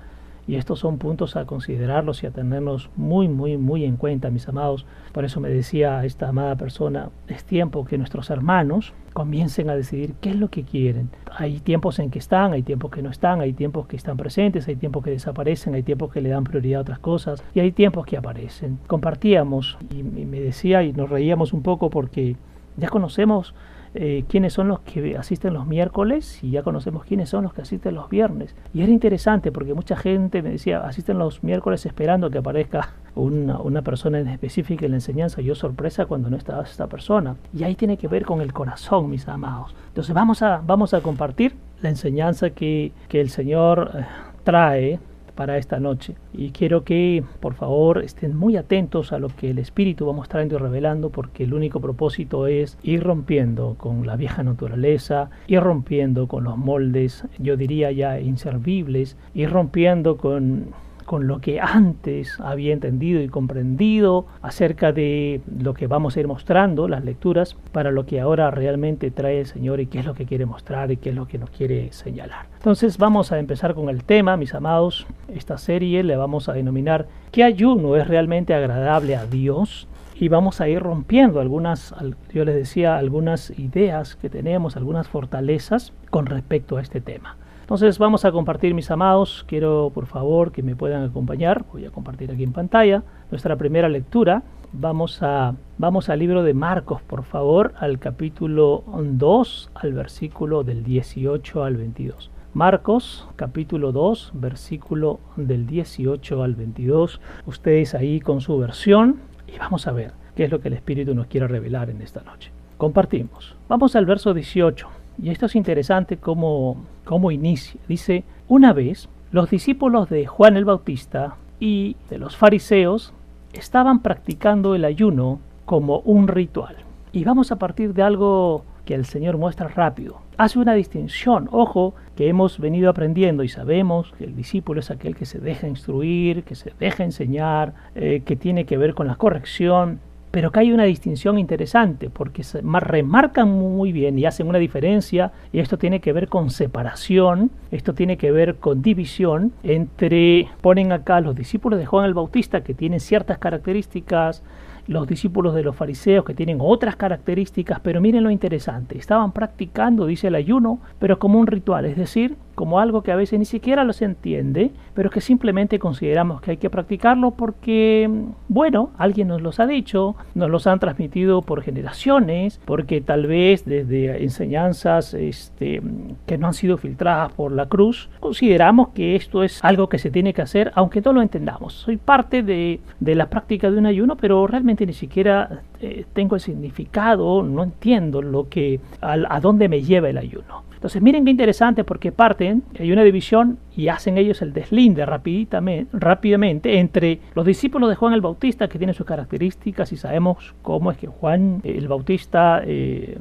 Y 0.47 0.55
estos 0.55 0.79
son 0.79 0.97
puntos 0.97 1.35
a 1.35 1.45
considerarlos 1.45 2.23
y 2.23 2.27
a 2.27 2.31
tenerlos 2.31 2.89
muy, 2.95 3.27
muy, 3.27 3.57
muy 3.57 3.83
en 3.83 3.97
cuenta, 3.97 4.29
mis 4.29 4.47
amados. 4.47 4.85
Por 5.11 5.25
eso 5.25 5.41
me 5.41 5.49
decía 5.49 6.05
esta 6.05 6.29
amada 6.29 6.55
persona, 6.55 7.09
es 7.27 7.43
tiempo 7.43 7.83
que 7.85 7.97
nuestros 7.97 8.29
hermanos 8.29 8.93
comiencen 9.13 9.69
a 9.69 9.75
decidir 9.75 10.13
qué 10.21 10.29
es 10.29 10.35
lo 10.35 10.49
que 10.49 10.63
quieren. 10.63 11.09
Hay 11.35 11.59
tiempos 11.59 11.99
en 11.99 12.11
que 12.11 12.19
están, 12.19 12.53
hay 12.53 12.63
tiempos 12.63 12.91
que 12.91 13.01
no 13.01 13.09
están, 13.09 13.41
hay 13.41 13.51
tiempos 13.51 13.87
que 13.87 13.97
están 13.97 14.15
presentes, 14.15 14.67
hay 14.67 14.75
tiempos 14.75 15.03
que 15.03 15.09
desaparecen, 15.09 15.73
hay 15.73 15.83
tiempos 15.83 16.13
que 16.13 16.21
le 16.21 16.29
dan 16.29 16.43
prioridad 16.43 16.79
a 16.79 16.81
otras 16.81 16.99
cosas 16.99 17.43
y 17.53 17.59
hay 17.59 17.71
tiempos 17.71 18.05
que 18.05 18.15
aparecen. 18.15 18.79
Compartíamos 18.87 19.77
y 19.91 20.03
me 20.03 20.39
decía 20.39 20.83
y 20.83 20.93
nos 20.93 21.09
reíamos 21.09 21.51
un 21.51 21.61
poco 21.61 21.89
porque 21.89 22.37
ya 22.77 22.89
conocemos 22.89 23.53
eh, 23.99 24.25
quiénes 24.27 24.53
son 24.53 24.67
los 24.67 24.81
que 24.81 25.17
asisten 25.17 25.53
los 25.53 25.65
miércoles 25.65 26.43
y 26.43 26.51
ya 26.51 26.61
conocemos 26.61 27.03
quiénes 27.03 27.29
son 27.29 27.43
los 27.43 27.53
que 27.53 27.61
asisten 27.61 27.95
los 27.95 28.09
viernes. 28.09 28.55
Y 28.73 28.81
era 28.81 28.91
interesante 28.91 29.51
porque 29.51 29.73
mucha 29.73 29.95
gente 29.95 30.41
me 30.41 30.51
decía, 30.51 30.81
asisten 30.81 31.17
los 31.17 31.43
miércoles 31.43 31.85
esperando 31.85 32.29
que 32.29 32.37
aparezca 32.37 32.93
una, 33.15 33.59
una 33.59 33.81
persona 33.81 34.19
en 34.19 34.27
específica 34.27 34.85
en 34.85 34.91
la 34.91 34.97
enseñanza. 34.97 35.41
Yo 35.41 35.55
sorpresa 35.55 36.05
cuando 36.05 36.29
no 36.29 36.37
estaba 36.37 36.63
esta 36.63 36.87
persona. 36.87 37.35
Y 37.53 37.63
ahí 37.63 37.75
tiene 37.75 37.97
que 37.97 38.07
ver 38.07 38.23
con 38.23 38.41
el 38.41 38.53
corazón, 38.53 39.09
mis 39.09 39.27
amados. 39.27 39.75
Entonces 39.87 40.13
vamos 40.13 40.41
a, 40.41 40.61
vamos 40.65 40.93
a 40.93 41.01
compartir 41.01 41.55
la 41.81 41.89
enseñanza 41.89 42.51
que, 42.51 42.91
que 43.07 43.19
el 43.19 43.29
Señor 43.29 43.91
eh, 43.95 44.05
trae 44.43 44.99
para 45.37 45.57
esta 45.57 45.79
noche. 45.79 46.15
Y 46.33 46.49
quiero 46.49 46.83
que 46.83 47.23
por 47.39 47.53
favor 47.53 48.03
estén 48.03 48.35
muy 48.35 48.57
atentos 48.57 49.13
a 49.13 49.19
lo 49.19 49.29
que 49.29 49.51
el 49.51 49.59
Espíritu 49.59 50.05
va 50.05 50.11
mostrando 50.11 50.55
y 50.55 50.57
revelando 50.57 51.09
porque 51.09 51.45
el 51.45 51.53
único 51.53 51.79
propósito 51.79 52.47
es 52.47 52.77
ir 52.83 53.03
rompiendo 53.03 53.75
con 53.77 54.05
la 54.05 54.17
vieja 54.17 54.43
naturaleza, 54.43 55.29
ir 55.47 55.61
rompiendo 55.61 56.27
con 56.27 56.43
los 56.43 56.57
moldes, 56.57 57.23
yo 57.37 57.55
diría 57.55 57.91
ya 57.91 58.19
inservibles, 58.19 59.15
ir 59.33 59.49
rompiendo 59.49 60.17
con 60.17 60.73
con 61.07 61.25
lo 61.25 61.39
que 61.39 61.61
antes 61.61 62.37
había 62.41 62.73
entendido 62.73 63.21
y 63.21 63.29
comprendido 63.29 64.27
acerca 64.41 64.91
de 64.91 65.39
lo 65.57 65.73
que 65.73 65.87
vamos 65.87 66.17
a 66.17 66.19
ir 66.19 66.27
mostrando, 66.27 66.89
las 66.89 67.05
lecturas, 67.05 67.55
para 67.71 67.91
lo 67.91 68.05
que 68.05 68.19
ahora 68.19 68.51
realmente 68.51 69.09
trae 69.09 69.39
el 69.39 69.45
Señor 69.45 69.79
y 69.79 69.87
qué 69.87 69.99
es 69.99 70.05
lo 70.05 70.13
que 70.13 70.25
quiere 70.25 70.45
mostrar 70.45 70.91
y 70.91 70.97
qué 70.97 71.11
es 71.11 71.15
lo 71.15 71.25
que 71.25 71.37
nos 71.37 71.49
quiere 71.49 71.93
señalar. 71.93 72.47
Entonces 72.57 72.97
vamos 72.97 73.31
a 73.31 73.39
empezar 73.39 73.73
con 73.73 73.87
el 73.87 74.03
tema, 74.03 74.35
mis 74.35 74.53
amados. 74.53 75.07
Esta 75.33 75.57
serie 75.57 76.03
le 76.03 76.17
vamos 76.17 76.49
a 76.49 76.53
denominar 76.53 77.07
¿Qué 77.31 77.43
ayuno 77.45 77.95
es 77.95 78.07
realmente 78.07 78.53
agradable 78.53 79.15
a 79.15 79.25
Dios? 79.25 79.87
y 80.19 80.29
vamos 80.29 80.61
a 80.61 80.67
ir 80.67 80.79
rompiendo 80.79 81.39
algunas, 81.39 81.93
yo 82.33 82.43
les 82.43 82.55
decía, 82.55 82.97
algunas 82.97 83.51
ideas 83.59 84.15
que 84.15 84.31
tenemos, 84.31 84.75
algunas 84.75 85.07
fortalezas 85.07 85.93
con 86.09 86.25
respecto 86.25 86.77
a 86.77 86.81
este 86.81 87.01
tema. 87.01 87.37
Entonces 87.67 87.99
vamos 87.99 88.23
a 88.23 88.31
compartir 88.31 88.73
mis 88.73 88.89
amados, 88.91 89.43
quiero 89.45 89.91
por 89.93 90.05
favor 90.05 90.53
que 90.53 90.63
me 90.63 90.77
puedan 90.77 91.03
acompañar, 91.03 91.65
voy 91.73 91.83
a 91.83 91.91
compartir 91.91 92.31
aquí 92.31 92.43
en 92.43 92.53
pantalla 92.53 93.03
nuestra 93.29 93.57
primera 93.57 93.89
lectura. 93.89 94.43
Vamos, 94.71 95.21
a, 95.21 95.53
vamos 95.77 96.07
al 96.07 96.19
libro 96.19 96.43
de 96.43 96.53
Marcos, 96.53 97.01
por 97.01 97.23
favor, 97.23 97.73
al 97.77 97.99
capítulo 97.99 98.85
2, 98.87 99.71
al 99.75 99.91
versículo 99.91 100.63
del 100.63 100.81
18 100.85 101.65
al 101.65 101.75
22. 101.75 102.31
Marcos 102.53 103.27
capítulo 103.35 103.91
2, 103.91 104.31
versículo 104.35 105.19
del 105.35 105.67
18 105.67 106.43
al 106.43 106.55
22. 106.55 107.19
Ustedes 107.47 107.93
ahí 107.95 108.21
con 108.21 108.39
su 108.39 108.57
versión 108.57 109.17
y 109.45 109.57
vamos 109.57 109.87
a 109.87 109.91
ver 109.91 110.13
qué 110.37 110.45
es 110.45 110.51
lo 110.51 110.61
que 110.61 110.69
el 110.69 110.75
Espíritu 110.75 111.13
nos 111.13 111.27
quiere 111.27 111.49
revelar 111.49 111.89
en 111.89 112.01
esta 112.01 112.21
noche. 112.21 112.49
Compartimos. 112.77 113.57
Vamos 113.67 113.97
al 113.97 114.05
verso 114.05 114.33
18. 114.33 114.87
Y 115.21 115.31
esto 115.31 115.47
es 115.47 115.55
interesante 115.55 116.17
cómo, 116.17 116.77
cómo 117.07 117.31
inicia. 117.31 117.79
Dice, 117.87 118.23
una 118.47 118.73
vez 118.73 119.09
los 119.31 119.49
discípulos 119.49 120.09
de 120.09 120.27
Juan 120.27 120.57
el 120.57 120.65
Bautista 120.65 121.37
y 121.59 121.95
de 122.09 122.17
los 122.19 122.37
fariseos 122.37 123.13
estaban 123.53 124.01
practicando 124.01 124.75
el 124.75 124.85
ayuno 124.85 125.39
como 125.65 125.99
un 125.99 126.27
ritual. 126.27 126.75
Y 127.13 127.23
vamos 127.23 127.51
a 127.51 127.55
partir 127.57 127.93
de 127.93 128.03
algo 128.03 128.63
que 128.85 128.93
el 128.93 129.05
Señor 129.05 129.37
muestra 129.37 129.69
rápido. 129.69 130.21
Hace 130.37 130.59
una 130.59 130.73
distinción, 130.73 131.49
ojo, 131.51 131.95
que 132.15 132.27
hemos 132.27 132.59
venido 132.59 132.89
aprendiendo 132.89 133.43
y 133.43 133.49
sabemos 133.49 134.13
que 134.17 134.25
el 134.25 134.35
discípulo 134.35 134.81
es 134.81 134.91
aquel 134.91 135.15
que 135.15 135.25
se 135.25 135.39
deja 135.39 135.67
instruir, 135.67 136.43
que 136.43 136.55
se 136.55 136.73
deja 136.79 137.03
enseñar, 137.03 137.73
eh, 137.95 138.21
que 138.25 138.35
tiene 138.35 138.65
que 138.65 138.77
ver 138.77 138.93
con 138.93 139.07
la 139.07 139.15
corrección, 139.15 139.99
pero 140.37 140.51
que 140.51 140.59
hay 140.59 140.71
una 140.71 140.83
distinción 140.83 141.39
interesante 141.39 142.11
porque 142.11 142.43
se 142.43 142.61
remarcan 142.61 143.49
muy 143.49 143.91
bien 143.91 144.19
y 144.19 144.27
hacen 144.27 144.47
una 144.47 144.59
diferencia 144.59 145.31
y 145.51 145.57
esto 145.57 145.79
tiene 145.79 145.99
que 145.99 146.13
ver 146.13 146.27
con 146.27 146.51
separación, 146.51 147.49
esto 147.71 147.95
tiene 147.95 148.17
que 148.17 148.31
ver 148.31 148.57
con 148.57 148.83
división 148.83 149.51
entre, 149.63 150.47
ponen 150.61 150.91
acá 150.91 151.21
los 151.21 151.35
discípulos 151.35 151.79
de 151.79 151.87
Juan 151.87 152.05
el 152.05 152.13
Bautista 152.13 152.61
que 152.61 152.75
tienen 152.75 152.99
ciertas 152.99 153.39
características 153.39 154.43
los 154.85 155.07
discípulos 155.07 155.55
de 155.55 155.63
los 155.63 155.75
fariseos 155.75 156.23
que 156.23 156.35
tienen 156.35 156.59
otras 156.61 156.95
características, 156.95 157.79
pero 157.79 157.99
miren 157.99 158.23
lo 158.23 158.29
interesante, 158.29 158.95
estaban 158.95 159.31
practicando, 159.31 160.05
dice 160.05 160.27
el 160.27 160.35
ayuno, 160.35 160.79
pero 160.99 161.17
como 161.17 161.39
un 161.39 161.47
ritual, 161.47 161.85
es 161.85 161.97
decir, 161.97 162.35
como 162.57 162.79
algo 162.79 163.03
que 163.03 163.11
a 163.11 163.15
veces 163.15 163.37
ni 163.37 163.45
siquiera 163.45 163.83
los 163.83 164.01
entiende, 164.01 164.71
pero 164.95 165.11
que 165.11 165.21
simplemente 165.21 165.77
consideramos 165.77 166.41
que 166.41 166.49
hay 166.49 166.57
que 166.57 166.71
practicarlo 166.71 167.29
porque, 167.29 168.09
bueno, 168.47 168.89
alguien 168.97 169.27
nos 169.27 169.43
los 169.43 169.59
ha 169.59 169.67
dicho, 169.67 170.15
nos 170.33 170.49
los 170.49 170.65
han 170.65 170.79
transmitido 170.79 171.43
por 171.43 171.61
generaciones, 171.61 172.59
porque 172.65 172.99
tal 172.99 173.27
vez 173.27 173.63
desde 173.63 174.23
enseñanzas 174.23 175.13
este, 175.13 175.83
que 176.25 176.39
no 176.39 176.47
han 176.47 176.55
sido 176.55 176.77
filtradas 176.77 177.31
por 177.33 177.51
la 177.51 177.67
cruz, 177.67 178.09
consideramos 178.19 178.87
que 178.89 179.15
esto 179.15 179.43
es 179.43 179.63
algo 179.63 179.87
que 179.87 179.99
se 179.99 180.09
tiene 180.09 180.33
que 180.33 180.41
hacer, 180.41 180.71
aunque 180.73 181.01
no 181.01 181.13
lo 181.13 181.21
entendamos. 181.21 181.73
Soy 181.73 181.97
parte 181.97 182.41
de, 182.41 182.79
de 182.99 183.13
la 183.13 183.29
práctica 183.29 183.69
de 183.69 183.77
un 183.77 183.85
ayuno, 183.85 184.17
pero 184.17 184.47
realmente 184.47 184.87
ni 184.87 184.93
siquiera 184.93 185.61
eh, 185.79 186.05
tengo 186.11 186.33
el 186.33 186.41
significado, 186.41 187.43
no 187.43 187.61
entiendo 187.61 188.23
lo 188.23 188.49
que, 188.49 188.79
a, 188.99 189.15
a 189.29 189.39
dónde 189.39 189.69
me 189.69 189.83
lleva 189.83 190.09
el 190.09 190.17
ayuno. 190.17 190.65
Entonces 190.87 191.01
miren 191.01 191.25
qué 191.25 191.31
interesante 191.31 191.83
porque 191.83 192.13
parten, 192.13 192.63
hay 192.79 192.93
una 192.93 193.03
división 193.03 193.59
y 193.75 193.89
hacen 193.89 194.17
ellos 194.17 194.41
el 194.41 194.53
deslinde 194.53 195.05
rápidamente 195.05 196.79
entre 196.79 197.19
los 197.35 197.45
discípulos 197.45 197.89
de 197.89 197.95
Juan 197.95 198.13
el 198.13 198.21
Bautista 198.21 198.69
que 198.69 198.77
tienen 198.77 198.93
sus 198.93 199.05
características 199.05 199.91
y 199.91 199.97
sabemos 199.97 200.55
cómo 200.61 200.89
es 200.89 200.97
que 200.97 201.07
Juan 201.07 201.59
el 201.65 201.89
Bautista 201.89 202.61
eh, 202.63 203.17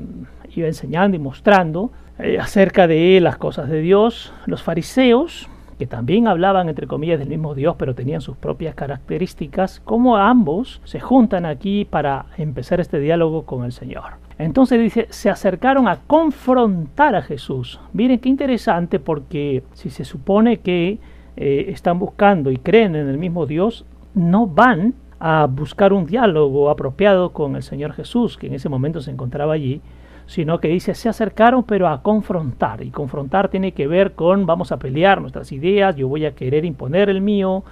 iba 0.54 0.68
enseñando 0.68 1.16
y 1.16 1.18
mostrando 1.18 1.90
eh, 2.20 2.38
acerca 2.38 2.86
de 2.86 3.18
las 3.20 3.36
cosas 3.36 3.68
de 3.68 3.80
Dios, 3.80 4.32
los 4.46 4.62
fariseos 4.62 5.48
que 5.76 5.88
también 5.88 6.28
hablaban 6.28 6.68
entre 6.68 6.86
comillas 6.86 7.18
del 7.18 7.30
mismo 7.30 7.56
Dios, 7.56 7.74
pero 7.76 7.96
tenían 7.96 8.20
sus 8.20 8.36
propias 8.36 8.76
características, 8.76 9.80
como 9.80 10.18
ambos 10.18 10.80
se 10.84 11.00
juntan 11.00 11.46
aquí 11.46 11.84
para 11.84 12.26
empezar 12.38 12.78
este 12.78 13.00
diálogo 13.00 13.44
con 13.44 13.64
el 13.64 13.72
Señor. 13.72 14.24
Entonces 14.38 14.80
dice, 14.80 15.06
se 15.10 15.30
acercaron 15.30 15.88
a 15.88 16.00
confrontar 16.06 17.14
a 17.14 17.22
Jesús. 17.22 17.80
Miren 17.92 18.18
qué 18.18 18.28
interesante 18.28 19.00
porque 19.00 19.62
si 19.72 19.88
se 19.88 20.04
supone 20.04 20.58
que 20.58 20.98
eh, 21.36 21.66
están 21.68 21.98
buscando 21.98 22.50
y 22.50 22.58
creen 22.58 22.96
en 22.96 23.08
el 23.08 23.18
mismo 23.18 23.46
Dios, 23.46 23.86
no 24.14 24.46
van 24.46 24.94
a 25.18 25.46
buscar 25.46 25.92
un 25.92 26.06
diálogo 26.06 26.68
apropiado 26.68 27.32
con 27.32 27.56
el 27.56 27.62
Señor 27.62 27.92
Jesús, 27.92 28.36
que 28.36 28.48
en 28.48 28.54
ese 28.54 28.68
momento 28.68 29.00
se 29.00 29.10
encontraba 29.10 29.54
allí, 29.54 29.80
sino 30.26 30.60
que 30.60 30.68
dice, 30.68 30.94
se 30.94 31.08
acercaron 31.08 31.64
pero 31.64 31.88
a 31.88 32.02
confrontar. 32.02 32.82
Y 32.82 32.90
confrontar 32.90 33.48
tiene 33.48 33.72
que 33.72 33.86
ver 33.86 34.12
con 34.12 34.44
vamos 34.44 34.72
a 34.72 34.78
pelear 34.78 35.20
nuestras 35.20 35.52
ideas, 35.52 35.96
yo 35.96 36.08
voy 36.08 36.26
a 36.26 36.34
querer 36.34 36.64
imponer 36.64 37.08
el 37.08 37.22
mío, 37.22 37.64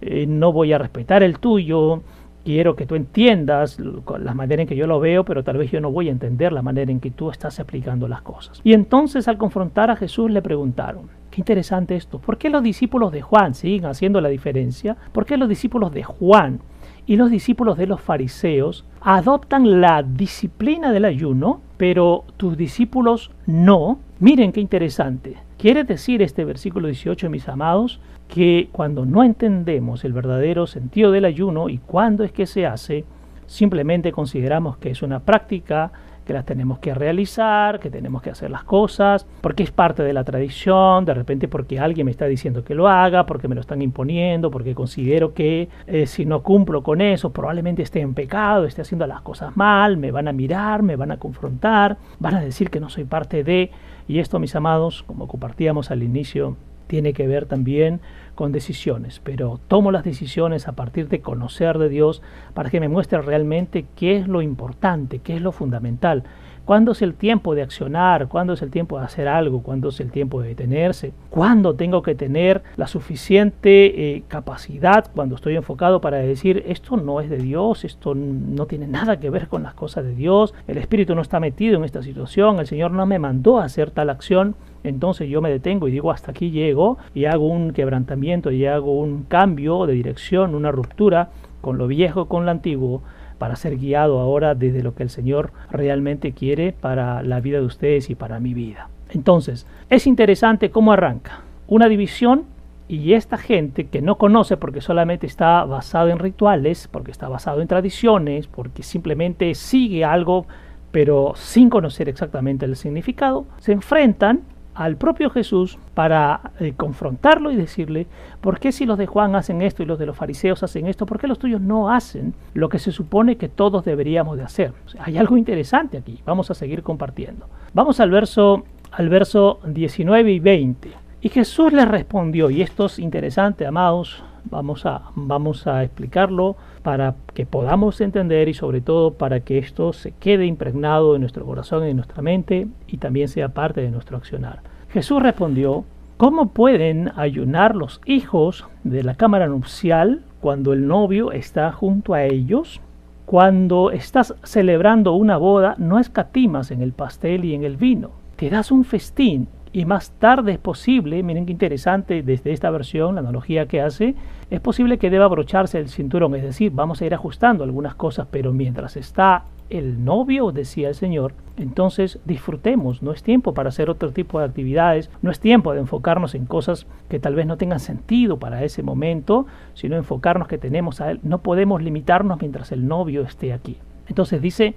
eh, 0.00 0.26
no 0.26 0.52
voy 0.52 0.72
a 0.72 0.78
respetar 0.78 1.22
el 1.22 1.38
tuyo, 1.38 2.02
quiero 2.44 2.76
que 2.76 2.86
tú 2.86 2.94
entiendas 2.94 3.78
la 3.78 4.34
manera 4.34 4.62
en 4.62 4.68
que 4.68 4.76
yo 4.76 4.86
lo 4.86 5.00
veo, 5.00 5.24
pero 5.24 5.44
tal 5.44 5.58
vez 5.58 5.70
yo 5.70 5.80
no 5.80 5.90
voy 5.90 6.08
a 6.08 6.12
entender 6.12 6.52
la 6.52 6.62
manera 6.62 6.90
en 6.90 7.00
que 7.00 7.10
tú 7.10 7.30
estás 7.30 7.60
aplicando 7.60 8.08
las 8.08 8.22
cosas. 8.22 8.60
Y 8.64 8.72
entonces 8.72 9.28
al 9.28 9.38
confrontar 9.38 9.90
a 9.90 9.96
Jesús 9.96 10.30
le 10.30 10.42
preguntaron, 10.42 11.08
qué 11.30 11.40
interesante 11.40 11.96
esto, 11.96 12.18
¿por 12.18 12.38
qué 12.38 12.50
los 12.50 12.62
discípulos 12.62 13.12
de 13.12 13.22
Juan 13.22 13.54
siguen 13.54 13.86
haciendo 13.86 14.20
la 14.20 14.28
diferencia? 14.28 14.96
¿Por 15.12 15.24
qué 15.24 15.36
los 15.36 15.48
discípulos 15.48 15.92
de 15.92 16.02
Juan 16.02 16.60
y 17.06 17.16
los 17.16 17.30
discípulos 17.30 17.76
de 17.78 17.86
los 17.86 18.00
fariseos 18.00 18.84
adoptan 19.00 19.80
la 19.80 20.02
disciplina 20.02 20.92
del 20.92 21.04
ayuno, 21.04 21.60
pero 21.76 22.24
tus 22.36 22.56
discípulos 22.56 23.32
no. 23.46 23.98
Miren 24.20 24.52
qué 24.52 24.60
interesante. 24.60 25.36
Quiere 25.58 25.84
decir 25.84 26.22
este 26.22 26.44
versículo 26.44 26.86
18, 26.86 27.28
mis 27.28 27.48
amados, 27.48 28.00
que 28.32 28.70
cuando 28.72 29.04
no 29.04 29.22
entendemos 29.22 30.06
el 30.06 30.14
verdadero 30.14 30.66
sentido 30.66 31.12
del 31.12 31.26
ayuno 31.26 31.68
y 31.68 31.76
cuándo 31.76 32.24
es 32.24 32.32
que 32.32 32.46
se 32.46 32.66
hace, 32.66 33.04
simplemente 33.46 34.10
consideramos 34.10 34.78
que 34.78 34.90
es 34.90 35.02
una 35.02 35.20
práctica 35.20 35.92
que 36.24 36.32
las 36.32 36.46
tenemos 36.46 36.78
que 36.78 36.94
realizar, 36.94 37.78
que 37.78 37.90
tenemos 37.90 38.22
que 38.22 38.30
hacer 38.30 38.50
las 38.50 38.64
cosas, 38.64 39.26
porque 39.42 39.64
es 39.64 39.70
parte 39.70 40.02
de 40.02 40.14
la 40.14 40.24
tradición, 40.24 41.04
de 41.04 41.12
repente 41.12 41.46
porque 41.46 41.78
alguien 41.78 42.06
me 42.06 42.10
está 42.10 42.24
diciendo 42.24 42.64
que 42.64 42.74
lo 42.74 42.88
haga, 42.88 43.26
porque 43.26 43.48
me 43.48 43.54
lo 43.54 43.60
están 43.60 43.82
imponiendo, 43.82 44.50
porque 44.50 44.74
considero 44.74 45.34
que 45.34 45.68
eh, 45.86 46.06
si 46.06 46.24
no 46.24 46.42
cumplo 46.42 46.82
con 46.82 47.02
eso 47.02 47.34
probablemente 47.34 47.82
esté 47.82 48.00
en 48.00 48.14
pecado, 48.14 48.64
esté 48.64 48.80
haciendo 48.80 49.06
las 49.06 49.20
cosas 49.20 49.54
mal, 49.58 49.98
me 49.98 50.10
van 50.10 50.28
a 50.28 50.32
mirar, 50.32 50.82
me 50.82 50.96
van 50.96 51.10
a 51.10 51.18
confrontar, 51.18 51.98
van 52.18 52.36
a 52.36 52.40
decir 52.40 52.70
que 52.70 52.80
no 52.80 52.88
soy 52.88 53.04
parte 53.04 53.44
de, 53.44 53.70
y 54.08 54.20
esto 54.20 54.38
mis 54.38 54.56
amados, 54.56 55.02
como 55.02 55.28
compartíamos 55.28 55.90
al 55.90 56.02
inicio, 56.02 56.56
tiene 56.92 57.14
que 57.14 57.26
ver 57.26 57.46
también 57.46 58.00
con 58.34 58.52
decisiones, 58.52 59.20
pero 59.22 59.60
tomo 59.68 59.92
las 59.92 60.04
decisiones 60.04 60.68
a 60.68 60.72
partir 60.72 61.08
de 61.08 61.20
conocer 61.20 61.78
de 61.78 61.88
Dios 61.88 62.22
para 62.54 62.70
que 62.70 62.80
me 62.80 62.88
muestre 62.88 63.20
realmente 63.20 63.86
qué 63.96 64.16
es 64.16 64.28
lo 64.28 64.42
importante, 64.42 65.18
qué 65.18 65.36
es 65.36 65.42
lo 65.42 65.52
fundamental, 65.52 66.24
cuándo 66.64 66.92
es 66.92 67.02
el 67.02 67.14
tiempo 67.14 67.54
de 67.54 67.62
accionar, 67.62 68.28
cuándo 68.28 68.52
es 68.52 68.62
el 68.62 68.70
tiempo 68.70 68.98
de 68.98 69.04
hacer 69.04 69.28
algo, 69.28 69.62
cuándo 69.62 69.88
es 69.88 70.00
el 70.00 70.10
tiempo 70.10 70.40
de 70.40 70.48
detenerse, 70.48 71.12
cuándo 71.30 71.74
tengo 71.74 72.02
que 72.02 72.14
tener 72.14 72.62
la 72.76 72.86
suficiente 72.86 74.16
eh, 74.16 74.22
capacidad 74.28 75.10
cuando 75.14 75.34
estoy 75.34 75.56
enfocado 75.56 76.00
para 76.00 76.18
decir 76.18 76.64
esto 76.66 76.96
no 76.96 77.20
es 77.20 77.30
de 77.30 77.38
Dios, 77.38 77.84
esto 77.84 78.14
no 78.14 78.66
tiene 78.66 78.86
nada 78.86 79.18
que 79.18 79.30
ver 79.30 79.48
con 79.48 79.62
las 79.62 79.74
cosas 79.74 80.04
de 80.04 80.14
Dios, 80.14 80.54
el 80.68 80.78
Espíritu 80.78 81.14
no 81.14 81.22
está 81.22 81.40
metido 81.40 81.76
en 81.76 81.84
esta 81.84 82.02
situación, 82.02 82.58
el 82.58 82.66
Señor 82.66 82.92
no 82.92 83.06
me 83.06 83.18
mandó 83.18 83.58
a 83.58 83.64
hacer 83.64 83.90
tal 83.90 84.10
acción, 84.10 84.54
entonces 84.84 85.28
yo 85.28 85.40
me 85.40 85.50
detengo 85.50 85.88
y 85.88 85.92
digo 85.92 86.10
hasta 86.10 86.30
aquí 86.30 86.50
llego 86.50 86.98
y 87.14 87.26
hago 87.26 87.46
un 87.46 87.72
quebrantamiento 87.72 88.50
y 88.50 88.66
hago 88.66 88.98
un 88.98 89.24
cambio 89.24 89.86
de 89.86 89.94
dirección, 89.94 90.54
una 90.54 90.72
ruptura 90.72 91.30
con 91.60 91.78
lo 91.78 91.86
viejo, 91.86 92.26
con 92.26 92.44
lo 92.44 92.50
antiguo, 92.50 93.02
para 93.42 93.56
ser 93.56 93.76
guiado 93.76 94.20
ahora 94.20 94.54
desde 94.54 94.84
lo 94.84 94.94
que 94.94 95.02
el 95.02 95.10
Señor 95.10 95.50
realmente 95.68 96.30
quiere 96.30 96.72
para 96.72 97.24
la 97.24 97.40
vida 97.40 97.58
de 97.58 97.66
ustedes 97.66 98.08
y 98.08 98.14
para 98.14 98.38
mi 98.38 98.54
vida. 98.54 98.88
Entonces, 99.10 99.66
es 99.90 100.06
interesante 100.06 100.70
cómo 100.70 100.92
arranca 100.92 101.40
una 101.66 101.88
división 101.88 102.44
y 102.86 103.14
esta 103.14 103.38
gente 103.38 103.88
que 103.88 104.00
no 104.00 104.16
conoce 104.16 104.56
porque 104.56 104.80
solamente 104.80 105.26
está 105.26 105.64
basado 105.64 106.10
en 106.10 106.20
rituales, 106.20 106.86
porque 106.86 107.10
está 107.10 107.28
basado 107.28 107.62
en 107.62 107.66
tradiciones, 107.66 108.46
porque 108.46 108.84
simplemente 108.84 109.56
sigue 109.56 110.04
algo 110.04 110.46
pero 110.92 111.32
sin 111.34 111.68
conocer 111.68 112.08
exactamente 112.08 112.64
el 112.66 112.76
significado, 112.76 113.46
se 113.58 113.72
enfrentan 113.72 114.42
al 114.74 114.96
propio 114.96 115.30
Jesús 115.30 115.78
para 115.94 116.52
eh, 116.60 116.72
confrontarlo 116.76 117.50
y 117.50 117.56
decirle, 117.56 118.06
¿por 118.40 118.58
qué 118.58 118.72
si 118.72 118.86
los 118.86 118.98
de 118.98 119.06
Juan 119.06 119.34
hacen 119.34 119.62
esto 119.62 119.82
y 119.82 119.86
los 119.86 119.98
de 119.98 120.06
los 120.06 120.16
fariseos 120.16 120.62
hacen 120.62 120.86
esto? 120.86 121.06
¿Por 121.06 121.18
qué 121.18 121.26
los 121.26 121.38
tuyos 121.38 121.60
no 121.60 121.90
hacen 121.90 122.34
lo 122.54 122.68
que 122.68 122.78
se 122.78 122.92
supone 122.92 123.36
que 123.36 123.48
todos 123.48 123.84
deberíamos 123.84 124.36
de 124.36 124.44
hacer? 124.44 124.72
hay 124.98 125.18
algo 125.18 125.36
interesante 125.36 125.98
aquí, 125.98 126.20
vamos 126.24 126.50
a 126.50 126.54
seguir 126.54 126.82
compartiendo. 126.82 127.46
Vamos 127.74 128.00
al 128.00 128.10
verso, 128.10 128.64
al 128.90 129.08
verso 129.08 129.60
19 129.66 130.32
y 130.32 130.40
20. 130.40 130.90
Y 131.20 131.28
Jesús 131.28 131.72
les 131.72 131.86
respondió, 131.86 132.50
y 132.50 132.62
esto 132.62 132.86
es 132.86 132.98
interesante, 132.98 133.66
amados, 133.66 134.24
vamos 134.44 134.86
a, 134.86 135.02
vamos 135.14 135.66
a 135.66 135.84
explicarlo 135.84 136.56
para 136.82 137.14
que 137.34 137.46
podamos 137.46 138.00
entender 138.00 138.48
y 138.48 138.54
sobre 138.54 138.80
todo 138.80 139.14
para 139.14 139.40
que 139.40 139.58
esto 139.58 139.92
se 139.92 140.12
quede 140.12 140.46
impregnado 140.46 141.14
en 141.14 141.20
nuestro 141.20 141.44
corazón 141.44 141.86
y 141.86 141.90
en 141.90 141.96
nuestra 141.96 142.22
mente 142.22 142.66
y 142.86 142.98
también 142.98 143.28
sea 143.28 143.50
parte 143.50 143.80
de 143.80 143.90
nuestro 143.90 144.16
accionar. 144.16 144.60
Jesús 144.90 145.22
respondió, 145.22 145.84
¿cómo 146.16 146.50
pueden 146.50 147.12
ayunar 147.16 147.74
los 147.74 148.00
hijos 148.04 148.66
de 148.84 149.02
la 149.02 149.14
cámara 149.14 149.46
nupcial 149.46 150.22
cuando 150.40 150.72
el 150.72 150.86
novio 150.86 151.32
está 151.32 151.72
junto 151.72 152.14
a 152.14 152.24
ellos? 152.24 152.80
Cuando 153.24 153.90
estás 153.90 154.34
celebrando 154.42 155.14
una 155.14 155.36
boda, 155.36 155.74
no 155.78 155.98
escatimas 155.98 156.70
en 156.70 156.82
el 156.82 156.92
pastel 156.92 157.44
y 157.44 157.54
en 157.54 157.64
el 157.64 157.76
vino. 157.76 158.10
Te 158.36 158.50
das 158.50 158.70
un 158.72 158.84
festín 158.84 159.46
y 159.72 159.84
más 159.86 160.10
tarde 160.18 160.52
es 160.52 160.58
posible, 160.58 161.22
miren 161.22 161.46
qué 161.46 161.52
interesante 161.52 162.22
desde 162.22 162.52
esta 162.52 162.70
versión, 162.70 163.14
la 163.14 163.20
analogía 163.20 163.66
que 163.66 163.80
hace, 163.80 164.14
es 164.50 164.60
posible 164.60 164.98
que 164.98 165.10
deba 165.10 165.24
abrocharse 165.24 165.78
el 165.78 165.88
cinturón, 165.88 166.34
es 166.34 166.42
decir, 166.42 166.72
vamos 166.72 167.00
a 167.00 167.06
ir 167.06 167.14
ajustando 167.14 167.64
algunas 167.64 167.94
cosas, 167.94 168.26
pero 168.30 168.52
mientras 168.52 168.96
está 168.96 169.44
el 169.70 170.04
novio, 170.04 170.52
decía 170.52 170.88
el 170.88 170.94
Señor, 170.94 171.32
entonces 171.56 172.18
disfrutemos, 172.26 173.02
no 173.02 173.12
es 173.12 173.22
tiempo 173.22 173.54
para 173.54 173.70
hacer 173.70 173.88
otro 173.88 174.12
tipo 174.12 174.38
de 174.38 174.44
actividades, 174.44 175.10
no 175.22 175.30
es 175.30 175.40
tiempo 175.40 175.72
de 175.72 175.80
enfocarnos 175.80 176.34
en 176.34 176.44
cosas 176.44 176.86
que 177.08 177.18
tal 177.18 177.34
vez 177.34 177.46
no 177.46 177.56
tengan 177.56 177.80
sentido 177.80 178.38
para 178.38 178.64
ese 178.64 178.82
momento, 178.82 179.46
sino 179.72 179.96
enfocarnos 179.96 180.48
que 180.48 180.58
tenemos 180.58 181.00
a 181.00 181.10
Él. 181.10 181.20
No 181.22 181.38
podemos 181.38 181.82
limitarnos 181.82 182.38
mientras 182.40 182.70
el 182.72 182.86
novio 182.86 183.22
esté 183.22 183.54
aquí. 183.54 183.78
Entonces 184.08 184.42
dice, 184.42 184.74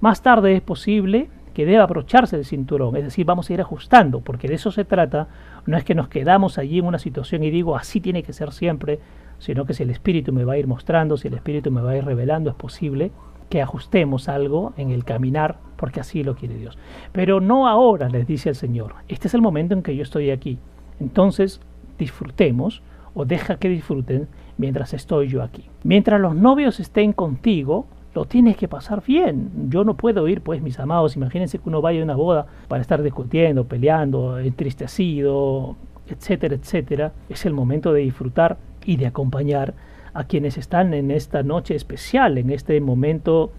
más 0.00 0.22
tarde 0.22 0.54
es 0.54 0.62
posible 0.62 1.28
que 1.58 1.66
deba 1.66 1.82
abrocharse 1.82 2.36
el 2.36 2.44
cinturón, 2.44 2.94
es 2.94 3.02
decir, 3.02 3.26
vamos 3.26 3.50
a 3.50 3.52
ir 3.52 3.60
ajustando, 3.60 4.20
porque 4.20 4.46
de 4.46 4.54
eso 4.54 4.70
se 4.70 4.84
trata, 4.84 5.26
no 5.66 5.76
es 5.76 5.82
que 5.82 5.96
nos 5.96 6.06
quedamos 6.06 6.56
allí 6.56 6.78
en 6.78 6.84
una 6.84 7.00
situación 7.00 7.42
y 7.42 7.50
digo, 7.50 7.74
así 7.74 8.00
tiene 8.00 8.22
que 8.22 8.32
ser 8.32 8.52
siempre, 8.52 9.00
sino 9.40 9.64
que 9.64 9.74
si 9.74 9.82
el 9.82 9.90
Espíritu 9.90 10.32
me 10.32 10.44
va 10.44 10.52
a 10.52 10.58
ir 10.58 10.68
mostrando, 10.68 11.16
si 11.16 11.26
el 11.26 11.34
Espíritu 11.34 11.72
me 11.72 11.80
va 11.80 11.90
a 11.90 11.96
ir 11.96 12.04
revelando, 12.04 12.48
es 12.48 12.54
posible 12.54 13.10
que 13.50 13.60
ajustemos 13.60 14.28
algo 14.28 14.72
en 14.76 14.92
el 14.92 15.04
caminar, 15.04 15.58
porque 15.74 15.98
así 15.98 16.22
lo 16.22 16.36
quiere 16.36 16.54
Dios. 16.54 16.78
Pero 17.10 17.40
no 17.40 17.66
ahora, 17.66 18.08
les 18.08 18.24
dice 18.24 18.50
el 18.50 18.54
Señor. 18.54 18.94
Este 19.08 19.26
es 19.26 19.34
el 19.34 19.42
momento 19.42 19.74
en 19.74 19.82
que 19.82 19.96
yo 19.96 20.04
estoy 20.04 20.30
aquí. 20.30 20.60
Entonces, 21.00 21.60
disfrutemos 21.98 22.82
o 23.14 23.24
deja 23.24 23.56
que 23.56 23.68
disfruten 23.68 24.28
mientras 24.58 24.94
estoy 24.94 25.26
yo 25.26 25.42
aquí. 25.42 25.68
Mientras 25.82 26.20
los 26.20 26.36
novios 26.36 26.78
estén 26.78 27.12
contigo, 27.12 27.88
lo 28.18 28.24
tienes 28.24 28.56
que 28.56 28.66
pasar 28.66 29.00
bien. 29.06 29.70
Yo 29.70 29.84
no 29.84 29.94
puedo 29.94 30.26
ir, 30.26 30.40
pues, 30.40 30.60
mis 30.60 30.80
amados, 30.80 31.14
imagínense 31.14 31.60
que 31.60 31.68
uno 31.68 31.80
vaya 31.80 32.00
a 32.00 32.02
una 32.02 32.16
boda 32.16 32.46
para 32.66 32.82
estar 32.82 33.00
discutiendo, 33.00 33.66
peleando, 33.66 34.40
entristecido, 34.40 35.76
etcétera, 36.08 36.56
etcétera. 36.56 37.12
Es 37.28 37.46
el 37.46 37.52
momento 37.52 37.92
de 37.92 38.00
disfrutar 38.00 38.58
y 38.84 38.96
de 38.96 39.06
acompañar 39.06 39.74
a 40.14 40.24
quienes 40.24 40.58
están 40.58 40.94
en 40.94 41.12
esta 41.12 41.44
noche 41.44 41.76
especial, 41.76 42.38
en 42.38 42.50
este 42.50 42.80
momento 42.80 43.52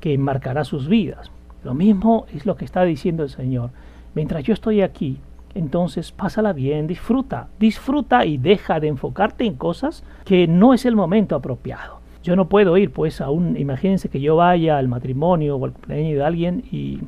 que 0.00 0.16
marcará 0.16 0.64
sus 0.64 0.88
vidas. 0.88 1.30
Lo 1.62 1.74
mismo 1.74 2.24
es 2.34 2.46
lo 2.46 2.56
que 2.56 2.64
está 2.64 2.84
diciendo 2.84 3.22
el 3.22 3.28
Señor. 3.28 3.68
Mientras 4.14 4.44
yo 4.44 4.54
estoy 4.54 4.80
aquí, 4.80 5.18
entonces 5.54 6.10
pásala 6.10 6.54
bien, 6.54 6.86
disfruta, 6.86 7.48
disfruta 7.60 8.24
y 8.24 8.38
deja 8.38 8.80
de 8.80 8.88
enfocarte 8.88 9.44
en 9.44 9.56
cosas 9.56 10.04
que 10.24 10.46
no 10.46 10.72
es 10.72 10.86
el 10.86 10.96
momento 10.96 11.36
apropiado. 11.36 12.05
Yo 12.26 12.34
no 12.34 12.48
puedo 12.48 12.76
ir, 12.76 12.90
pues, 12.90 13.20
a 13.20 13.30
un, 13.30 13.56
imagínense 13.56 14.08
que 14.08 14.20
yo 14.20 14.34
vaya 14.34 14.78
al 14.78 14.88
matrimonio 14.88 15.54
o 15.54 15.64
al 15.64 15.72
cumpleaños 15.72 16.18
de 16.18 16.24
alguien 16.24 16.64
y, 16.72 16.98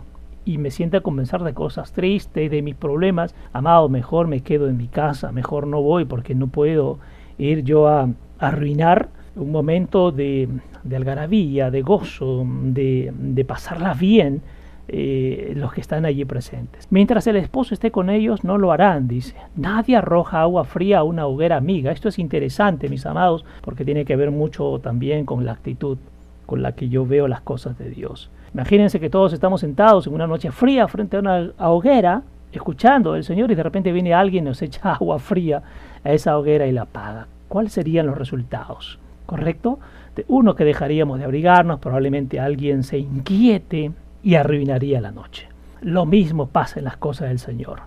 y 0.45 0.59
me 0.59 0.71
sienta 0.71 0.99
a 0.99 1.01
convencer 1.01 1.43
de 1.43 1.55
cosas 1.55 1.91
tristes, 1.91 2.49
de 2.49 2.63
mis 2.63 2.77
problemas. 2.77 3.35
Amado, 3.53 3.89
mejor 3.89 4.29
me 4.29 4.43
quedo 4.43 4.69
en 4.69 4.77
mi 4.77 4.87
casa, 4.87 5.33
mejor 5.33 5.67
no 5.67 5.83
voy 5.83 6.05
porque 6.05 6.37
no 6.37 6.47
puedo 6.47 7.01
ir 7.37 7.65
yo 7.65 7.89
a, 7.89 8.09
arruinar 8.39 9.09
un 9.35 9.51
momento 9.51 10.13
de, 10.13 10.49
algarabía, 10.89 11.73
de 11.73 11.83
gozo, 11.83 12.47
de, 12.47 13.13
de 13.13 13.45
pasarla 13.45 13.95
bien 13.95 14.41
eh, 14.89 15.53
los 15.57 15.73
que 15.73 15.81
están 15.81 16.05
allí 16.05 16.25
presentes. 16.25 16.87
Mientras 16.91 17.27
el 17.27 17.37
esposo 17.37 17.75
esté 17.75 17.91
con 17.91 18.11
ellos, 18.11 18.45
no 18.45 18.59
lo 18.59 18.73
harán, 18.73 19.09
dice. 19.09 19.35
Nadie 19.57 19.97
arroja 19.97 20.41
agua 20.41 20.65
fría 20.65 20.99
a 20.99 21.03
una 21.03 21.27
hoguera 21.27 21.57
amiga. 21.57 21.93
Esto 21.93 22.09
es 22.09 22.19
interesante, 22.19 22.89
mis 22.89 23.07
amados, 23.07 23.45
porque 23.61 23.85
tiene 23.85 24.05
que 24.05 24.17
ver 24.17 24.31
mucho 24.31 24.81
también 24.83 25.25
con 25.25 25.45
la 25.45 25.53
actitud 25.53 25.99
con 26.47 26.63
la 26.63 26.73
que 26.73 26.89
yo 26.89 27.05
veo 27.05 27.29
las 27.29 27.43
cosas 27.43 27.79
de 27.79 27.91
Dios. 27.91 28.31
Imagínense 28.55 28.99
que 28.99 29.11
todos 29.11 29.35
estamos 29.35 29.61
sentados 29.61 30.07
en 30.07 30.15
una 30.15 30.27
noche 30.27 30.51
fría 30.51 30.89
frente 30.89 31.19
a 31.19 31.21
una 31.21 31.53
hoguera, 31.59 32.23
escuchando 32.51 33.13
al 33.13 33.23
Señor 33.23 33.51
y 33.51 33.55
de 33.55 33.63
repente 33.63 33.93
viene 33.93 34.15
alguien 34.15 34.45
y 34.45 34.49
nos 34.49 34.63
echa 34.63 34.93
agua 34.95 35.19
fría 35.19 35.63
a 36.03 36.13
esa 36.13 36.39
hoguera 36.39 36.67
y 36.67 36.73
la 36.73 36.83
apaga. 36.83 37.27
¿cuáles 37.49 37.73
serían 37.73 38.07
los 38.07 38.17
resultados? 38.17 38.99
¿Correcto? 39.27 39.79
De 40.15 40.25
uno 40.29 40.55
que 40.55 40.65
dejaríamos 40.65 41.19
de 41.19 41.25
abrigarnos, 41.25 41.81
probablemente 41.81 42.41
alguien 42.41 42.83
se 42.83 42.99
inquiete 42.99 43.93
y 44.23 44.35
arruinaría 44.35 45.01
la 45.01 45.13
noche. 45.13 45.49
Lo 45.81 46.07
mismo 46.07 46.49
pasa 46.49 46.79
en 46.81 46.85
las 46.85 46.97
cosas 46.97 47.29
del 47.29 47.39
Señor. 47.39 47.83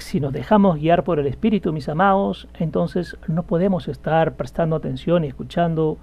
si 0.00 0.20
nos 0.20 0.32
dejamos 0.32 0.78
guiar 0.78 1.04
por 1.04 1.18
el 1.18 1.26
Espíritu, 1.26 1.72
mis 1.72 1.88
amados, 1.88 2.48
entonces 2.58 3.16
no 3.28 3.44
podemos 3.44 3.88
estar 3.88 4.36
prestando 4.36 4.76
atención 4.76 5.24
y 5.24 5.28
escuchando 5.28 5.96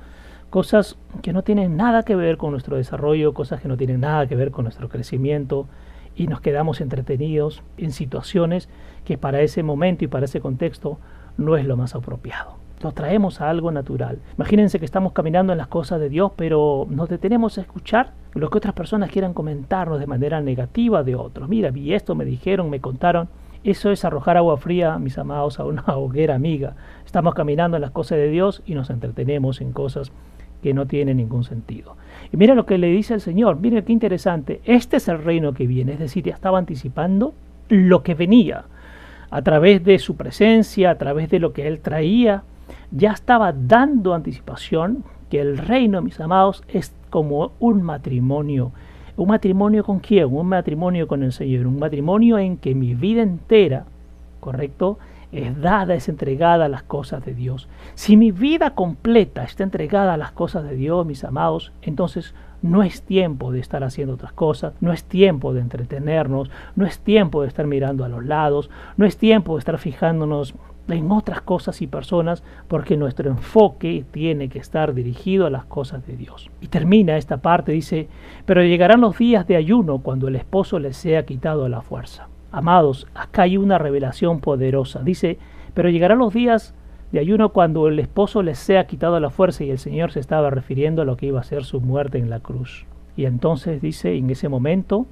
cosas 0.49 0.97
que 1.21 1.33
no 1.33 1.43
tienen 1.43 1.77
nada 1.77 2.03
que 2.03 2.15
ver 2.15 2.37
con 2.37 2.51
nuestro 2.51 2.77
desarrollo, 2.77 3.33
cosas 3.33 3.61
que 3.61 3.67
no 3.67 3.77
tienen 3.77 4.01
nada 4.01 4.27
que 4.27 4.35
ver 4.35 4.51
con 4.51 4.63
nuestro 4.63 4.89
crecimiento 4.89 5.67
y 6.15 6.27
nos 6.27 6.41
quedamos 6.41 6.81
entretenidos 6.81 7.61
en 7.77 7.91
situaciones 7.91 8.69
que 9.05 9.17
para 9.17 9.41
ese 9.41 9.63
momento 9.63 10.05
y 10.05 10.07
para 10.07 10.25
ese 10.25 10.41
contexto 10.41 10.99
no 11.37 11.55
es 11.57 11.65
lo 11.65 11.77
más 11.77 11.93
apropiado 11.93 12.66
lo 12.81 12.91
traemos 12.91 13.41
a 13.41 13.49
algo 13.49 13.71
natural. 13.71 14.19
Imagínense 14.37 14.79
que 14.79 14.85
estamos 14.85 15.13
caminando 15.13 15.51
en 15.51 15.57
las 15.57 15.67
cosas 15.67 15.99
de 15.99 16.09
Dios, 16.09 16.31
pero 16.35 16.87
nos 16.89 17.09
detenemos 17.09 17.57
a 17.57 17.61
escuchar 17.61 18.11
lo 18.33 18.49
que 18.49 18.57
otras 18.59 18.73
personas 18.73 19.09
quieran 19.09 19.33
comentarnos 19.33 19.99
de 19.99 20.07
manera 20.07 20.41
negativa 20.41 21.03
de 21.03 21.15
otros. 21.15 21.49
Mira, 21.49 21.71
vi 21.71 21.93
esto, 21.93 22.15
me 22.15 22.25
dijeron, 22.25 22.69
me 22.69 22.79
contaron. 22.79 23.29
Eso 23.63 23.91
es 23.91 24.05
arrojar 24.05 24.37
agua 24.37 24.57
fría, 24.57 24.97
mis 24.99 25.17
amados, 25.17 25.59
a 25.59 25.65
una 25.65 25.83
hoguera 25.87 26.35
amiga. 26.35 26.75
Estamos 27.05 27.33
caminando 27.33 27.77
en 27.77 27.81
las 27.81 27.91
cosas 27.91 28.19
de 28.19 28.29
Dios 28.29 28.61
y 28.65 28.75
nos 28.75 28.89
entretenemos 28.89 29.61
en 29.61 29.71
cosas 29.71 30.11
que 30.61 30.73
no 30.73 30.85
tienen 30.85 31.17
ningún 31.17 31.43
sentido. 31.43 31.95
Y 32.31 32.37
mira 32.37 32.55
lo 32.55 32.65
que 32.65 32.77
le 32.77 32.87
dice 32.87 33.15
el 33.15 33.21
Señor, 33.21 33.59
mira 33.59 33.81
qué 33.81 33.93
interesante. 33.93 34.61
Este 34.65 34.97
es 34.97 35.07
el 35.07 35.23
reino 35.23 35.53
que 35.53 35.67
viene, 35.67 35.93
es 35.93 35.99
decir, 35.99 36.23
ya 36.25 36.33
estaba 36.33 36.57
anticipando 36.57 37.33
lo 37.69 38.03
que 38.03 38.15
venía 38.15 38.65
a 39.29 39.41
través 39.41 39.83
de 39.83 39.99
su 39.99 40.15
presencia, 40.15 40.91
a 40.91 40.97
través 40.97 41.29
de 41.29 41.39
lo 41.39 41.53
que 41.53 41.67
Él 41.67 41.79
traía 41.79 42.43
ya 42.91 43.11
estaba 43.11 43.53
dando 43.53 44.13
anticipación 44.13 45.03
que 45.29 45.41
el 45.41 45.57
reino, 45.57 46.01
mis 46.01 46.19
amados, 46.19 46.63
es 46.67 46.93
como 47.09 47.51
un 47.59 47.81
matrimonio. 47.81 48.71
¿Un 49.15 49.29
matrimonio 49.29 49.83
con 49.83 49.99
quién? 49.99 50.25
Un 50.25 50.47
matrimonio 50.47 51.07
con 51.07 51.23
el 51.23 51.31
Señor. 51.31 51.67
Un 51.67 51.79
matrimonio 51.79 52.37
en 52.37 52.57
que 52.57 52.75
mi 52.75 52.93
vida 52.93 53.23
entera, 53.23 53.85
¿correcto? 54.39 54.99
Es 55.31 55.59
dada, 55.59 55.95
es 55.95 56.07
entregada 56.07 56.65
a 56.65 56.69
las 56.69 56.83
cosas 56.83 57.25
de 57.25 57.33
Dios. 57.33 57.67
Si 57.95 58.15
mi 58.15 58.31
vida 58.31 58.75
completa 58.75 59.43
está 59.43 59.63
entregada 59.63 60.13
a 60.13 60.17
las 60.17 60.31
cosas 60.31 60.63
de 60.63 60.75
Dios, 60.75 61.05
mis 61.05 61.23
amados, 61.23 61.73
entonces 61.81 62.33
no 62.61 62.83
es 62.83 63.01
tiempo 63.01 63.51
de 63.51 63.59
estar 63.59 63.83
haciendo 63.83 64.13
otras 64.13 64.31
cosas, 64.31 64.73
no 64.79 64.93
es 64.93 65.03
tiempo 65.03 65.53
de 65.53 65.61
entretenernos, 65.61 66.49
no 66.75 66.85
es 66.85 66.99
tiempo 66.99 67.41
de 67.41 67.49
estar 67.49 67.67
mirando 67.67 68.05
a 68.05 68.09
los 68.09 68.25
lados, 68.25 68.69
no 68.95 69.05
es 69.05 69.17
tiempo 69.17 69.55
de 69.55 69.59
estar 69.59 69.77
fijándonos 69.77 70.55
en 70.95 71.11
otras 71.11 71.41
cosas 71.41 71.81
y 71.81 71.87
personas 71.87 72.43
porque 72.67 72.97
nuestro 72.97 73.29
enfoque 73.29 74.05
tiene 74.11 74.49
que 74.49 74.59
estar 74.59 74.93
dirigido 74.93 75.45
a 75.45 75.49
las 75.49 75.65
cosas 75.65 76.05
de 76.07 76.15
Dios. 76.15 76.49
Y 76.61 76.67
termina 76.67 77.17
esta 77.17 77.37
parte, 77.37 77.71
dice, 77.71 78.07
pero 78.45 78.63
llegarán 78.63 79.01
los 79.01 79.17
días 79.17 79.47
de 79.47 79.55
ayuno 79.55 79.99
cuando 79.99 80.27
el 80.27 80.35
esposo 80.35 80.79
les 80.79 80.97
sea 80.97 81.25
quitado 81.25 81.67
la 81.69 81.81
fuerza. 81.81 82.27
Amados, 82.51 83.07
acá 83.13 83.43
hay 83.43 83.57
una 83.57 83.77
revelación 83.77 84.39
poderosa. 84.39 85.01
Dice, 85.03 85.37
pero 85.73 85.89
llegarán 85.89 86.19
los 86.19 86.33
días 86.33 86.73
de 87.11 87.19
ayuno 87.19 87.49
cuando 87.49 87.87
el 87.87 87.99
esposo 87.99 88.43
les 88.43 88.57
sea 88.57 88.87
quitado 88.87 89.19
la 89.19 89.29
fuerza 89.29 89.63
y 89.63 89.71
el 89.71 89.79
Señor 89.79 90.11
se 90.11 90.19
estaba 90.19 90.49
refiriendo 90.49 91.01
a 91.01 91.05
lo 91.05 91.17
que 91.17 91.27
iba 91.27 91.39
a 91.39 91.43
ser 91.43 91.63
su 91.63 91.81
muerte 91.81 92.17
en 92.17 92.29
la 92.29 92.39
cruz. 92.39 92.85
Y 93.15 93.25
entonces 93.25 93.81
dice, 93.81 94.15
en 94.15 94.29
ese 94.29 94.49
momento 94.49 95.07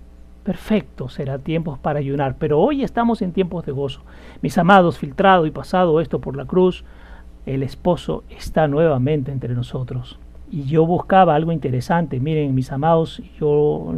Perfecto, 0.46 1.10
será 1.10 1.40
tiempos 1.40 1.80
para 1.80 1.98
ayunar, 1.98 2.36
pero 2.38 2.60
hoy 2.60 2.84
estamos 2.84 3.24
en 3.24 3.32
tiempos 3.32 3.66
de 3.66 3.72
gozo. 3.72 4.02
Mis 4.44 4.56
amados, 4.60 5.00
filtrado 5.00 5.48
y 5.48 5.52
pasado 5.52 6.00
esto 6.00 6.22
por 6.22 6.38
la 6.38 6.46
cruz, 6.46 6.86
el 7.48 7.64
esposo 7.64 8.24
está 8.30 8.68
nuevamente 8.68 9.32
entre 9.32 9.56
nosotros. 9.56 10.20
Y 10.52 10.66
yo 10.66 10.86
buscaba 10.86 11.34
algo 11.34 11.52
interesante. 11.52 12.20
Miren, 12.20 12.54
mis 12.54 12.72
amados, 12.72 13.24
yo 13.40 13.96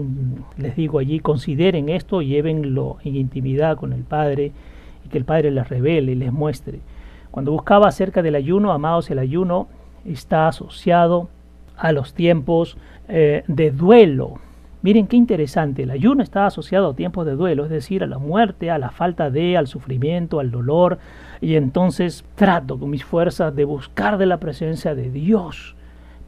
les 0.56 0.78
digo 0.78 1.00
allí, 1.00 1.20
consideren 1.20 1.90
esto, 1.90 2.22
llévenlo 2.22 2.96
en 3.04 3.18
intimidad 3.18 3.76
con 3.76 3.92
el 3.92 4.04
Padre 4.04 4.54
y 5.06 5.10
que 5.10 5.18
el 5.18 5.26
Padre 5.26 5.52
les 5.52 5.68
revele 5.68 6.14
y 6.14 6.16
les 6.16 6.32
muestre. 6.32 6.80
Cuando 7.30 7.52
buscaba 7.52 7.90
acerca 7.90 8.22
del 8.22 8.36
ayuno, 8.36 8.72
amados, 8.72 9.12
el 9.12 9.20
ayuno 9.20 9.68
está 10.06 10.48
asociado 10.48 11.28
a 11.76 11.92
los 11.92 12.14
tiempos 12.14 12.78
eh, 13.10 13.44
de 13.50 13.72
duelo 13.72 14.40
Miren 14.84 15.08
qué 15.08 15.18
interesante, 15.18 15.84
el 15.84 15.92
ayuno 15.92 16.22
está 16.22 16.46
asociado 16.46 16.90
a 16.90 16.96
tiempos 16.96 17.26
de 17.26 17.36
duelo, 17.36 17.64
es 17.64 17.72
decir, 17.72 18.04
a 18.04 18.08
la 18.08 18.20
muerte, 18.20 18.70
a 18.70 18.78
la 18.78 18.92
falta 18.92 19.32
de, 19.32 19.58
al 19.58 19.68
sufrimiento, 19.68 20.40
al 20.40 20.52
dolor, 20.52 21.00
y 21.42 21.56
entonces 21.56 22.24
trato 22.36 22.78
con 22.78 22.92
mis 22.92 23.04
fuerzas 23.04 23.56
de 23.56 23.66
buscar 23.66 24.18
de 24.18 24.28
la 24.28 24.38
presencia 24.38 24.94
de 24.94 25.10
Dios. 25.10 25.76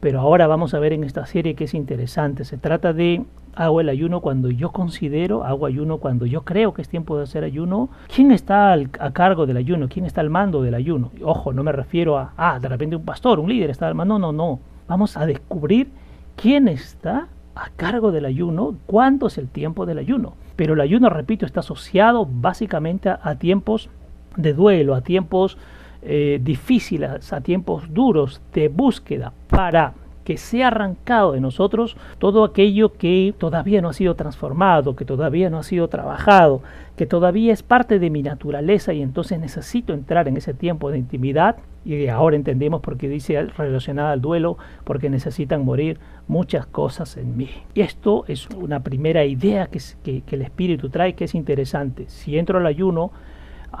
Pero 0.00 0.20
ahora 0.20 0.46
vamos 0.46 0.74
a 0.74 0.80
ver 0.80 0.92
en 0.92 1.04
esta 1.04 1.26
serie 1.26 1.54
que 1.54 1.64
es 1.64 1.74
interesante, 1.74 2.44
se 2.44 2.56
trata 2.56 2.92
de 2.92 3.24
hago 3.54 3.80
el 3.80 3.88
ayuno 3.88 4.20
cuando 4.20 4.50
yo 4.50 4.70
considero, 4.70 5.44
hago 5.44 5.66
ayuno 5.66 5.98
cuando 5.98 6.26
yo 6.26 6.42
creo 6.42 6.72
que 6.72 6.82
es 6.82 6.88
tiempo 6.88 7.16
de 7.16 7.24
hacer 7.24 7.44
ayuno. 7.44 7.88
¿Quién 8.14 8.30
está 8.30 8.72
a 8.72 9.10
cargo 9.12 9.46
del 9.46 9.56
ayuno? 9.56 9.88
¿Quién 9.88 10.06
está 10.06 10.20
al 10.20 10.30
mando 10.30 10.62
del 10.62 10.74
ayuno? 10.74 11.10
Ojo, 11.22 11.52
no 11.52 11.62
me 11.62 11.72
refiero 11.72 12.18
a, 12.18 12.32
ah, 12.36 12.58
de 12.60 12.68
repente 12.68 12.96
un 12.96 13.04
pastor, 13.04 13.38
un 13.38 13.48
líder 13.48 13.70
está 13.70 13.88
al 13.88 13.94
mando, 13.94 14.18
no, 14.18 14.32
no, 14.32 14.32
no. 14.32 14.60
Vamos 14.88 15.16
a 15.16 15.26
descubrir 15.26 15.88
quién 16.36 16.68
está 16.68 17.28
a 17.54 17.70
cargo 17.70 18.12
del 18.12 18.24
ayuno, 18.24 18.76
cuándo 18.86 19.26
es 19.26 19.38
el 19.38 19.48
tiempo 19.48 19.86
del 19.86 19.98
ayuno. 19.98 20.34
Pero 20.56 20.74
el 20.74 20.80
ayuno, 20.80 21.08
repito, 21.10 21.46
está 21.46 21.60
asociado 21.60 22.26
básicamente 22.26 23.08
a, 23.08 23.34
tiempos 23.36 23.88
de 24.36 24.52
duelo, 24.52 24.94
a 24.94 25.00
tiempos 25.00 25.58
eh, 26.02 26.38
difíciles, 26.42 27.32
a 27.32 27.40
tiempos 27.40 27.92
duros 27.92 28.40
de 28.52 28.68
búsqueda 28.68 29.32
para 29.48 29.94
que 30.24 30.36
sea 30.36 30.68
arrancado 30.68 31.32
de 31.32 31.40
nosotros 31.40 31.96
todo 32.18 32.44
aquello 32.44 32.92
que 32.92 33.34
todavía 33.36 33.80
no 33.80 33.88
ha 33.88 33.92
sido 33.92 34.14
transformado, 34.14 34.96
que 34.96 35.04
todavía 35.04 35.50
no 35.50 35.58
ha 35.58 35.62
sido 35.62 35.88
trabajado, 35.88 36.62
que 36.96 37.06
todavía 37.06 37.52
es 37.52 37.62
parte 37.62 37.98
de 37.98 38.10
mi 38.10 38.22
naturaleza 38.22 38.92
y 38.92 39.02
entonces 39.02 39.38
necesito 39.38 39.92
entrar 39.92 40.28
en 40.28 40.36
ese 40.36 40.54
tiempo 40.54 40.90
de 40.90 40.98
intimidad 40.98 41.56
y 41.84 42.08
ahora 42.08 42.36
entendemos 42.36 42.82
por 42.82 42.98
qué 42.98 43.08
dice 43.08 43.42
relacionada 43.56 44.12
al 44.12 44.20
duelo, 44.20 44.58
porque 44.84 45.08
necesitan 45.08 45.64
morir 45.64 45.98
muchas 46.28 46.66
cosas 46.66 47.16
en 47.16 47.36
mí. 47.36 47.48
Y 47.74 47.80
esto 47.80 48.24
es 48.28 48.48
una 48.50 48.82
primera 48.82 49.24
idea 49.24 49.66
que, 49.66 49.80
que, 50.02 50.20
que 50.20 50.36
el 50.36 50.42
Espíritu 50.42 50.90
trae 50.90 51.14
que 51.14 51.24
es 51.24 51.34
interesante. 51.34 52.04
Si 52.08 52.38
entro 52.38 52.58
al 52.58 52.66
ayuno, 52.66 53.12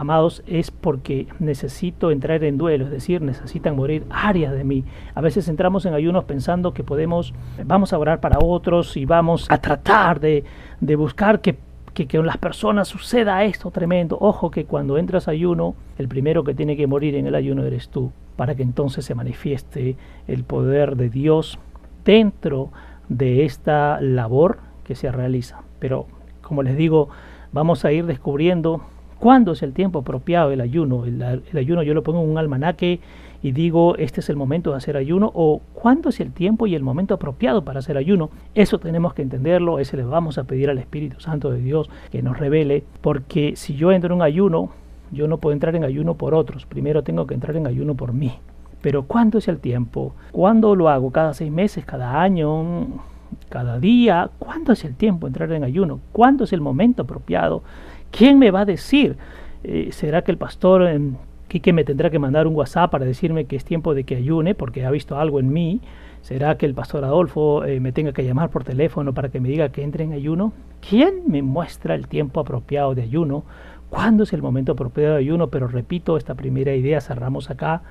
amados, 0.00 0.42
es 0.46 0.70
porque 0.70 1.26
necesito 1.40 2.10
entrar 2.10 2.42
en 2.42 2.56
duelo, 2.56 2.86
es 2.86 2.90
decir, 2.90 3.20
necesitan 3.20 3.76
morir 3.76 4.06
áreas 4.08 4.54
de 4.54 4.64
mí. 4.64 4.82
A 5.14 5.20
veces 5.20 5.46
entramos 5.46 5.84
en 5.84 5.92
ayunos 5.92 6.24
pensando 6.24 6.72
que 6.72 6.82
podemos, 6.82 7.34
vamos 7.66 7.92
a 7.92 7.98
orar 7.98 8.18
para 8.18 8.38
otros 8.38 8.96
y 8.96 9.04
vamos 9.04 9.46
a 9.50 9.58
tratar 9.58 10.18
de, 10.18 10.42
de 10.80 10.96
buscar 10.96 11.42
que, 11.42 11.58
que, 11.92 12.06
que, 12.06 12.18
las 12.22 12.38
personas 12.38 12.88
suceda 12.88 13.44
esto 13.44 13.70
tremendo. 13.70 14.16
Ojo 14.18 14.50
que 14.50 14.64
cuando 14.64 14.96
entras 14.96 15.28
ayuno, 15.28 15.74
el 15.98 16.08
primero 16.08 16.44
que 16.44 16.54
tiene 16.54 16.78
que 16.78 16.86
morir 16.86 17.14
en 17.14 17.26
el 17.26 17.34
ayuno 17.34 17.66
eres 17.66 17.90
tú, 17.90 18.10
para 18.36 18.54
que 18.54 18.62
entonces 18.62 19.04
se 19.04 19.14
manifieste 19.14 19.96
el 20.26 20.44
poder 20.44 20.96
de 20.96 21.10
Dios 21.10 21.58
dentro 22.06 22.70
de 23.10 23.44
esta 23.44 24.00
labor 24.00 24.60
que 24.82 24.94
se 24.94 25.12
realiza. 25.12 25.60
Pero, 25.78 26.06
como 26.40 26.62
les 26.62 26.78
digo, 26.78 27.10
vamos 27.52 27.84
a 27.84 27.92
ir 27.92 28.06
descubriendo 28.06 28.80
¿Cuándo 29.20 29.52
es 29.52 29.62
el 29.62 29.74
tiempo 29.74 29.98
apropiado 29.98 30.48
del 30.48 30.62
ayuno? 30.62 31.04
El, 31.04 31.22
ayuno 31.54 31.82
yo 31.82 31.92
lo 31.92 32.02
pongo 32.02 32.22
en 32.22 32.30
un 32.30 32.38
almanaque 32.38 33.00
y 33.42 33.52
digo, 33.52 33.94
este 33.96 34.20
es 34.20 34.30
el 34.30 34.36
momento 34.36 34.70
de 34.70 34.78
hacer 34.78 34.96
ayuno, 34.96 35.30
o 35.34 35.60
cuándo 35.74 36.08
es 36.08 36.20
el 36.20 36.32
tiempo 36.32 36.66
y 36.66 36.74
el 36.74 36.82
momento 36.82 37.12
apropiado 37.12 37.62
para 37.62 37.80
hacer 37.80 37.98
ayuno. 37.98 38.30
Eso 38.54 38.78
tenemos 38.78 39.12
que 39.12 39.20
entenderlo, 39.20 39.78
ese 39.78 39.98
le 39.98 40.04
vamos 40.04 40.38
a 40.38 40.44
pedir 40.44 40.70
al 40.70 40.78
Espíritu 40.78 41.20
Santo 41.20 41.50
de 41.50 41.60
Dios 41.60 41.90
que 42.10 42.22
nos 42.22 42.38
revele, 42.38 42.82
porque 43.02 43.56
si 43.56 43.74
yo 43.76 43.92
entro 43.92 44.14
en 44.14 44.20
un 44.20 44.22
ayuno, 44.22 44.70
yo 45.12 45.28
no 45.28 45.36
puedo 45.36 45.52
entrar 45.52 45.76
en 45.76 45.84
ayuno 45.84 46.14
por 46.14 46.32
otros, 46.32 46.64
primero 46.64 47.02
tengo 47.02 47.26
que 47.26 47.34
entrar 47.34 47.56
en 47.56 47.66
ayuno 47.66 47.94
por 47.94 48.14
mí. 48.14 48.32
Pero 48.80 49.02
¿cuándo 49.02 49.36
es 49.36 49.48
el 49.48 49.58
tiempo? 49.58 50.14
¿Cuándo 50.32 50.74
lo 50.74 50.88
hago? 50.88 51.10
¿Cada 51.10 51.34
seis 51.34 51.52
meses? 51.52 51.84
¿Cada 51.84 52.22
año? 52.22 52.86
¿Cada 53.50 53.78
día? 53.78 54.30
¿Cuándo 54.38 54.72
es 54.72 54.82
el 54.84 54.94
tiempo 54.94 55.26
entrar 55.26 55.52
en 55.52 55.64
ayuno? 55.64 56.00
¿Cuándo 56.12 56.44
es 56.44 56.54
el 56.54 56.62
momento 56.62 57.02
apropiado? 57.02 57.62
¿Quién 58.10 58.38
me 58.38 58.50
va 58.50 58.60
a 58.60 58.64
decir? 58.64 59.16
Eh, 59.62 59.88
¿Será 59.92 60.22
que 60.22 60.30
el 60.30 60.38
pastor 60.38 60.82
eh, 60.88 61.00
Quique 61.48 61.72
me 61.72 61.84
tendrá 61.84 62.10
que 62.10 62.18
mandar 62.18 62.46
un 62.46 62.54
WhatsApp 62.54 62.90
para 62.92 63.04
decirme 63.04 63.44
que 63.46 63.56
es 63.56 63.64
tiempo 63.64 63.92
de 63.92 64.04
que 64.04 64.16
ayune 64.16 64.54
porque 64.54 64.84
ha 64.84 64.90
visto 64.90 65.18
algo 65.18 65.40
en 65.40 65.52
mí? 65.52 65.80
¿Será 66.22 66.56
que 66.56 66.66
el 66.66 66.74
pastor 66.74 67.04
Adolfo 67.04 67.64
eh, 67.64 67.80
me 67.80 67.92
tenga 67.92 68.12
que 68.12 68.24
llamar 68.24 68.50
por 68.50 68.62
teléfono 68.62 69.14
para 69.14 69.30
que 69.30 69.40
me 69.40 69.48
diga 69.48 69.70
que 69.70 69.82
entre 69.82 70.04
en 70.04 70.12
ayuno? 70.12 70.52
¿Quién 70.86 71.22
me 71.26 71.42
muestra 71.42 71.94
el 71.94 72.08
tiempo 72.08 72.40
apropiado 72.40 72.94
de 72.94 73.02
ayuno? 73.02 73.44
¿Cuándo 73.88 74.22
es 74.24 74.32
el 74.32 74.42
momento 74.42 74.72
apropiado 74.72 75.14
de 75.14 75.20
ayuno? 75.20 75.48
Pero 75.48 75.66
repito, 75.66 76.16
esta 76.16 76.34
primera 76.34 76.74
idea 76.74 77.00
cerramos 77.00 77.50
acá. 77.50 77.82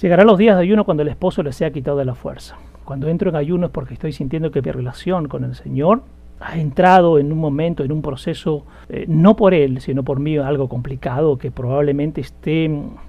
Llegarán 0.00 0.26
los 0.28 0.38
días 0.38 0.56
de 0.56 0.62
ayuno 0.62 0.84
cuando 0.84 1.02
el 1.02 1.08
esposo 1.08 1.42
le 1.42 1.52
sea 1.52 1.72
quitado 1.72 1.96
de 1.96 2.04
la 2.04 2.14
fuerza. 2.14 2.56
Cuando 2.84 3.08
entro 3.08 3.30
en 3.30 3.36
ayuno 3.36 3.66
es 3.66 3.72
porque 3.72 3.94
estoy 3.94 4.12
sintiendo 4.12 4.50
que 4.50 4.62
mi 4.62 4.70
relación 4.70 5.26
con 5.26 5.44
el 5.44 5.54
Señor 5.56 6.02
ha 6.40 6.58
entrado 6.58 7.18
en 7.18 7.32
un 7.32 7.38
momento, 7.38 7.84
en 7.84 7.92
un 7.92 8.02
proceso, 8.02 8.64
eh, 8.88 9.04
no 9.08 9.36
por 9.36 9.54
él, 9.54 9.80
sino 9.80 10.02
por 10.04 10.20
mí, 10.20 10.38
algo 10.38 10.68
complicado 10.68 11.36
que 11.38 11.50
probablemente 11.50 12.20
esté 12.20 12.66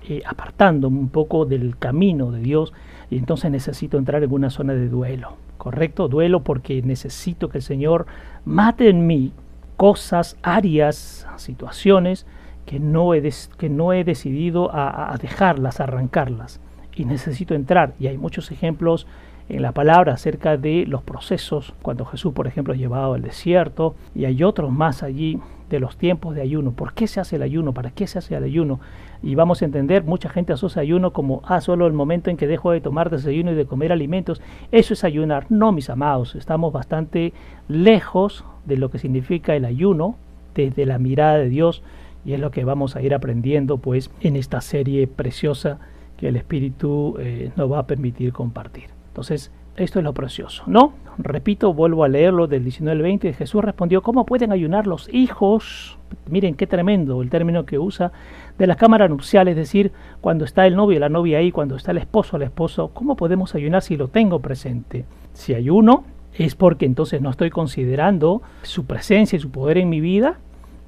eh, 0.07 0.21
apartando 0.25 0.87
un 0.87 1.09
poco 1.09 1.45
del 1.45 1.77
camino 1.77 2.31
de 2.31 2.41
Dios 2.41 2.73
y 3.09 3.17
entonces 3.17 3.51
necesito 3.51 3.97
entrar 3.97 4.23
en 4.23 4.31
una 4.31 4.49
zona 4.49 4.73
de 4.73 4.89
duelo, 4.89 5.37
¿correcto? 5.57 6.07
Duelo 6.07 6.43
porque 6.43 6.81
necesito 6.81 7.49
que 7.49 7.59
el 7.59 7.63
Señor 7.63 8.07
mate 8.45 8.89
en 8.89 9.05
mí 9.05 9.31
cosas, 9.77 10.37
áreas, 10.41 11.27
situaciones 11.37 12.25
que 12.65 12.79
no 12.79 13.13
he, 13.13 13.31
que 13.57 13.69
no 13.69 13.93
he 13.93 14.03
decidido 14.03 14.73
a, 14.73 15.13
a 15.13 15.17
dejarlas, 15.17 15.79
arrancarlas. 15.79 16.61
Y 16.95 17.05
necesito 17.05 17.55
entrar. 17.55 17.93
Y 17.97 18.07
hay 18.07 18.17
muchos 18.17 18.51
ejemplos 18.51 19.07
en 19.49 19.61
la 19.63 19.71
palabra 19.71 20.13
acerca 20.13 20.57
de 20.57 20.85
los 20.87 21.01
procesos, 21.01 21.73
cuando 21.81 22.05
Jesús, 22.05 22.33
por 22.33 22.47
ejemplo, 22.47 22.73
es 22.73 22.79
llevado 22.79 23.15
al 23.15 23.21
desierto, 23.21 23.95
y 24.15 24.25
hay 24.25 24.43
otros 24.43 24.71
más 24.71 25.03
allí 25.03 25.39
de 25.69 25.79
los 25.79 25.97
tiempos 25.97 26.35
de 26.35 26.41
ayuno. 26.41 26.71
¿Por 26.71 26.93
qué 26.93 27.07
se 27.07 27.19
hace 27.19 27.35
el 27.35 27.43
ayuno? 27.43 27.73
¿Para 27.73 27.91
qué 27.91 28.07
se 28.07 28.19
hace 28.19 28.35
el 28.35 28.43
ayuno? 28.43 28.79
Y 29.21 29.35
vamos 29.35 29.61
a 29.61 29.65
entender, 29.65 30.03
mucha 30.03 30.29
gente 30.29 30.53
asocia 30.53 30.81
ayuno 30.81 31.13
como, 31.13 31.41
ah, 31.45 31.61
solo 31.61 31.87
el 31.87 31.93
momento 31.93 32.29
en 32.29 32.37
que 32.37 32.47
dejo 32.47 32.71
de 32.71 32.81
tomar 32.81 33.09
desayuno 33.09 33.51
y 33.51 33.55
de 33.55 33.65
comer 33.65 33.91
alimentos. 33.91 34.41
Eso 34.71 34.93
es 34.93 35.03
ayunar. 35.03 35.45
No, 35.49 35.71
mis 35.71 35.89
amados, 35.89 36.35
estamos 36.35 36.73
bastante 36.73 37.33
lejos 37.67 38.45
de 38.65 38.77
lo 38.77 38.89
que 38.89 38.99
significa 38.99 39.55
el 39.55 39.65
ayuno 39.65 40.15
desde 40.55 40.85
la 40.85 40.99
mirada 40.99 41.37
de 41.37 41.49
Dios 41.49 41.83
y 42.25 42.33
es 42.33 42.39
lo 42.39 42.51
que 42.51 42.65
vamos 42.65 42.95
a 42.95 43.01
ir 43.01 43.13
aprendiendo 43.13 43.77
pues 43.77 44.11
en 44.21 44.35
esta 44.35 44.61
serie 44.61 45.07
preciosa 45.07 45.79
que 46.17 46.27
el 46.27 46.35
Espíritu 46.35 47.15
eh, 47.19 47.51
nos 47.55 47.71
va 47.71 47.79
a 47.79 47.87
permitir 47.87 48.33
compartir. 48.33 48.98
Entonces, 49.09 49.51
esto 49.75 49.99
es 49.99 50.03
lo 50.03 50.13
precioso, 50.13 50.63
¿no? 50.67 50.93
Repito, 51.17 51.73
vuelvo 51.73 52.03
a 52.03 52.07
leerlo 52.07 52.47
del 52.47 52.63
19 52.63 52.97
al 52.97 53.01
20. 53.01 53.33
Jesús 53.33 53.63
respondió, 53.63 54.01
¿cómo 54.01 54.25
pueden 54.25 54.51
ayunar 54.51 54.87
los 54.87 55.13
hijos? 55.13 55.97
Miren 56.29 56.55
qué 56.55 56.67
tremendo 56.67 57.21
el 57.21 57.29
término 57.29 57.65
que 57.65 57.79
usa 57.79 58.11
de 58.57 58.67
la 58.67 58.75
cámara 58.75 59.07
nupcial, 59.07 59.47
es 59.47 59.55
decir, 59.55 59.91
cuando 60.21 60.45
está 60.45 60.65
el 60.67 60.75
novio 60.75 60.97
y 60.97 60.99
la 60.99 61.09
novia 61.09 61.37
ahí, 61.37 61.51
cuando 61.51 61.75
está 61.75 61.91
el 61.91 61.97
esposo 61.97 62.37
el 62.37 62.43
esposo, 62.43 62.89
¿cómo 62.93 63.15
podemos 63.15 63.55
ayunar 63.55 63.81
si 63.81 63.95
lo 63.95 64.09
tengo 64.09 64.39
presente? 64.39 65.05
Si 65.33 65.53
ayuno, 65.53 66.03
es 66.33 66.55
porque 66.55 66.85
entonces 66.85 67.21
no 67.21 67.29
estoy 67.29 67.49
considerando 67.49 68.41
su 68.63 68.85
presencia 68.85 69.37
y 69.37 69.39
su 69.39 69.51
poder 69.51 69.77
en 69.77 69.89
mi 69.89 70.01
vida, 70.01 70.39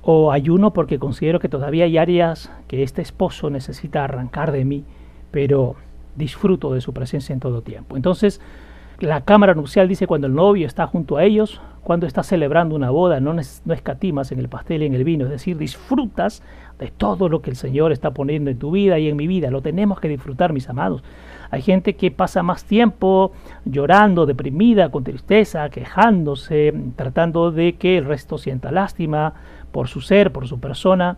o 0.04 0.32
ayuno 0.32 0.74
porque 0.74 1.00
considero 1.00 1.40
que 1.40 1.50
todavía 1.50 1.86
hay 1.86 1.98
áreas 1.98 2.52
que 2.68 2.84
este 2.84 3.02
esposo 3.02 3.50
necesita 3.50 4.04
arrancar 4.04 4.52
de 4.52 4.66
mí, 4.66 4.84
pero 5.32 5.76
disfruto 6.15 6.74
de 6.74 6.82
su 6.82 6.93
presencia 6.93 7.34
en 7.34 7.39
todo 7.39 7.62
tiempo. 7.62 7.95
Entonces, 7.95 8.41
la 9.00 9.21
cámara 9.21 9.56
nupcial 9.56 9.88
dice 9.88 10.06
cuando 10.06 10.28
el 10.28 10.36
novio 10.36 10.67
está 10.67 10.86
junto 10.86 11.17
a 11.17 11.24
ellos, 11.24 11.60
cuando 11.82 12.06
está 12.06 12.21
celebrando 12.21 12.76
una 12.76 12.91
boda, 12.91 13.19
no, 13.19 13.34
no 13.34 13.74
escatimas 13.74 14.32
en 14.32 14.38
el 14.38 14.47
pastel 14.47 14.84
y 14.84 14.86
en 14.86 14.93
el 14.93 15.04
vino, 15.04 15.26
es 15.26 15.32
decir, 15.32 15.58
disfrutas 15.58 16.43
de 16.78 16.91
todo 16.91 17.28
lo 17.28 17.41
que 17.41 17.50
el 17.50 17.56
Señor 17.56 17.91
está 17.91 18.12
poniendo 18.12 18.52
en 18.52 18.60
tu 18.60 18.69
vida 18.69 19.00
y 19.00 19.08
en 19.08 19.17
mi 19.17 19.26
vida. 19.26 19.50
Lo 19.50 19.62
tenemos 19.62 20.00
que 20.00 20.08
disfrutar, 20.08 20.54
mis 20.54 20.69
amados. 20.69 21.04
Hay 21.50 21.63
gente 21.63 21.95
que 21.95 22.12
pasa 22.12 22.43
más 22.43 22.63
tiempo 22.63 23.32
llorando, 23.65 24.28
deprimida, 24.28 24.89
con 24.89 25.04
tristeza, 25.04 25.69
quejándose, 25.69 26.74
tratando 26.95 27.52
de 27.52 27.74
que 27.74 27.97
el 27.97 28.06
resto 28.06 28.38
sienta 28.38 28.71
lástima 28.71 29.34
por 29.71 29.88
su 29.88 30.02
ser, 30.02 30.32
por 30.32 30.47
su 30.47 30.60
persona 30.60 31.17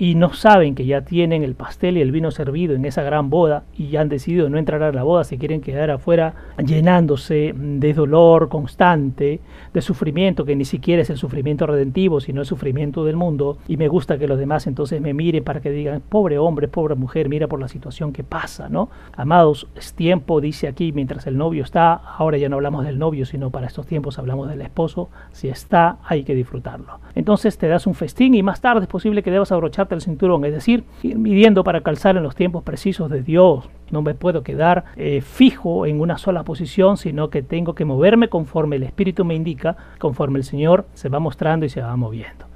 y 0.00 0.14
no 0.14 0.32
saben 0.32 0.76
que 0.76 0.86
ya 0.86 1.00
tienen 1.00 1.42
el 1.42 1.56
pastel 1.56 1.98
y 1.98 2.00
el 2.00 2.12
vino 2.12 2.30
servido 2.30 2.76
en 2.76 2.84
esa 2.84 3.02
gran 3.02 3.30
boda 3.30 3.64
y 3.76 3.88
ya 3.88 4.00
han 4.00 4.08
decidido 4.08 4.48
no 4.48 4.56
entrar 4.56 4.80
a 4.84 4.92
la 4.92 5.02
boda, 5.02 5.24
se 5.24 5.38
quieren 5.38 5.60
quedar 5.60 5.90
afuera 5.90 6.34
llenándose 6.64 7.52
de 7.56 7.92
dolor 7.92 8.48
constante, 8.48 9.40
de 9.74 9.82
sufrimiento 9.82 10.44
que 10.44 10.54
ni 10.54 10.64
siquiera 10.64 11.02
es 11.02 11.10
el 11.10 11.16
sufrimiento 11.18 11.66
redentivo, 11.66 12.20
sino 12.20 12.40
el 12.42 12.46
sufrimiento 12.46 13.04
del 13.04 13.16
mundo 13.16 13.58
y 13.66 13.76
me 13.76 13.88
gusta 13.88 14.18
que 14.18 14.28
los 14.28 14.38
demás 14.38 14.68
entonces 14.68 15.00
me 15.00 15.14
miren 15.14 15.42
para 15.42 15.60
que 15.60 15.72
digan, 15.72 16.00
pobre 16.08 16.38
hombre, 16.38 16.68
pobre 16.68 16.94
mujer, 16.94 17.28
mira 17.28 17.48
por 17.48 17.60
la 17.60 17.66
situación 17.66 18.12
que 18.12 18.22
pasa, 18.22 18.68
¿no? 18.68 18.90
Amados, 19.16 19.66
es 19.74 19.94
tiempo, 19.94 20.40
dice 20.40 20.68
aquí, 20.68 20.92
mientras 20.92 21.26
el 21.26 21.36
novio 21.36 21.64
está, 21.64 21.94
ahora 21.94 22.38
ya 22.38 22.48
no 22.48 22.56
hablamos 22.56 22.84
del 22.84 23.00
novio, 23.00 23.26
sino 23.26 23.50
para 23.50 23.66
estos 23.66 23.86
tiempos 23.86 24.20
hablamos 24.20 24.48
del 24.48 24.60
esposo, 24.60 25.10
si 25.32 25.48
está, 25.48 25.96
hay 26.04 26.22
que 26.22 26.36
disfrutarlo. 26.36 27.00
Entonces 27.16 27.58
te 27.58 27.66
das 27.66 27.88
un 27.88 27.94
festín 27.94 28.36
y 28.36 28.44
más 28.44 28.60
tarde 28.60 28.82
es 28.82 28.88
posible 28.88 29.24
que 29.24 29.32
debas 29.32 29.50
abrochar 29.50 29.87
el 29.94 30.00
cinturón, 30.00 30.44
es 30.44 30.52
decir, 30.52 30.84
ir 31.02 31.18
midiendo 31.18 31.64
para 31.64 31.80
calzar 31.82 32.16
en 32.16 32.22
los 32.22 32.34
tiempos 32.34 32.62
precisos 32.62 33.10
de 33.10 33.22
Dios. 33.22 33.68
No 33.90 34.02
me 34.02 34.14
puedo 34.14 34.42
quedar 34.42 34.84
eh, 34.96 35.20
fijo 35.20 35.86
en 35.86 36.00
una 36.00 36.18
sola 36.18 36.44
posición, 36.44 36.96
sino 36.96 37.30
que 37.30 37.42
tengo 37.42 37.74
que 37.74 37.84
moverme 37.84 38.28
conforme 38.28 38.76
el 38.76 38.82
Espíritu 38.82 39.24
me 39.24 39.34
indica, 39.34 39.76
conforme 39.98 40.38
el 40.38 40.44
Señor 40.44 40.86
se 40.94 41.08
va 41.08 41.18
mostrando 41.18 41.66
y 41.66 41.68
se 41.68 41.80
va 41.80 41.96
moviendo. 41.96 42.46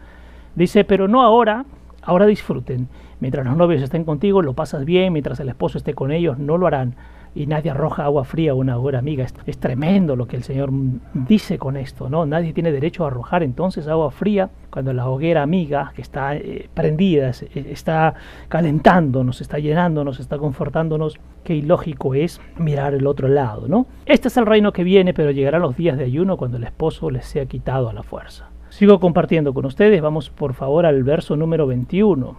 Dice, 0.55 0.85
pero 0.85 1.09
no 1.09 1.23
ahora, 1.23 1.65
ahora 2.03 2.27
disfruten. 2.27 2.89
Mientras 3.21 3.47
los 3.47 3.57
novios 3.57 3.83
estén 3.83 4.05
contigo, 4.05 4.43
lo 4.43 4.55
pasas 4.55 4.85
bien, 4.85 5.13
mientras 5.13 5.39
el 5.41 5.49
esposo 5.49 5.79
esté 5.79 5.95
con 5.95 6.13
ellos, 6.13 6.39
no 6.39 6.59
lo 6.59 6.67
harán 6.67 6.97
y 7.35 7.47
nadie 7.47 7.71
arroja 7.71 8.05
agua 8.05 8.25
fría 8.25 8.53
a 8.53 8.55
una 8.55 8.79
hoguera 8.79 8.99
amiga. 8.99 9.27
Es, 9.47 9.59
tremendo 9.59 10.17
lo 10.17 10.27
que 10.27 10.37
el 10.37 10.43
Señor 10.43 10.71
dice 11.15 11.59
con 11.59 11.77
esto, 11.77 12.09
¿no? 12.09 12.27
Nadie 12.27 12.53
tiene 12.53 12.73
derecho 12.73 13.05
a 13.05 13.09
arrojar 13.09 13.43
entonces 13.43 13.89
agua 13.89 14.11
fría 14.11 14.51
cuando 14.71 14.93
la 14.93 15.09
hoguera 15.09 15.43
amiga 15.43 15.93
que 15.95 16.03
está 16.03 16.37
eh, 16.37 16.69
prendida, 16.75 17.31
está 17.55 18.15
calentándonos, 18.49 19.41
está 19.41 19.59
llenándonos, 19.59 20.21
está 20.21 20.39
confortándonos. 20.39 21.19
Qué 21.45 21.55
ilógico 21.55 22.15
es 22.15 22.41
mirar 22.59 22.95
el 22.95 23.07
otro 23.07 23.29
lado, 23.29 23.67
¿no? 23.67 23.87
Este 24.07 24.29
es 24.29 24.37
el 24.37 24.47
reino 24.47 24.73
que 24.73 24.85
viene, 24.85 25.15
pero 25.15 25.31
llegarán 25.31 25.63
los 25.63 25.77
días 25.77 25.99
de 25.99 26.05
ayuno 26.05 26.37
cuando 26.37 26.57
el 26.57 26.65
esposo 26.65 27.11
les 27.11 27.27
sea 27.27 27.47
quitado 27.47 27.89
a 27.89 27.93
la 27.93 28.03
fuerza. 28.03 28.51
Sigo 28.69 29.01
compartiendo 29.01 29.53
con 29.53 29.67
ustedes, 29.67 30.01
vamos 30.01 30.31
por 30.31 30.55
favor 30.55 30.87
al 30.87 31.03
verso 31.03 31.37
número 31.37 31.67
21. 31.67 32.37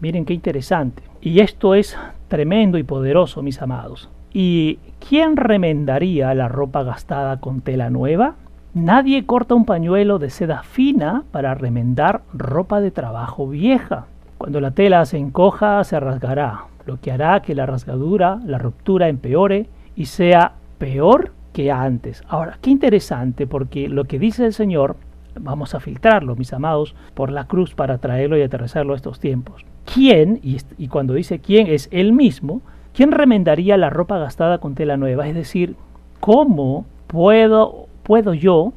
Miren 0.00 0.24
qué 0.24 0.34
interesante. 0.34 1.02
Y 1.20 1.40
esto 1.40 1.74
es 1.74 1.96
tremendo 2.28 2.78
y 2.78 2.82
poderoso, 2.82 3.42
mis 3.42 3.60
amados. 3.62 4.10
¿Y 4.32 4.78
quién 5.06 5.36
remendaría 5.36 6.34
la 6.34 6.48
ropa 6.48 6.82
gastada 6.82 7.40
con 7.40 7.60
tela 7.60 7.90
nueva? 7.90 8.36
Nadie 8.74 9.26
corta 9.26 9.56
un 9.56 9.64
pañuelo 9.64 10.20
de 10.20 10.30
seda 10.30 10.62
fina 10.62 11.24
para 11.32 11.54
remendar 11.54 12.22
ropa 12.32 12.80
de 12.80 12.92
trabajo 12.92 13.48
vieja. 13.48 14.06
Cuando 14.38 14.60
la 14.60 14.70
tela 14.70 15.04
se 15.04 15.18
encoja, 15.18 15.82
se 15.82 15.98
rasgará, 15.98 16.66
lo 16.86 17.00
que 17.00 17.10
hará 17.10 17.40
que 17.42 17.56
la 17.56 17.66
rasgadura, 17.66 18.38
la 18.46 18.58
ruptura 18.58 19.08
empeore 19.08 19.68
y 19.96 20.06
sea 20.06 20.52
peor 20.78 21.32
que 21.52 21.72
antes. 21.72 22.22
Ahora, 22.28 22.58
qué 22.62 22.70
interesante, 22.70 23.48
porque 23.48 23.88
lo 23.88 24.04
que 24.04 24.20
dice 24.20 24.46
el 24.46 24.52
Señor, 24.52 24.96
vamos 25.38 25.74
a 25.74 25.80
filtrarlo, 25.80 26.36
mis 26.36 26.52
amados, 26.52 26.94
por 27.14 27.32
la 27.32 27.46
cruz 27.46 27.74
para 27.74 27.98
traerlo 27.98 28.38
y 28.38 28.42
aterrizarlo 28.42 28.92
a 28.92 28.96
estos 28.96 29.18
tiempos. 29.18 29.66
¿Quién, 29.92 30.38
y, 30.44 30.58
y 30.78 30.86
cuando 30.86 31.14
dice 31.14 31.40
quién, 31.40 31.66
es 31.66 31.88
él 31.90 32.12
mismo, 32.12 32.62
quién 32.94 33.12
remendaría 33.12 33.76
la 33.76 33.90
ropa 33.90 34.18
gastada 34.18 34.58
con 34.58 34.74
tela 34.74 34.96
nueva? 34.96 35.28
Es 35.28 35.34
decir, 35.34 35.76
¿cómo 36.20 36.86
puedo 37.06 37.90
puedo 38.10 38.34
yo, 38.34 38.72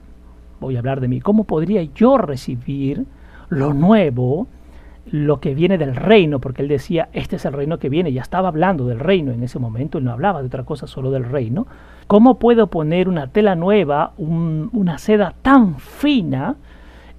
voy 0.59 0.75
a 0.75 0.79
hablar 0.79 1.01
de 1.01 1.07
mí, 1.07 1.19
cómo 1.19 1.45
podría 1.45 1.81
yo 1.81 2.19
recibir 2.19 3.05
lo 3.49 3.73
nuevo, 3.73 4.47
lo 5.11 5.39
que 5.39 5.55
viene 5.55 5.79
del 5.79 5.95
reino, 5.95 6.37
porque 6.39 6.61
él 6.61 6.67
decía, 6.67 7.09
este 7.13 7.37
es 7.37 7.45
el 7.45 7.53
reino 7.53 7.79
que 7.79 7.89
viene, 7.89 8.13
ya 8.13 8.21
estaba 8.21 8.49
hablando 8.49 8.85
del 8.85 8.99
reino 8.99 9.31
en 9.31 9.41
ese 9.41 9.57
momento, 9.57 9.97
él 9.97 10.03
no 10.03 10.11
hablaba 10.11 10.41
de 10.41 10.47
otra 10.47 10.65
cosa, 10.65 10.85
solo 10.85 11.09
del 11.09 11.23
reino. 11.23 11.65
¿Cómo 12.05 12.37
puedo 12.37 12.67
poner 12.67 13.09
una 13.09 13.25
tela 13.25 13.55
nueva, 13.55 14.13
una 14.17 14.99
seda 14.99 15.33
tan 15.41 15.79
fina 15.79 16.57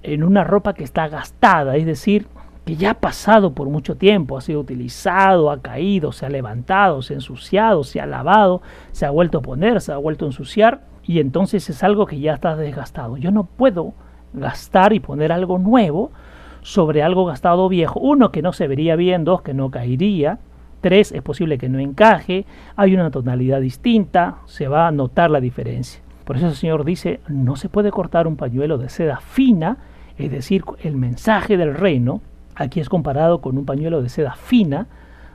en 0.01 0.23
una 0.23 0.45
ropa 0.45 0.73
que 0.73 0.85
está 0.85 1.09
gastada? 1.09 1.75
Es 1.75 1.85
decir, 1.85 2.27
que 2.65 2.75
ya 2.75 2.91
ha 2.91 2.93
pasado 2.95 3.53
por 3.53 3.69
mucho 3.69 3.95
tiempo, 3.95 4.37
ha 4.37 4.41
sido 4.41 4.59
utilizado, 4.59 5.51
ha 5.51 5.61
caído, 5.61 6.11
se 6.11 6.25
ha 6.25 6.29
levantado, 6.29 7.03
se 7.03 7.13
ha 7.13 7.17
ensuciado, 7.17 7.83
se 7.83 8.01
ha 8.01 8.07
lavado, 8.07 8.61
se 8.91 9.05
ha 9.05 9.11
vuelto 9.11 9.37
a 9.37 9.41
poner, 9.41 9.81
se 9.81 9.91
ha 9.91 9.97
vuelto 9.97 10.25
a 10.25 10.29
ensuciar 10.29 10.81
y 11.03 11.19
entonces 11.19 11.69
es 11.69 11.83
algo 11.83 12.07
que 12.07 12.19
ya 12.19 12.33
está 12.33 12.55
desgastado. 12.55 13.17
Yo 13.17 13.29
no 13.29 13.43
puedo 13.43 13.93
gastar 14.33 14.93
y 14.93 14.99
poner 14.99 15.31
algo 15.31 15.59
nuevo 15.59 16.11
sobre 16.61 17.03
algo 17.03 17.25
gastado 17.25 17.69
viejo. 17.69 17.99
Uno, 17.99 18.31
que 18.31 18.41
no 18.41 18.51
se 18.51 18.67
vería 18.67 18.95
bien, 18.95 19.23
dos, 19.23 19.43
que 19.43 19.53
no 19.53 19.69
caería, 19.69 20.39
tres, 20.81 21.11
es 21.11 21.21
posible 21.21 21.59
que 21.59 21.69
no 21.69 21.77
encaje, 21.77 22.47
hay 22.75 22.95
una 22.95 23.11
tonalidad 23.11 23.61
distinta, 23.61 24.37
se 24.45 24.67
va 24.67 24.87
a 24.87 24.91
notar 24.91 25.29
la 25.29 25.39
diferencia. 25.39 26.01
Por 26.23 26.37
eso 26.37 26.47
el 26.47 26.55
Señor 26.55 26.83
dice, 26.83 27.19
no 27.27 27.55
se 27.55 27.69
puede 27.69 27.91
cortar 27.91 28.25
un 28.25 28.35
pañuelo 28.35 28.79
de 28.79 28.89
seda 28.89 29.17
fina, 29.17 29.77
es 30.17 30.31
decir, 30.31 30.63
el 30.81 30.95
mensaje 30.95 31.57
del 31.57 31.75
reino, 31.75 32.21
aquí 32.55 32.79
es 32.79 32.89
comparado 32.89 33.41
con 33.41 33.57
un 33.57 33.65
pañuelo 33.65 34.01
de 34.01 34.09
seda 34.09 34.35
fina, 34.35 34.87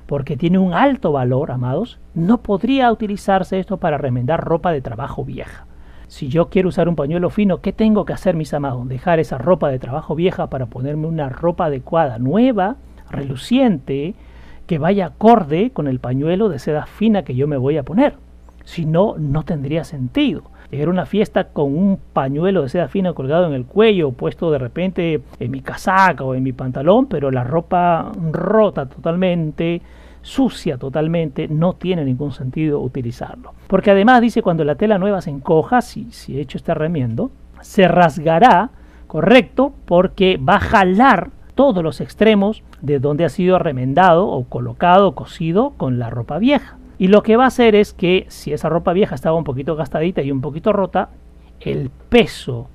porque 0.07 0.37
tiene 0.37 0.59
un 0.59 0.75
alto 0.75 1.13
valor, 1.13 1.53
amados, 1.53 2.01
no 2.15 2.43
podría 2.43 2.91
utilizarse 2.91 3.61
esto 3.61 3.77
para 3.77 3.99
remendar 3.99 4.45
ropa 4.45 4.73
de 4.73 4.81
trabajo 4.81 5.25
vieja. 5.25 5.67
Si 6.09 6.29
yo 6.29 6.49
quiero 6.49 6.71
usar 6.71 6.89
un 6.89 6.97
pañuelo 6.97 7.31
fino, 7.31 7.61
¿qué 7.61 7.73
tengo 7.73 8.05
que 8.05 8.13
hacer, 8.13 8.35
mis 8.35 8.53
amados? 8.53 8.89
Dejar 8.89 9.21
esa 9.21 9.39
ropa 9.39 9.69
de 9.69 9.79
trabajo 9.79 10.17
vieja 10.17 10.51
para 10.51 10.67
ponerme 10.67 11.07
una 11.07 11.29
ropa 11.29 11.67
adecuada, 11.67 12.19
nueva, 12.19 12.77
reluciente, 13.09 14.17
que 14.67 14.79
vaya 14.79 15.07
acorde 15.07 15.71
con 15.71 15.87
el 15.87 16.01
pañuelo 16.01 16.49
de 16.49 16.59
seda 16.59 16.87
fina 16.87 17.23
que 17.23 17.37
yo 17.37 17.47
me 17.47 17.57
voy 17.57 17.77
a 17.77 17.85
poner. 17.85 18.15
Si 18.65 18.87
no, 18.87 19.15
no 19.19 19.45
tendría 19.45 19.85
sentido. 19.85 20.43
Llegar 20.71 20.89
a 20.89 20.93
una 20.93 21.07
fiesta 21.07 21.49
con 21.49 21.77
un 21.77 21.99
pañuelo 22.13 22.63
de 22.63 22.69
seda 22.69 22.89
fina 22.89 23.13
colgado 23.13 23.47
en 23.47 23.55
el 23.55 23.65
cuello, 23.65 24.13
puesto 24.13 24.51
de 24.51 24.59
repente 24.59 25.21
en 25.41 25.51
mi 25.51 25.63
casaca 25.63 26.23
o 26.23 26.35
en 26.35 26.45
mi 26.45 26.53
pantalón, 26.53 27.07
pero 27.07 27.31
la 27.31 27.43
ropa 27.43 28.13
rota 28.31 28.87
totalmente, 28.87 29.83
sucia 30.23 30.79
totalmente, 30.79 31.49
no 31.49 31.73
tiene 31.73 32.05
ningún 32.05 32.33
sentido 32.33 32.81
utilizarlo. 32.81 33.55
Porque 33.67 33.91
además 33.91 34.21
dice 34.21 34.43
cuando 34.43 34.65
la 34.65 34.77
tela 34.77 34.99
nueva 34.99 35.21
se 35.21 35.31
encoja, 35.31 35.81
si, 35.81 36.11
si 36.13 36.39
hecho 36.39 36.57
este 36.59 36.73
remiendo, 36.75 37.31
se 37.61 37.89
rasgará, 37.89 38.71
correcto, 39.07 39.73
porque 39.87 40.37
va 40.37 40.57
a 40.57 40.61
jalar 40.61 41.31
todos 41.55 41.83
los 41.83 42.01
extremos 42.01 42.63
de 42.81 43.01
donde 43.01 43.25
ha 43.25 43.29
sido 43.29 43.59
remendado 43.59 44.29
o 44.29 44.45
colocado 44.45 45.15
cosido 45.15 45.75
con 45.77 45.99
la 45.99 46.11
ropa 46.11 46.39
vieja. 46.39 46.77
Y 47.01 47.09
lo 47.09 47.23
que 47.23 47.37
va 47.37 47.45
a 47.45 47.47
hacer 47.47 47.77
es 47.77 47.95
que 47.95 48.27
si 48.29 48.53
esa 48.53 48.69
ropa 48.69 48.93
vieja 48.93 49.15
estaba 49.15 49.35
un 49.35 49.43
poquito 49.43 49.75
gastadita 49.75 50.21
y 50.21 50.31
un 50.31 50.43
poquito 50.43 50.71
rota, 50.71 51.09
el 51.59 51.89
peso 52.11 52.69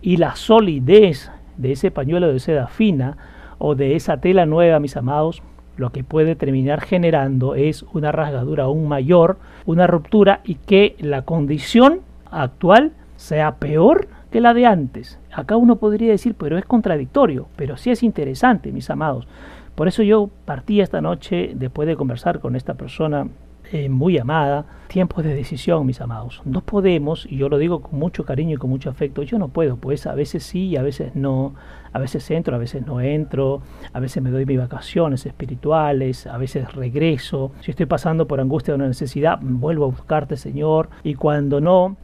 y 0.00 0.18
la 0.18 0.36
solidez 0.36 1.32
de 1.56 1.72
ese 1.72 1.90
pañuelo 1.90 2.32
de 2.32 2.38
seda 2.38 2.68
fina 2.68 3.16
o 3.58 3.74
de 3.74 3.96
esa 3.96 4.18
tela 4.18 4.46
nueva, 4.46 4.78
mis 4.78 4.96
amados, 4.96 5.42
lo 5.76 5.90
que 5.90 6.04
puede 6.04 6.36
terminar 6.36 6.80
generando 6.80 7.56
es 7.56 7.82
una 7.92 8.12
rasgadura 8.12 8.64
aún 8.64 8.86
mayor, 8.86 9.38
una 9.66 9.88
ruptura 9.88 10.42
y 10.44 10.54
que 10.54 10.94
la 11.00 11.22
condición 11.22 12.02
actual 12.30 12.92
sea 13.16 13.56
peor 13.56 14.06
que 14.30 14.40
la 14.40 14.54
de 14.54 14.64
antes. 14.64 15.18
Acá 15.32 15.56
uno 15.56 15.74
podría 15.74 16.12
decir, 16.12 16.36
pero 16.38 16.56
es 16.56 16.64
contradictorio, 16.66 17.48
pero 17.56 17.76
sí 17.76 17.90
es 17.90 18.04
interesante, 18.04 18.70
mis 18.70 18.90
amados. 18.90 19.26
Por 19.74 19.88
eso 19.88 20.04
yo 20.04 20.30
partí 20.44 20.80
esta 20.80 21.00
noche, 21.00 21.50
después 21.56 21.88
de 21.88 21.96
conversar 21.96 22.38
con 22.38 22.54
esta 22.54 22.74
persona 22.74 23.26
eh, 23.74 23.88
muy 23.88 24.18
amada, 24.18 24.66
tiempos 24.86 25.24
de 25.24 25.34
decisión, 25.34 25.86
mis 25.86 26.02
amados. 26.02 26.42
No 26.44 26.60
podemos, 26.60 27.24
y 27.24 27.38
yo 27.38 27.48
lo 27.48 27.56
digo 27.56 27.80
con 27.80 27.98
mucho 27.98 28.26
cariño 28.26 28.56
y 28.56 28.58
con 28.58 28.68
mucho 28.68 28.90
afecto, 28.90 29.22
yo 29.22 29.38
no 29.38 29.48
puedo, 29.48 29.78
pues 29.78 30.06
a 30.06 30.14
veces 30.14 30.42
sí 30.42 30.66
y 30.66 30.76
a 30.76 30.82
veces 30.82 31.16
no, 31.16 31.54
a 31.94 31.98
veces 31.98 32.30
entro, 32.30 32.54
a 32.54 32.58
veces 32.58 32.86
no 32.86 33.00
entro, 33.00 33.62
a 33.94 33.98
veces 33.98 34.22
me 34.22 34.30
doy 34.30 34.44
mis 34.44 34.58
vacaciones 34.58 35.24
espirituales, 35.24 36.26
a 36.26 36.36
veces 36.36 36.70
regreso, 36.74 37.52
si 37.62 37.70
estoy 37.70 37.86
pasando 37.86 38.28
por 38.28 38.40
angustia 38.40 38.74
o 38.74 38.76
una 38.76 38.88
necesidad, 38.88 39.38
vuelvo 39.40 39.86
a 39.86 39.88
buscarte, 39.88 40.36
Señor, 40.36 40.90
y 41.02 41.14
cuando 41.14 41.62
no, 41.62 41.96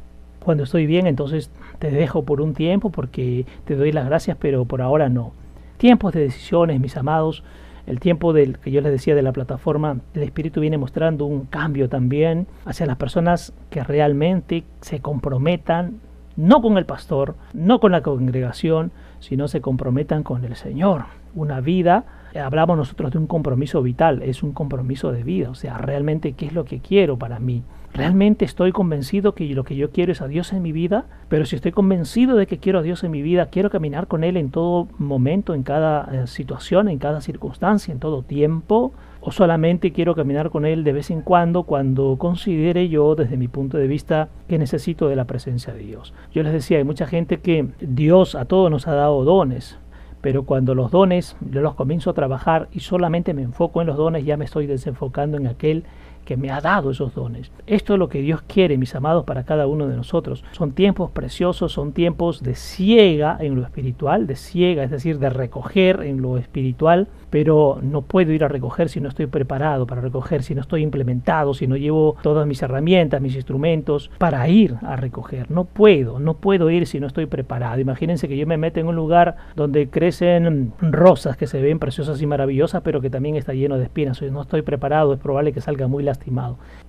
cuando 0.43 0.65
estoy 0.65 0.87
bien, 0.87 1.07
entonces 1.07 1.51
te 1.79 1.91
dejo 1.91 2.23
por 2.23 2.41
un 2.41 2.55
tiempo 2.55 2.89
porque 2.89 3.45
te 3.67 3.77
doy 3.77 3.93
las 3.93 4.07
gracias, 4.07 4.39
pero 4.41 4.65
por 4.65 4.81
ahora 4.81 5.11
no. 5.11 5.33
Tiempos 5.77 6.15
de 6.15 6.21
decisiones, 6.21 6.81
mis 6.81 6.97
amados, 6.97 7.45
el 7.89 8.01
tiempo 8.01 8.35
del 8.35 8.59
que 8.59 8.71
yo 8.71 8.83
les 8.83 8.93
decía 8.93 9.15
de 9.15 9.23
la 9.23 9.33
plataforma, 9.33 10.01
el 10.13 10.23
Espíritu 10.23 10.61
viene 10.61 10.77
mostrando 10.77 11.25
un 11.25 11.47
cambio 11.47 11.89
también 11.89 12.47
hacia 12.67 12.85
las 12.85 12.99
personas 12.99 13.55
que 13.71 13.83
realmente 13.83 14.65
se 14.83 15.01
comprometan, 15.01 16.01
no 16.37 16.61
con 16.61 16.77
el 16.77 16.85
pastor, 16.85 17.35
no 17.55 17.81
con 17.81 17.93
la 17.93 18.03
congregación, 18.03 18.93
sino 19.21 19.49
se 19.49 19.63
comprometan 19.63 20.23
con 20.23 20.45
el 20.45 20.55
Señor. 20.55 21.05
Una 21.35 21.63
vida, 21.63 22.05
hablamos 22.39 22.77
nosotros 22.77 23.11
de 23.13 23.19
un 23.19 23.27
compromiso 23.27 23.81
vital, 23.81 24.23
es 24.23 24.43
un 24.43 24.53
compromiso 24.53 25.11
de 25.11 25.25
vida, 25.25 25.49
o 25.49 25.55
sea, 25.55 25.79
realmente 25.79 26.35
qué 26.35 26.45
es 26.45 26.53
lo 26.53 26.67
que 26.67 26.81
quiero 26.81 27.17
para 27.17 27.39
mí. 27.39 27.63
¿Realmente 27.95 28.45
estoy 28.45 28.73
convencido 28.73 29.35
que 29.35 29.45
lo 29.47 29.65
que 29.65 29.75
yo 29.75 29.91
quiero 29.91 30.13
es 30.13 30.21
a 30.21 30.29
Dios 30.29 30.53
en 30.53 30.63
mi 30.63 30.73
vida? 30.73 31.07
Pero 31.29 31.47
si 31.47 31.57
estoy 31.57 31.73
convencido 31.73 32.37
de 32.37 32.47
que 32.47 32.59
quiero 32.59 32.79
a 32.79 32.83
Dios 32.83 33.03
en 33.03 33.11
mi 33.11 33.23
vida, 33.23 33.47
quiero 33.47 33.71
caminar 33.71 34.07
con 34.07 34.25
Él 34.25 34.37
en 34.37 34.51
todo 34.51 34.89
momento, 34.99 35.55
en 35.55 35.63
cada 35.63 36.09
eh, 36.13 36.27
situación, 36.27 36.89
en 36.89 36.99
cada 36.99 37.21
circunstancia, 37.21 37.93
en 37.93 37.99
todo 37.99 38.23
tiempo, 38.23 38.93
o 39.21 39.33
solamente 39.33 39.93
quiero 39.93 40.15
caminar 40.15 40.51
con 40.51 40.65
Él 40.65 40.85
de 40.85 40.93
vez 40.93 41.11
en 41.11 41.23
cuando 41.23 41.65
cuando 41.65 42.17
considere 42.19 42.89
yo 42.89 43.15
desde 43.15 43.37
mi 43.37 43.49
punto 43.49 43.77
de 43.79 43.89
vista 43.89 44.29
que 44.49 44.59
necesito 44.59 45.09
de 45.09 45.17
la 45.17 45.25
presencia 45.25 45.73
de 45.73 45.81
Dios. 45.81 46.15
Yo 46.33 46.43
les 46.43 46.53
decía, 46.53 46.79
hay 46.79 46.85
mucha 46.85 47.07
gente 47.07 47.41
que 47.41 47.69
Dios 47.81 48.35
a 48.35 48.45
todos 48.45 48.71
nos 48.71 48.87
ha 48.87 48.95
dado 48.95 49.25
dones, 49.25 49.79
pero 50.21 50.45
cuando 50.45 50.75
los 50.75 50.91
dones 50.91 51.37
yo 51.51 51.63
los 51.63 51.75
comienzo 51.75 52.11
a 52.11 52.15
trabajar 52.15 52.69
y 52.73 52.81
solamente 52.81 53.35
me 53.35 53.43
enfoco 53.43 53.81
en 53.81 53.87
los 53.87 53.97
dones, 53.97 54.25
ya 54.25 54.37
me 54.37 54.45
estoy 54.45 54.67
desenfocando 54.67 55.37
en 55.37 55.47
aquel 55.47 55.85
que 56.29 56.37
me 56.37 56.51
ha 56.51 56.61
dado 56.61 56.91
esos 56.91 57.15
dones. 57.15 57.51
Esto 57.67 57.95
es 57.95 57.99
lo 57.99 58.11
que 58.11 58.21
Dios 58.21 58.43
quiere, 58.43 58.77
mis 58.77 58.95
amados, 58.95 59.25
para 59.25 59.45
cada 59.45 59.67
uno 59.67 59.89
de 59.89 59.97
nosotros. 59.97 60.45
Son 60.53 60.73
tiempos 60.73 61.11
preciosos, 61.11 61.73
son 61.73 61.93
tiempos 61.93 62.43
de 62.43 62.55
ciega 62.55 63.39
en 63.41 63.55
lo 63.55 63.63
espiritual, 63.63 64.27
de 64.27 64.37
ciega, 64.37 64.85
es 64.85 64.91
decir, 64.91 65.19
de 65.21 65.31
recoger 65.31 66.03
en 66.03 66.21
lo 66.21 66.37
espiritual, 66.37 67.09
pero 67.31 67.79
no 67.81 68.03
puedo 68.03 68.33
ir 68.33 68.45
a 68.45 68.49
recoger 68.49 68.91
si 68.91 69.01
no 69.01 69.09
estoy 69.09 69.27
preparado 69.27 69.87
para 69.87 70.03
recoger, 70.03 70.43
si 70.43 70.55
no 70.55 70.61
estoy 70.61 70.83
implementado, 70.83 71.55
si 71.55 71.67
no 71.67 71.79
llevo 71.79 72.17
todas 72.23 72.47
mis 72.47 72.61
herramientas, 72.61 73.23
mis 73.23 73.35
instrumentos 73.35 74.11
para 74.19 74.47
ir 74.51 74.75
a 74.83 74.97
recoger. 74.97 75.51
No 75.51 75.65
puedo, 75.65 76.19
no 76.19 76.35
puedo 76.35 76.69
ir 76.69 76.87
si 76.87 77.01
no 77.01 77.07
estoy 77.07 77.25
preparado. 77.25 77.81
Imagínense 77.81 78.29
que 78.29 78.37
yo 78.37 78.47
me 78.47 78.59
meto 78.59 78.81
en 78.81 78.87
un 78.87 78.97
lugar 78.97 79.37
donde 79.57 79.89
crecen 79.89 80.75
rosas 80.83 81.39
que 81.39 81.47
se 81.47 81.63
ven 81.63 81.79
preciosas 81.79 82.21
y 82.21 82.27
maravillosas, 82.27 82.83
pero 82.83 83.01
que 83.01 83.09
también 83.09 83.37
está 83.37 83.55
lleno 83.55 83.79
de 83.79 83.85
espinas. 83.85 84.19
Si 84.19 84.31
no 84.31 84.43
estoy 84.43 84.61
preparado, 84.61 85.15
es 85.15 85.21
probable 85.21 85.55
que 85.55 85.63
salga 85.63 85.87
muy 85.87 86.03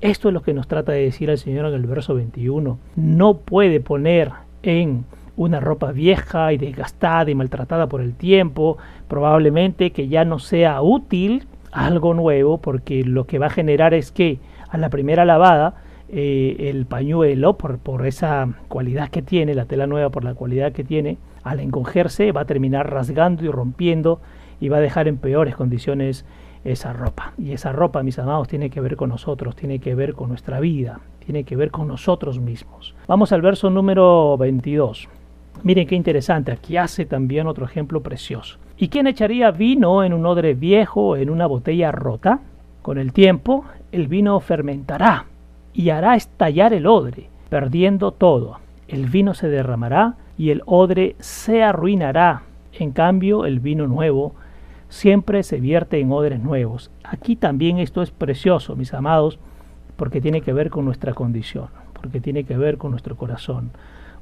Esto 0.01 0.27
es 0.27 0.33
lo 0.33 0.41
que 0.41 0.53
nos 0.53 0.67
trata 0.67 0.91
de 0.91 1.03
decir 1.03 1.29
el 1.29 1.37
Señor 1.37 1.65
en 1.67 1.73
el 1.73 1.85
verso 1.85 2.15
21. 2.15 2.77
No 2.95 3.37
puede 3.37 3.79
poner 3.79 4.31
en 4.63 5.05
una 5.37 5.59
ropa 5.59 5.91
vieja 5.91 6.51
y 6.51 6.57
desgastada 6.57 7.31
y 7.31 7.35
maltratada 7.35 7.87
por 7.87 8.01
el 8.01 8.13
tiempo, 8.13 8.77
probablemente 9.07 9.91
que 9.91 10.07
ya 10.07 10.25
no 10.25 10.39
sea 10.39 10.81
útil 10.81 11.47
algo 11.71 12.13
nuevo, 12.13 12.57
porque 12.57 13.03
lo 13.03 13.25
que 13.25 13.39
va 13.39 13.47
a 13.47 13.51
generar 13.51 13.93
es 13.93 14.11
que 14.11 14.39
a 14.69 14.77
la 14.77 14.89
primera 14.89 15.23
lavada 15.23 15.75
eh, 16.09 16.69
el 16.69 16.85
pañuelo, 16.85 17.57
por, 17.57 17.77
por 17.77 18.05
esa 18.05 18.49
cualidad 18.67 19.09
que 19.09 19.21
tiene, 19.21 19.53
la 19.53 19.65
tela 19.65 19.87
nueva 19.87 20.09
por 20.09 20.23
la 20.23 20.33
cualidad 20.33 20.73
que 20.73 20.83
tiene, 20.83 21.17
al 21.43 21.59
encogerse 21.59 22.31
va 22.31 22.41
a 22.41 22.45
terminar 22.45 22.91
rasgando 22.91 23.45
y 23.45 23.49
rompiendo 23.49 24.19
y 24.59 24.69
va 24.69 24.77
a 24.77 24.81
dejar 24.81 25.07
en 25.07 25.17
peores 25.17 25.55
condiciones 25.55 26.25
esa 26.63 26.93
ropa. 26.93 27.33
Y 27.37 27.53
esa 27.53 27.71
ropa, 27.71 28.03
mis 28.03 28.19
amados, 28.19 28.47
tiene 28.47 28.69
que 28.69 28.81
ver 28.81 28.95
con 28.95 29.09
nosotros, 29.09 29.55
tiene 29.55 29.79
que 29.79 29.95
ver 29.95 30.13
con 30.13 30.29
nuestra 30.29 30.59
vida, 30.59 30.99
tiene 31.25 31.43
que 31.43 31.55
ver 31.55 31.71
con 31.71 31.87
nosotros 31.87 32.39
mismos. 32.39 32.95
Vamos 33.07 33.31
al 33.31 33.41
verso 33.41 33.69
número 33.69 34.37
22. 34.37 35.07
Miren 35.63 35.87
qué 35.87 35.95
interesante, 35.95 36.51
aquí 36.51 36.77
hace 36.77 37.05
también 37.05 37.47
otro 37.47 37.65
ejemplo 37.65 38.01
precioso. 38.01 38.57
¿Y 38.77 38.87
quién 38.87 39.07
echaría 39.07 39.51
vino 39.51 40.03
en 40.03 40.13
un 40.13 40.25
odre 40.25 40.53
viejo, 40.53 41.17
en 41.17 41.29
una 41.29 41.47
botella 41.47 41.91
rota? 41.91 42.39
Con 42.81 42.97
el 42.97 43.11
tiempo, 43.11 43.65
el 43.91 44.07
vino 44.07 44.39
fermentará 44.39 45.25
y 45.73 45.89
hará 45.89 46.15
estallar 46.15 46.73
el 46.73 46.87
odre, 46.87 47.29
perdiendo 47.49 48.11
todo. 48.11 48.59
El 48.87 49.07
vino 49.07 49.33
se 49.33 49.49
derramará 49.49 50.15
y 50.37 50.51
el 50.51 50.63
odre 50.65 51.15
se 51.19 51.61
arruinará. 51.61 52.43
En 52.71 52.91
cambio, 52.91 53.45
el 53.45 53.59
vino 53.59 53.85
nuevo 53.85 54.33
siempre 54.89 55.43
se 55.43 55.59
vierte 55.59 55.99
en 55.99 56.11
odres 56.11 56.41
nuevos. 56.41 56.91
Aquí 57.03 57.35
también 57.35 57.77
esto 57.77 58.01
es 58.01 58.11
precioso, 58.11 58.75
mis 58.75 58.93
amados, 58.93 59.39
porque 59.95 60.19
tiene 60.19 60.41
que 60.41 60.53
ver 60.53 60.69
con 60.69 60.85
nuestra 60.85 61.13
condición, 61.13 61.67
porque 61.93 62.19
tiene 62.19 62.43
que 62.43 62.57
ver 62.57 62.77
con 62.77 62.91
nuestro 62.91 63.15
corazón, 63.15 63.71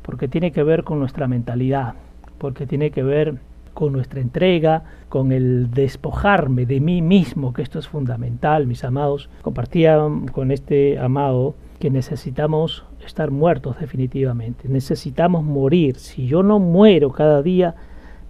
porque 0.02 0.28
tiene 0.28 0.52
que 0.52 0.64
ver 0.64 0.84
con 0.84 1.00
nuestra 1.00 1.28
mentalidad, 1.28 1.96
porque 2.38 2.68
tiene 2.68 2.92
que 2.92 3.04
ver 3.04 3.40
con 3.74 3.94
nuestra 3.94 4.22
entrega, 4.22 4.84
con 5.08 5.32
el 5.32 5.70
despojarme 5.70 6.66
de 6.66 6.80
mí 6.80 7.04
mismo, 7.04 7.54
que 7.54 7.62
esto 7.62 7.78
es 7.78 7.88
fundamental, 7.88 8.66
mis 8.66 8.84
amados. 8.84 9.30
Compartía 9.44 10.00
con 10.32 10.52
este 10.52 10.98
amado 10.98 11.54
que 11.80 11.92
necesitamos 11.92 12.86
estar 13.06 13.30
muertos 13.30 13.80
definitivamente, 13.80 14.68
necesitamos 14.68 15.44
morir. 15.44 15.98
Si 15.98 16.26
yo 16.26 16.42
no 16.42 16.58
muero 16.58 17.12
cada 17.12 17.44
día, 17.44 17.76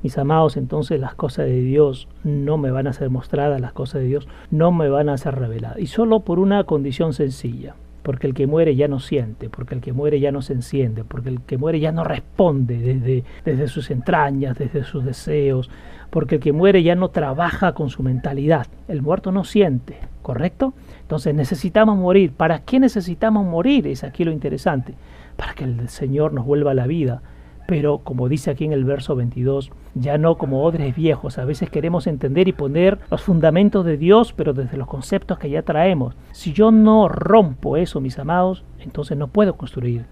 mis 0.03 0.17
amados, 0.17 0.57
entonces 0.57 0.99
las 0.99 1.15
cosas 1.15 1.45
de 1.45 1.61
Dios 1.61 2.07
no 2.23 2.57
me 2.57 2.71
van 2.71 2.87
a 2.87 2.93
ser 2.93 3.09
mostradas, 3.09 3.59
las 3.59 3.73
cosas 3.73 4.01
de 4.01 4.07
Dios 4.07 4.27
no 4.51 4.71
me 4.71 4.89
van 4.89 5.09
a 5.09 5.17
ser 5.17 5.35
reveladas. 5.35 5.79
Y 5.79 5.87
solo 5.87 6.21
por 6.21 6.39
una 6.39 6.63
condición 6.65 7.13
sencilla, 7.13 7.75
porque 8.03 8.27
el 8.27 8.33
que 8.33 8.47
muere 8.47 8.75
ya 8.75 8.87
no 8.87 8.99
siente, 8.99 9.49
porque 9.49 9.75
el 9.75 9.81
que 9.81 9.91
muere 9.93 10.19
ya 10.19 10.31
no 10.31 10.41
se 10.41 10.53
enciende, 10.53 11.03
porque 11.03 11.29
el 11.29 11.41
que 11.41 11.57
muere 11.57 11.79
ya 11.79 11.91
no 11.91 12.03
responde 12.03 12.77
desde, 12.77 13.23
desde 13.43 13.67
sus 13.67 13.91
entrañas, 13.91 14.57
desde 14.57 14.83
sus 14.83 15.03
deseos, 15.03 15.69
porque 16.09 16.35
el 16.35 16.41
que 16.41 16.53
muere 16.53 16.83
ya 16.83 16.95
no 16.95 17.09
trabaja 17.09 17.73
con 17.73 17.89
su 17.89 18.03
mentalidad. 18.03 18.67
El 18.87 19.01
muerto 19.01 19.31
no 19.31 19.43
siente, 19.43 19.97
¿correcto? 20.21 20.73
Entonces 21.01 21.35
necesitamos 21.35 21.97
morir. 21.97 22.31
¿Para 22.31 22.59
qué 22.59 22.79
necesitamos 22.79 23.45
morir? 23.45 23.87
Es 23.87 24.05
aquí 24.05 24.23
lo 24.23 24.31
interesante. 24.31 24.93
Para 25.35 25.53
que 25.53 25.65
el 25.65 25.89
Señor 25.89 26.31
nos 26.31 26.45
vuelva 26.45 26.73
la 26.73 26.87
vida 26.87 27.21
pero 27.67 27.99
como 27.99 28.29
dice 28.29 28.49
aquí 28.49 28.65
en 28.65 28.73
el 28.73 28.85
verso 28.85 29.15
22, 29.15 29.71
ya 29.93 30.17
no 30.17 30.37
como 30.37 30.63
odres 30.63 30.95
viejos, 30.95 31.37
a 31.37 31.45
veces 31.45 31.69
queremos 31.69 32.07
entender 32.07 32.47
y 32.47 32.53
poner 32.53 32.97
los 33.11 33.21
fundamentos 33.21 33.85
de 33.85 33.97
Dios, 33.97 34.33
pero 34.33 34.53
desde 34.53 34.77
los 34.77 34.87
conceptos 34.87 35.37
que 35.37 35.49
ya 35.49 35.61
traemos. 35.61 36.15
Si 36.31 36.53
yo 36.53 36.71
no 36.71 37.09
rompo 37.09 37.77
eso, 37.77 37.99
mis 37.99 38.17
amados, 38.17 38.63
entonces 38.79 39.17
no 39.17 39.27
puedo 39.27 39.57
construir. 39.57 40.05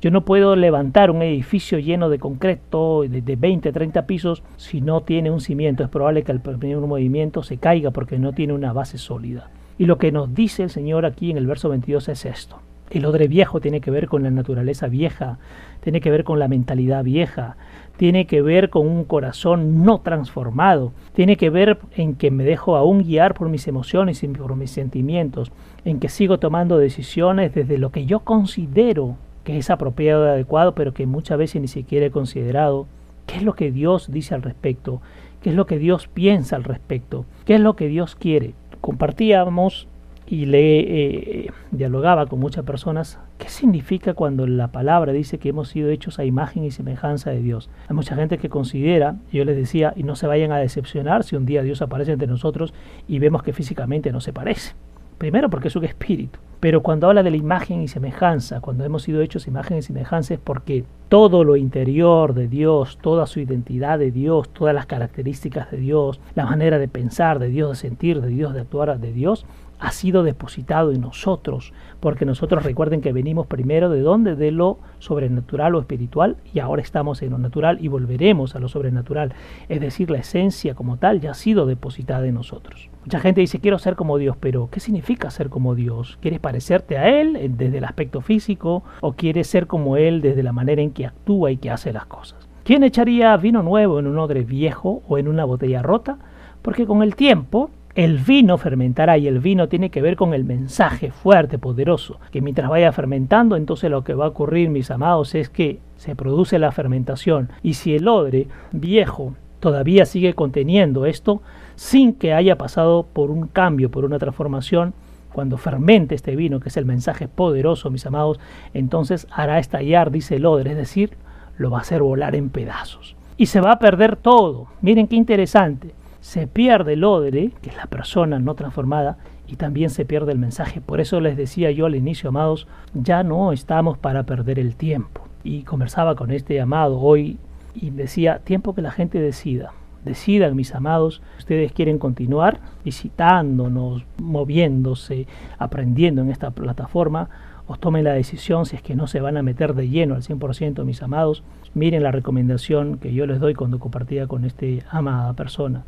Yo 0.00 0.10
no 0.10 0.24
puedo 0.24 0.56
levantar 0.56 1.10
un 1.10 1.20
edificio 1.20 1.78
lleno 1.78 2.08
de 2.08 2.18
concreto 2.18 3.02
de, 3.02 3.20
de 3.20 3.36
20, 3.36 3.70
30 3.70 4.06
pisos 4.06 4.42
si 4.56 4.80
no 4.80 5.02
tiene 5.02 5.30
un 5.30 5.40
cimiento. 5.40 5.82
Es 5.82 5.90
probable 5.90 6.22
que 6.22 6.32
el 6.32 6.40
primer 6.40 6.78
movimiento 6.78 7.42
se 7.42 7.58
caiga 7.58 7.90
porque 7.90 8.18
no 8.18 8.32
tiene 8.32 8.54
una 8.54 8.72
base 8.72 8.96
sólida. 8.96 9.50
Y 9.78 9.86
lo 9.86 9.98
que 9.98 10.12
nos 10.12 10.34
dice 10.34 10.62
el 10.62 10.70
Señor 10.70 11.04
aquí 11.04 11.30
en 11.30 11.36
el 11.36 11.46
verso 11.46 11.68
22 11.68 12.08
es 12.08 12.24
esto. 12.24 12.60
El 12.90 13.06
odre 13.06 13.28
viejo 13.28 13.60
tiene 13.60 13.80
que 13.80 13.92
ver 13.92 14.08
con 14.08 14.24
la 14.24 14.30
naturaleza 14.30 14.88
vieja, 14.88 15.38
tiene 15.80 16.00
que 16.00 16.10
ver 16.10 16.24
con 16.24 16.38
la 16.40 16.48
mentalidad 16.48 17.04
vieja, 17.04 17.56
tiene 17.96 18.26
que 18.26 18.42
ver 18.42 18.68
con 18.68 18.88
un 18.88 19.04
corazón 19.04 19.84
no 19.84 20.00
transformado, 20.00 20.92
tiene 21.12 21.36
que 21.36 21.50
ver 21.50 21.78
en 21.94 22.16
que 22.16 22.30
me 22.30 22.44
dejo 22.44 22.76
aún 22.76 23.04
guiar 23.04 23.34
por 23.34 23.48
mis 23.48 23.68
emociones 23.68 24.22
y 24.22 24.28
por 24.28 24.56
mis 24.56 24.70
sentimientos, 24.72 25.52
en 25.84 26.00
que 26.00 26.08
sigo 26.08 26.38
tomando 26.38 26.78
decisiones 26.78 27.54
desde 27.54 27.78
lo 27.78 27.90
que 27.92 28.06
yo 28.06 28.20
considero 28.20 29.16
que 29.44 29.58
es 29.58 29.70
apropiado 29.70 30.26
y 30.26 30.28
adecuado, 30.30 30.74
pero 30.74 30.92
que 30.92 31.06
muchas 31.06 31.38
veces 31.38 31.60
ni 31.60 31.68
siquiera 31.68 32.06
he 32.06 32.10
considerado. 32.10 32.86
¿Qué 33.26 33.36
es 33.36 33.42
lo 33.42 33.54
que 33.54 33.70
Dios 33.70 34.10
dice 34.10 34.34
al 34.34 34.42
respecto? 34.42 35.00
¿Qué 35.42 35.50
es 35.50 35.54
lo 35.54 35.66
que 35.66 35.78
Dios 35.78 36.08
piensa 36.08 36.56
al 36.56 36.64
respecto? 36.64 37.24
¿Qué 37.44 37.54
es 37.54 37.60
lo 37.60 37.76
que 37.76 37.88
Dios 37.88 38.16
quiere? 38.16 38.54
Compartíamos 38.80 39.86
y 40.30 40.46
le 40.46 40.78
eh, 40.78 41.50
dialogaba 41.72 42.26
con 42.26 42.38
muchas 42.38 42.64
personas, 42.64 43.18
¿qué 43.36 43.48
significa 43.48 44.14
cuando 44.14 44.46
la 44.46 44.68
palabra 44.68 45.12
dice 45.12 45.38
que 45.38 45.48
hemos 45.48 45.68
sido 45.68 45.90
hechos 45.90 46.20
a 46.20 46.24
imagen 46.24 46.64
y 46.64 46.70
semejanza 46.70 47.30
de 47.30 47.42
Dios? 47.42 47.68
Hay 47.88 47.96
mucha 47.96 48.14
gente 48.14 48.38
que 48.38 48.48
considera, 48.48 49.16
yo 49.32 49.44
les 49.44 49.56
decía, 49.56 49.92
y 49.96 50.04
no 50.04 50.14
se 50.14 50.28
vayan 50.28 50.52
a 50.52 50.58
decepcionar 50.58 51.24
si 51.24 51.34
un 51.34 51.46
día 51.46 51.62
Dios 51.62 51.82
aparece 51.82 52.12
entre 52.12 52.28
nosotros 52.28 52.72
y 53.08 53.18
vemos 53.18 53.42
que 53.42 53.52
físicamente 53.52 54.12
no 54.12 54.20
se 54.20 54.32
parece. 54.32 54.74
Primero 55.18 55.50
porque 55.50 55.68
es 55.68 55.76
un 55.76 55.84
espíritu. 55.84 56.38
Pero 56.60 56.82
cuando 56.82 57.08
habla 57.08 57.22
de 57.22 57.30
la 57.30 57.36
imagen 57.36 57.82
y 57.82 57.88
semejanza, 57.88 58.60
cuando 58.60 58.84
hemos 58.84 59.02
sido 59.02 59.22
hechos 59.22 59.48
imagen 59.48 59.78
y 59.78 59.82
semejanza, 59.82 60.34
es 60.34 60.40
porque 60.40 60.84
todo 61.08 61.42
lo 61.42 61.56
interior 61.56 62.34
de 62.34 62.48
Dios, 62.48 62.98
toda 63.02 63.26
su 63.26 63.40
identidad 63.40 63.98
de 63.98 64.10
Dios, 64.12 64.50
todas 64.50 64.74
las 64.74 64.86
características 64.86 65.70
de 65.70 65.78
Dios, 65.78 66.20
la 66.34 66.46
manera 66.46 66.78
de 66.78 66.86
pensar 66.86 67.38
de 67.38 67.48
Dios, 67.48 67.70
de 67.70 67.76
sentir 67.76 68.20
de 68.20 68.28
Dios, 68.28 68.54
de 68.54 68.60
actuar 68.60 68.98
de 69.00 69.12
Dios, 69.12 69.46
ha 69.80 69.92
sido 69.92 70.22
depositado 70.22 70.92
en 70.92 71.00
nosotros, 71.00 71.72
porque 72.00 72.26
nosotros 72.26 72.62
recuerden 72.62 73.00
que 73.00 73.12
venimos 73.12 73.46
primero 73.46 73.88
de 73.88 74.02
dónde, 74.02 74.36
de 74.36 74.50
lo 74.50 74.78
sobrenatural 74.98 75.74
o 75.74 75.80
espiritual, 75.80 76.36
y 76.52 76.60
ahora 76.60 76.82
estamos 76.82 77.22
en 77.22 77.30
lo 77.30 77.38
natural 77.38 77.78
y 77.80 77.88
volveremos 77.88 78.54
a 78.54 78.60
lo 78.60 78.68
sobrenatural. 78.68 79.32
Es 79.68 79.80
decir, 79.80 80.10
la 80.10 80.18
esencia 80.18 80.74
como 80.74 80.98
tal 80.98 81.20
ya 81.20 81.30
ha 81.30 81.34
sido 81.34 81.66
depositada 81.66 82.26
en 82.26 82.34
nosotros. 82.34 82.90
Mucha 83.04 83.20
gente 83.20 83.40
dice, 83.40 83.60
quiero 83.60 83.78
ser 83.78 83.96
como 83.96 84.18
Dios, 84.18 84.36
pero 84.38 84.68
¿qué 84.70 84.80
significa 84.80 85.30
ser 85.30 85.48
como 85.48 85.74
Dios? 85.74 86.18
¿Quieres 86.20 86.40
parecerte 86.40 86.98
a 86.98 87.08
Él 87.08 87.54
desde 87.56 87.78
el 87.78 87.84
aspecto 87.84 88.20
físico 88.20 88.84
o 89.00 89.14
quieres 89.14 89.46
ser 89.46 89.66
como 89.66 89.96
Él 89.96 90.20
desde 90.20 90.42
la 90.42 90.52
manera 90.52 90.82
en 90.82 90.90
que 90.90 91.06
actúa 91.06 91.50
y 91.50 91.56
que 91.56 91.70
hace 91.70 91.92
las 91.92 92.04
cosas? 92.04 92.48
¿Quién 92.64 92.84
echaría 92.84 93.34
vino 93.38 93.62
nuevo 93.62 93.98
en 93.98 94.06
un 94.06 94.18
odre 94.18 94.44
viejo 94.44 95.02
o 95.08 95.16
en 95.16 95.28
una 95.28 95.46
botella 95.46 95.82
rota? 95.82 96.18
Porque 96.60 96.86
con 96.86 97.02
el 97.02 97.16
tiempo 97.16 97.70
el 97.94 98.18
vino 98.18 98.56
fermentará 98.56 99.18
y 99.18 99.26
el 99.26 99.40
vino 99.40 99.68
tiene 99.68 99.90
que 99.90 100.00
ver 100.00 100.14
con 100.14 100.32
el 100.32 100.44
mensaje 100.44 101.10
fuerte, 101.10 101.58
poderoso, 101.58 102.20
que 102.30 102.40
mientras 102.40 102.70
vaya 102.70 102.92
fermentando, 102.92 103.56
entonces 103.56 103.90
lo 103.90 104.04
que 104.04 104.14
va 104.14 104.26
a 104.26 104.28
ocurrir, 104.28 104.70
mis 104.70 104.90
amados, 104.90 105.34
es 105.34 105.50
que 105.50 105.80
se 105.96 106.14
produce 106.14 106.58
la 106.58 106.70
fermentación. 106.70 107.50
Y 107.62 107.74
si 107.74 107.96
el 107.96 108.06
odre 108.06 108.46
viejo 108.70 109.34
todavía 109.58 110.06
sigue 110.06 110.34
conteniendo 110.34 111.04
esto, 111.04 111.42
sin 111.74 112.14
que 112.14 112.32
haya 112.32 112.56
pasado 112.56 113.06
por 113.12 113.30
un 113.30 113.48
cambio, 113.48 113.90
por 113.90 114.04
una 114.04 114.18
transformación, 114.18 114.94
cuando 115.32 115.58
fermente 115.58 116.14
este 116.14 116.36
vino, 116.36 116.60
que 116.60 116.68
es 116.68 116.76
el 116.76 116.86
mensaje 116.86 117.28
poderoso, 117.28 117.90
mis 117.90 118.06
amados, 118.06 118.38
entonces 118.72 119.26
hará 119.30 119.58
estallar, 119.58 120.10
dice 120.10 120.36
el 120.36 120.46
odre, 120.46 120.72
es 120.72 120.76
decir, 120.76 121.16
lo 121.56 121.70
va 121.70 121.78
a 121.78 121.82
hacer 121.82 122.02
volar 122.02 122.36
en 122.36 122.50
pedazos. 122.50 123.16
Y 123.36 123.46
se 123.46 123.60
va 123.60 123.72
a 123.72 123.78
perder 123.78 124.16
todo. 124.16 124.66
Miren 124.80 125.06
qué 125.06 125.16
interesante 125.16 125.94
se 126.20 126.46
pierde 126.46 126.92
el 126.94 127.04
odre, 127.04 127.52
que 127.62 127.70
es 127.70 127.76
la 127.76 127.86
persona 127.86 128.38
no 128.38 128.54
transformada, 128.54 129.18
y 129.46 129.56
también 129.56 129.90
se 129.90 130.04
pierde 130.04 130.32
el 130.32 130.38
mensaje. 130.38 130.80
Por 130.80 131.00
eso 131.00 131.20
les 131.20 131.36
decía 131.36 131.70
yo 131.70 131.86
al 131.86 131.94
inicio, 131.94 132.28
amados, 132.28 132.68
ya 132.94 133.22
no 133.22 133.52
estamos 133.52 133.98
para 133.98 134.24
perder 134.24 134.58
el 134.58 134.76
tiempo. 134.76 135.26
Y 135.42 135.62
conversaba 135.62 136.14
con 136.14 136.30
este 136.30 136.60
amado 136.60 137.00
hoy 137.00 137.38
y 137.74 137.90
decía, 137.90 138.40
tiempo 138.40 138.74
que 138.74 138.82
la 138.82 138.90
gente 138.90 139.18
decida. 139.20 139.72
Decidan, 140.04 140.56
mis 140.56 140.74
amados, 140.74 141.20
ustedes 141.38 141.72
quieren 141.72 141.98
continuar 141.98 142.60
visitándonos, 142.84 144.04
moviéndose, 144.18 145.26
aprendiendo 145.58 146.22
en 146.22 146.30
esta 146.30 146.50
plataforma, 146.50 147.28
o 147.66 147.76
tomen 147.76 148.04
la 148.04 148.14
decisión 148.14 148.66
si 148.66 148.76
es 148.76 148.82
que 148.82 148.96
no 148.96 149.06
se 149.06 149.20
van 149.20 149.36
a 149.36 149.42
meter 149.42 149.74
de 149.74 149.88
lleno 149.88 150.14
al 150.14 150.22
100%, 150.22 150.84
mis 150.84 151.02
amados. 151.02 151.44
Miren 151.74 152.02
la 152.02 152.10
recomendación 152.10 152.98
que 152.98 153.12
yo 153.14 153.26
les 153.26 153.40
doy 153.40 153.54
cuando 153.54 153.78
compartía 153.78 154.26
con 154.26 154.44
este 154.44 154.82
amada 154.90 155.32
persona 155.34 155.84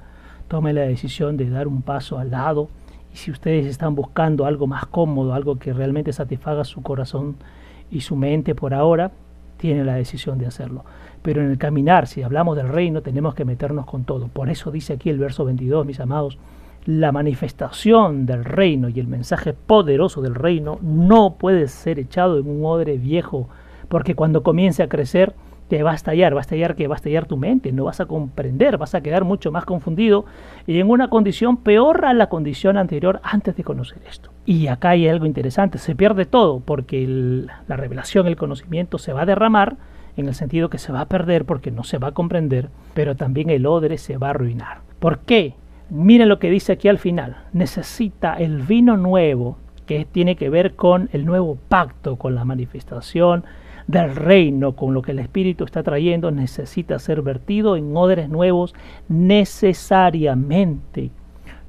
tome 0.52 0.74
la 0.74 0.82
decisión 0.82 1.38
de 1.38 1.48
dar 1.48 1.66
un 1.66 1.80
paso 1.80 2.18
al 2.18 2.30
lado 2.30 2.68
y 3.10 3.16
si 3.16 3.30
ustedes 3.30 3.64
están 3.64 3.94
buscando 3.94 4.44
algo 4.44 4.66
más 4.66 4.84
cómodo, 4.84 5.32
algo 5.32 5.58
que 5.58 5.72
realmente 5.72 6.12
satisfaga 6.12 6.62
su 6.66 6.82
corazón 6.82 7.36
y 7.90 8.02
su 8.02 8.16
mente 8.16 8.54
por 8.54 8.74
ahora, 8.74 9.12
tienen 9.56 9.86
la 9.86 9.94
decisión 9.94 10.36
de 10.36 10.44
hacerlo. 10.44 10.84
Pero 11.22 11.40
en 11.40 11.50
el 11.50 11.56
caminar, 11.56 12.06
si 12.06 12.22
hablamos 12.22 12.54
del 12.54 12.68
reino, 12.68 13.00
tenemos 13.00 13.34
que 13.34 13.46
meternos 13.46 13.86
con 13.86 14.04
todo. 14.04 14.28
Por 14.28 14.50
eso 14.50 14.70
dice 14.70 14.92
aquí 14.92 15.08
el 15.08 15.18
verso 15.18 15.46
22, 15.46 15.86
mis 15.86 16.00
amados, 16.00 16.36
la 16.84 17.12
manifestación 17.12 18.26
del 18.26 18.44
reino 18.44 18.90
y 18.90 19.00
el 19.00 19.06
mensaje 19.06 19.54
poderoso 19.54 20.20
del 20.20 20.34
reino 20.34 20.78
no 20.82 21.36
puede 21.36 21.66
ser 21.66 21.98
echado 21.98 22.38
en 22.38 22.46
un 22.46 22.62
odre 22.66 22.98
viejo, 22.98 23.48
porque 23.88 24.14
cuando 24.14 24.42
comience 24.42 24.82
a 24.82 24.88
crecer, 24.90 25.32
te 25.72 25.82
va 25.82 25.92
a 25.92 25.94
estallar, 25.94 26.34
va 26.34 26.40
a 26.40 26.42
estallar 26.42 26.76
que 26.76 26.86
va 26.86 26.96
a 26.96 27.00
estallar 27.00 27.24
tu 27.24 27.38
mente, 27.38 27.72
no 27.72 27.84
vas 27.84 27.98
a 27.98 28.04
comprender, 28.04 28.76
vas 28.76 28.94
a 28.94 29.00
quedar 29.00 29.24
mucho 29.24 29.50
más 29.50 29.64
confundido 29.64 30.26
y 30.66 30.78
en 30.78 30.90
una 30.90 31.08
condición 31.08 31.56
peor 31.56 32.04
a 32.04 32.12
la 32.12 32.28
condición 32.28 32.76
anterior 32.76 33.20
antes 33.22 33.56
de 33.56 33.64
conocer 33.64 34.02
esto. 34.06 34.30
Y 34.44 34.66
acá 34.66 34.90
hay 34.90 35.08
algo 35.08 35.24
interesante, 35.24 35.78
se 35.78 35.96
pierde 35.96 36.26
todo 36.26 36.60
porque 36.60 37.06
la 37.06 37.76
revelación, 37.76 38.26
el 38.26 38.36
conocimiento 38.36 38.98
se 38.98 39.14
va 39.14 39.22
a 39.22 39.24
derramar 39.24 39.78
en 40.18 40.28
el 40.28 40.34
sentido 40.34 40.68
que 40.68 40.76
se 40.76 40.92
va 40.92 41.00
a 41.00 41.08
perder 41.08 41.46
porque 41.46 41.70
no 41.70 41.84
se 41.84 41.96
va 41.96 42.08
a 42.08 42.12
comprender, 42.12 42.68
pero 42.92 43.16
también 43.16 43.48
el 43.48 43.64
odre 43.64 43.96
se 43.96 44.18
va 44.18 44.26
a 44.26 44.30
arruinar. 44.32 44.82
¿Por 44.98 45.20
qué? 45.20 45.54
Miren 45.88 46.28
lo 46.28 46.38
que 46.38 46.50
dice 46.50 46.74
aquí 46.74 46.88
al 46.88 46.98
final. 46.98 47.44
Necesita 47.54 48.34
el 48.34 48.60
vino 48.60 48.98
nuevo 48.98 49.56
que 49.86 50.04
tiene 50.04 50.36
que 50.36 50.50
ver 50.50 50.74
con 50.74 51.08
el 51.14 51.24
nuevo 51.24 51.56
pacto, 51.70 52.16
con 52.16 52.34
la 52.34 52.44
manifestación 52.44 53.46
del 53.86 54.16
reino, 54.16 54.72
con 54.72 54.94
lo 54.94 55.02
que 55.02 55.12
el 55.12 55.18
Espíritu 55.18 55.64
está 55.64 55.82
trayendo, 55.82 56.30
necesita 56.30 56.98
ser 56.98 57.22
vertido 57.22 57.76
en 57.76 57.96
odres 57.96 58.28
nuevos 58.28 58.74
necesariamente. 59.08 61.10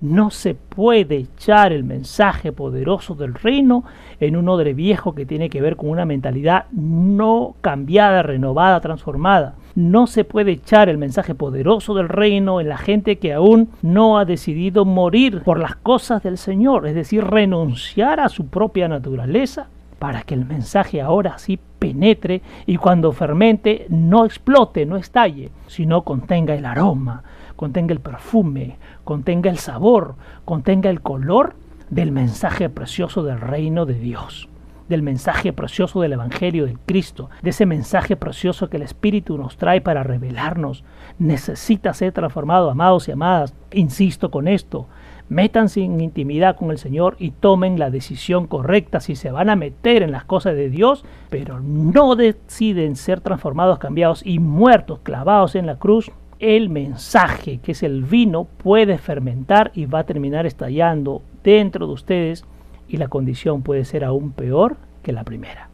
No 0.04 0.32
se 0.32 0.54
puede 0.54 1.16
echar 1.16 1.72
el 1.72 1.86
mensaje 1.86 2.52
poderoso 2.52 3.16
del 3.16 3.34
reino 3.34 3.86
en 4.20 4.36
un 4.36 4.50
odre 4.50 4.74
viejo 4.74 5.16
que 5.16 5.26
tiene 5.26 5.50
que 5.50 5.62
ver 5.62 5.78
con 5.78 5.90
una 5.90 6.04
mentalidad 6.04 6.66
no 6.74 7.56
cambiada, 7.62 8.22
renovada, 8.22 8.82
transformada. 8.82 9.56
No 9.76 10.06
se 10.08 10.26
puede 10.26 10.52
echar 10.52 10.90
el 10.90 10.98
mensaje 10.98 11.36
poderoso 11.36 11.94
del 11.94 12.10
reino 12.10 12.60
en 12.60 12.68
la 12.68 12.78
gente 12.78 13.16
que 13.16 13.32
aún 13.32 13.70
no 13.82 14.18
ha 14.18 14.26
decidido 14.26 14.84
morir 14.84 15.42
por 15.42 15.58
las 15.58 15.78
cosas 15.78 16.22
del 16.22 16.38
Señor, 16.38 16.86
es 16.86 16.96
decir, 16.96 17.24
renunciar 17.24 18.20
a 18.20 18.28
su 18.28 18.48
propia 18.48 18.90
naturaleza 18.90 19.70
para 20.04 20.24
que 20.24 20.34
el 20.34 20.44
mensaje 20.44 21.00
ahora 21.02 21.38
sí 21.38 21.58
penetre 21.80 22.42
y 22.66 22.76
cuando 22.76 23.14
fermente 23.14 23.86
no 23.88 24.26
explote, 24.26 24.86
no 24.86 24.98
estalle, 24.98 25.50
sino 25.68 26.02
contenga 26.02 26.54
el 26.56 26.66
aroma, 26.66 27.24
contenga 27.56 27.94
el 27.94 28.02
perfume, 28.02 28.76
contenga 29.06 29.50
el 29.50 29.60
sabor, 29.60 30.16
contenga 30.44 30.90
el 30.90 31.00
color 31.00 31.56
del 31.90 32.12
mensaje 32.12 32.68
precioso 32.68 33.24
del 33.24 33.40
reino 33.40 33.86
de 33.86 33.94
Dios, 33.94 34.50
del 34.90 35.04
mensaje 35.04 35.54
precioso 35.54 36.02
del 36.02 36.12
Evangelio 36.12 36.66
de 36.66 36.76
Cristo, 36.86 37.30
de 37.42 37.52
ese 37.52 37.66
mensaje 37.66 38.18
precioso 38.18 38.70
que 38.70 38.76
el 38.76 38.84
Espíritu 38.84 39.38
nos 39.38 39.56
trae 39.56 39.80
para 39.80 40.04
revelarnos. 40.04 40.84
Necesita 41.18 41.94
ser 41.94 42.12
transformado, 42.12 42.70
amados 42.70 43.08
y 43.08 43.14
amadas. 43.14 43.56
Insisto 43.72 44.30
con 44.32 44.50
esto, 44.50 44.90
métanse 45.34 45.82
en 45.82 46.00
intimidad 46.00 46.56
con 46.56 46.72
el 46.72 46.78
Señor 46.78 47.16
y 47.20 47.32
tomen 47.32 47.80
la 47.80 47.90
decisión 47.90 48.48
correcta 48.48 49.00
si 49.00 49.16
se 49.16 49.32
van 49.32 49.50
a 49.50 49.56
meter 49.56 50.04
en 50.04 50.12
las 50.12 50.24
cosas 50.24 50.56
de 50.56 50.70
Dios, 50.70 51.04
pero 51.30 51.60
no 51.60 52.16
deciden 52.16 52.96
ser 52.96 53.20
transformados, 53.20 53.80
cambiados 53.80 54.26
y 54.26 54.40
muertos, 54.40 55.00
clavados 55.04 55.56
en 55.56 55.66
la 55.66 55.78
cruz. 55.78 56.12
El 56.40 56.70
mensaje, 56.70 57.60
que 57.60 57.74
es 57.74 57.84
el 57.84 58.04
vino, 58.04 58.46
puede 58.46 58.98
fermentar 58.98 59.72
y 59.74 59.86
va 59.86 60.00
a 60.00 60.06
terminar 60.06 60.46
estallando 60.46 61.22
dentro 61.44 61.88
de 61.88 61.94
ustedes 61.94 62.46
y 62.88 62.98
la 62.98 63.08
condición 63.08 63.64
puede 63.64 63.86
ser 63.86 64.04
aún 64.04 64.32
peor 64.32 64.78
que 65.02 65.14
la 65.14 65.24
primera. 65.24 65.70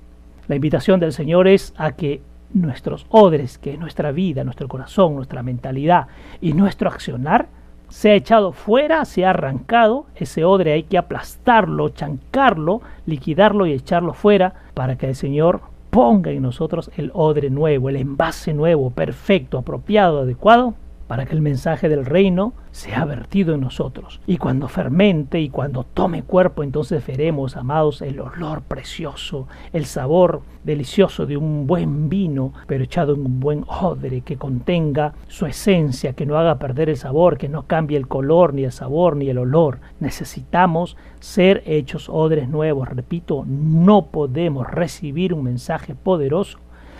La 0.47 0.55
invitación 0.55 0.99
del 0.99 1.11
Señor 1.11 1.47
es 1.47 1.73
a 1.77 1.91
que 1.91 2.21
nuestros 2.53 3.05
odres, 3.09 3.57
que 3.57 3.73
es 3.73 3.79
nuestra 3.79 4.11
vida, 4.11 4.43
nuestro 4.43 4.67
corazón, 4.67 5.15
nuestra 5.15 5.43
mentalidad 5.43 6.07
y 6.41 6.53
nuestro 6.53 6.89
accionar, 6.89 7.47
se 7.89 8.11
ha 8.11 8.15
echado 8.15 8.51
fuera, 8.51 9.03
se 9.05 9.25
ha 9.25 9.31
arrancado, 9.31 10.05
ese 10.15 10.45
odre. 10.45 10.73
Hay 10.73 10.83
que 10.83 10.97
aplastarlo, 10.97 11.89
chancarlo, 11.89 12.81
liquidarlo 13.05 13.65
y 13.65 13.73
echarlo 13.73 14.13
fuera 14.13 14.53
para 14.73 14.97
que 14.97 15.07
el 15.07 15.15
Señor 15.15 15.61
ponga 15.89 16.31
en 16.31 16.43
nosotros 16.43 16.91
el 16.97 17.11
odre 17.13 17.49
nuevo, 17.49 17.89
el 17.89 17.95
envase 17.97 18.53
nuevo, 18.53 18.91
perfecto, 18.91 19.57
apropiado, 19.57 20.19
adecuado 20.19 20.75
para 21.09 21.25
que 21.25 21.33
el 21.33 21.41
mensaje 21.41 21.89
del 21.89 22.05
reino 22.05 22.53
sea 22.69 23.03
vertido 23.03 23.55
en 23.55 23.61
nosotros. 23.61 24.21
Y 24.27 24.37
cuando 24.37 24.67
fermente 24.67 25.41
y 25.41 25.49
cuando 25.49 25.83
tome 25.83 26.21
cuerpo, 26.21 26.61
entonces 26.61 27.03
veremos, 27.03 27.57
amados, 27.57 28.03
el 28.03 28.19
olor 28.19 28.61
precioso, 28.61 29.47
el 29.73 29.87
sabor 29.87 30.43
delicioso 30.63 31.25
de 31.25 31.35
un 31.35 31.65
buen 31.65 32.09
vino, 32.09 32.53
pero 32.67 32.83
echado 32.83 33.15
en 33.15 33.21
un 33.21 33.39
buen 33.39 33.65
odre 33.67 34.21
que 34.21 34.37
contenga 34.37 35.15
su 35.27 35.47
esencia, 35.47 36.13
que 36.13 36.27
no 36.27 36.37
haga 36.37 36.59
perder 36.59 36.89
el 36.89 36.97
sabor, 36.97 37.39
que 37.39 37.49
no 37.49 37.63
cambie 37.63 37.97
el 37.97 38.07
color, 38.07 38.53
ni 38.53 38.65
el 38.65 38.71
sabor, 38.71 39.15
ni 39.15 39.29
el 39.29 39.39
olor. 39.39 39.79
Necesitamos 39.99 40.95
ser 41.19 41.63
hechos 41.65 42.07
odres 42.07 42.49
nuevos. 42.49 42.87
Repito, 42.87 43.45
no 43.47 44.05
podemos 44.11 44.67
recibir 44.69 45.33
un 45.33 45.45
mensaje 45.45 45.95
poderoso 45.95 46.59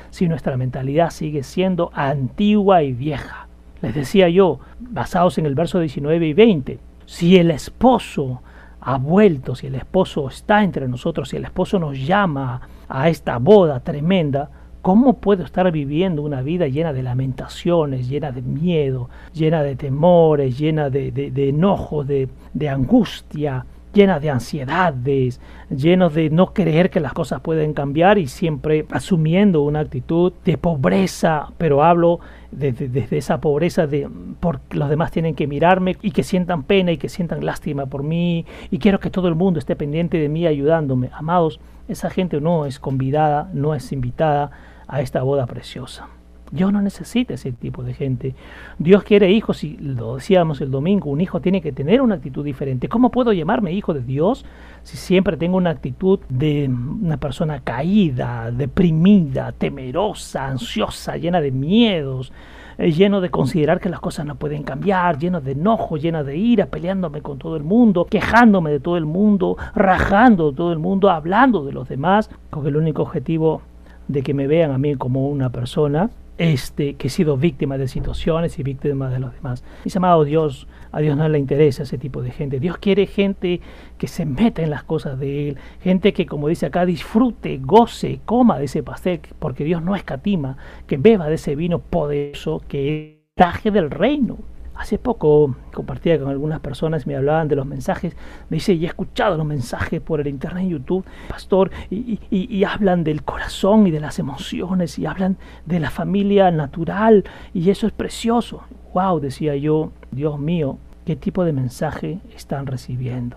si 0.10 0.28
nuestra 0.28 0.57
mentalidad 0.57 1.12
sigue 1.12 1.43
siendo 1.43 1.91
antigua 1.93 2.82
y 2.82 2.93
vieja. 2.93 3.48
Les 3.82 3.95
decía 3.95 4.30
yo, 4.30 4.59
basados 4.80 5.38
en 5.38 5.45
el 5.45 5.55
verso 5.55 5.80
19 5.80 6.27
y 6.27 6.34
20, 6.34 6.80
si 7.05 7.38
el 7.38 7.51
esposo 7.51 8.41
ha 8.82 8.97
vuelto, 8.97 9.55
si 9.55 9.67
el 9.67 9.75
esposo 9.75 10.27
está 10.27 10.63
entre 10.63 10.88
nosotros, 10.88 11.30
si 11.30 11.38
el 11.38 11.45
esposo 11.45 11.80
nos 11.80 11.97
llama 11.97 12.61
a 12.88 13.09
esta 13.09 13.38
boda 13.38 13.80
tremenda, 13.82 14.49
¿cómo 14.82 15.13
puedo 15.17 15.43
estar 15.43 15.71
viviendo 15.71 16.21
una 16.21 16.41
vida 16.41 16.67
llena 16.67 16.93
de 16.93 17.03
lamentaciones, 17.03 18.07
llena 18.07 18.32
de 18.32 18.41
miedo, 18.41 19.09
llena 19.34 19.63
de 19.63 19.75
temores, 19.75 20.57
llena 20.57 20.89
de, 20.89 21.11
de, 21.11 21.32
de, 21.32 22.30
de 22.53 22.69
angustia, 22.69 23.65
llena 23.93 24.19
de 24.19 24.30
ansiedades, 24.30 25.41
lleno 25.69 26.09
de 26.09 26.30
no 26.30 26.53
creer 26.53 26.89
que 26.89 26.99
las 26.99 27.13
cosas 27.13 27.41
pueden 27.41 27.73
cambiar 27.73 28.17
y 28.17 28.27
siempre 28.27 28.86
asumiendo 28.91 29.61
una 29.61 29.80
actitud 29.80 30.34
de 30.45 30.57
pobreza, 30.57 31.47
pero 31.57 31.84
hablo 31.84 32.19
desde, 32.51 33.17
esa 33.17 33.39
pobreza 33.39 33.87
de 33.87 34.09
por 34.39 34.61
los 34.71 34.89
demás 34.89 35.11
tienen 35.11 35.35
que 35.35 35.47
mirarme 35.47 35.97
y 36.01 36.11
que 36.11 36.23
sientan 36.23 36.63
pena 36.63 36.91
y 36.91 36.97
que 36.97 37.09
sientan 37.09 37.45
lástima 37.45 37.85
por 37.85 38.03
mí 38.03 38.45
y 38.71 38.79
quiero 38.79 38.99
que 38.99 39.09
todo 39.09 39.27
el 39.27 39.35
mundo 39.35 39.59
esté 39.59 39.75
pendiente 39.75 40.17
de 40.17 40.29
mí 40.29 40.45
ayudándome. 40.47 41.09
Amados, 41.13 41.59
esa 41.87 42.09
gente 42.09 42.41
no 42.41 42.65
es 42.65 42.79
convidada, 42.79 43.49
no 43.53 43.75
es 43.75 43.91
invitada 43.91 44.51
a 44.87 45.01
esta 45.01 45.21
boda 45.23 45.45
preciosa. 45.45 46.07
Dios 46.51 46.73
no 46.73 46.81
necesita 46.81 47.33
ese 47.33 47.51
tipo 47.51 47.83
de 47.83 47.93
gente. 47.93 48.35
Dios 48.77 49.03
quiere 49.03 49.31
hijos 49.31 49.63
y 49.63 49.77
lo 49.77 50.15
decíamos 50.15 50.61
el 50.61 50.71
domingo, 50.71 51.09
un 51.09 51.21
hijo 51.21 51.39
tiene 51.41 51.61
que 51.61 51.71
tener 51.71 52.01
una 52.01 52.15
actitud 52.15 52.43
diferente. 52.43 52.89
¿Cómo 52.89 53.11
puedo 53.11 53.33
llamarme 53.33 53.71
hijo 53.71 53.93
de 53.93 54.01
Dios 54.01 54.45
si 54.83 54.97
siempre 54.97 55.37
tengo 55.37 55.57
una 55.57 55.69
actitud 55.69 56.19
de 56.29 56.67
una 56.67 57.17
persona 57.17 57.59
caída, 57.61 58.51
deprimida, 58.51 59.51
temerosa, 59.51 60.47
ansiosa, 60.47 61.17
llena 61.17 61.41
de 61.41 61.51
miedos? 61.51 62.31
Eh, 62.79 62.93
lleno 62.93 63.19
de 63.19 63.29
considerar 63.29 63.81
que 63.81 63.89
las 63.89 63.99
cosas 63.99 64.25
no 64.25 64.35
pueden 64.35 64.63
cambiar, 64.63 65.19
lleno 65.19 65.41
de 65.41 65.51
enojo, 65.51 65.97
lleno 65.97 66.23
de 66.23 66.37
ira, 66.37 66.67
peleándome 66.67 67.21
con 67.21 67.37
todo 67.37 67.57
el 67.57 67.63
mundo, 67.63 68.05
quejándome 68.05 68.71
de 68.71 68.79
todo 68.79 68.95
el 68.95 69.05
mundo, 69.05 69.57
rajando 69.75 70.51
de 70.51 70.57
todo 70.57 70.71
el 70.71 70.79
mundo, 70.79 71.09
hablando 71.09 71.65
de 71.65 71.73
los 71.73 71.89
demás, 71.89 72.29
con 72.49 72.65
el 72.65 72.77
único 72.77 73.01
objetivo 73.01 73.61
de 74.07 74.23
que 74.23 74.33
me 74.33 74.47
vean 74.47 74.71
a 74.71 74.77
mí 74.77 74.95
como 74.95 75.27
una 75.27 75.49
persona 75.49 76.09
este, 76.39 76.95
que 76.95 77.07
he 77.07 77.09
sido 77.11 77.37
víctima 77.37 77.77
de 77.77 77.87
situaciones 77.87 78.57
y 78.57 78.63
víctima 78.63 79.09
de 79.09 79.19
los 79.19 79.33
demás. 79.33 79.63
Mis 79.83 79.95
amados, 79.97 80.25
Dios, 80.25 80.67
a 80.91 81.01
Dios 81.01 81.15
no 81.17 81.27
le 81.27 81.37
interesa 81.37 81.83
ese 81.83 81.97
tipo 81.97 82.21
de 82.21 82.31
gente. 82.31 82.61
Dios 82.61 82.77
quiere 82.77 83.05
gente 83.05 83.59
que 83.97 84.07
se 84.07 84.25
meta 84.25 84.61
en 84.61 84.69
las 84.69 84.83
cosas 84.83 85.19
de 85.19 85.49
Él, 85.49 85.57
gente 85.81 86.13
que, 86.13 86.25
como 86.25 86.47
dice 86.47 86.65
acá, 86.65 86.85
disfrute, 86.85 87.59
goce, 87.61 88.21
coma 88.25 88.57
de 88.57 88.65
ese 88.65 88.81
pastel, 88.81 89.19
porque 89.37 89.65
Dios 89.65 89.83
no 89.83 89.95
escatima, 89.95 90.57
que 90.87 90.95
beba 90.95 91.27
de 91.27 91.35
ese 91.35 91.55
vino 91.55 91.79
poderoso 91.79 92.63
que 92.67 93.09
es 93.09 93.35
traje 93.35 93.69
del 93.69 93.91
reino. 93.91 94.37
Hace 94.80 94.97
poco 94.97 95.55
compartía 95.73 96.17
con 96.17 96.30
algunas 96.30 96.61
personas, 96.61 97.05
me 97.05 97.13
hablaban 97.13 97.49
de 97.49 97.57
los 97.57 97.65
mensajes, 97.65 98.15
me 98.49 98.55
dice, 98.55 98.73
y 98.73 98.86
he 98.86 98.88
escuchado 98.88 99.36
los 99.36 99.45
mensajes 99.45 99.99
por 99.99 100.21
el 100.21 100.27
internet 100.27 100.63
en 100.63 100.69
YouTube, 100.69 101.03
pastor, 101.27 101.69
y, 101.91 102.63
hablan 102.63 103.03
del 103.03 103.23
corazón 103.23 103.88
y 103.88 103.91
de 103.91 103.99
las 103.99 104.19
emociones, 104.19 104.97
y 104.97 105.05
hablan 105.05 105.36
de 105.65 105.82
la 105.82 105.89
familia 105.89 106.49
natural, 106.49 107.25
y 107.53 107.71
eso 107.71 107.88
es 107.88 107.91
precioso. 107.91 108.63
Wow, 108.93 109.19
decía 109.19 109.53
yo, 109.57 109.91
Dios 110.11 110.39
mío, 110.39 110.77
¿qué 111.05 111.17
tipo 111.17 111.43
de 111.43 111.51
mensaje 111.51 112.19
están 112.34 112.65
recibiendo? 112.65 113.36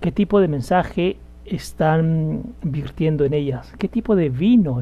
¿Qué 0.00 0.12
tipo 0.12 0.38
de 0.38 0.46
mensaje 0.46 1.16
están 1.44 2.54
virtiendo 2.62 3.24
en 3.24 3.34
ellas? 3.34 3.72
¿Qué 3.78 3.88
tipo 3.88 4.16
de 4.16 4.28
vino? 4.30 4.80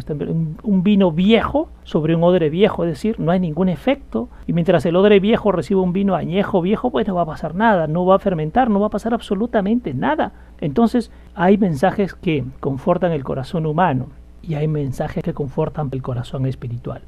¿Un 0.62 0.82
vino 0.82 1.10
viejo 1.10 1.68
sobre 1.84 2.14
un 2.14 2.22
odre 2.22 2.50
viejo? 2.50 2.84
Es 2.84 2.90
decir, 2.90 3.18
no 3.18 3.32
hay 3.32 3.40
ningún 3.40 3.68
efecto. 3.68 4.28
Y 4.46 4.52
mientras 4.52 4.86
el 4.86 4.96
odre 4.96 5.20
viejo 5.20 5.52
recibe 5.52 5.80
un 5.80 5.92
vino 5.92 6.14
añejo 6.14 6.62
viejo, 6.62 6.90
pues 6.90 7.06
no 7.06 7.14
va 7.14 7.22
a 7.22 7.26
pasar 7.26 7.54
nada, 7.54 7.86
no 7.86 8.06
va 8.06 8.16
a 8.16 8.20
fermentar, 8.20 8.70
no 8.70 8.80
va 8.80 8.86
a 8.86 8.90
pasar 8.90 9.14
absolutamente 9.14 9.94
nada. 9.94 10.32
Entonces 10.60 11.10
hay 11.34 11.58
mensajes 11.58 12.14
que 12.14 12.44
confortan 12.60 13.12
el 13.12 13.24
corazón 13.24 13.66
humano 13.66 14.08
y 14.42 14.54
hay 14.54 14.68
mensajes 14.68 15.22
que 15.22 15.34
confortan 15.34 15.88
el 15.92 16.02
corazón 16.02 16.46
espiritual. 16.46 17.02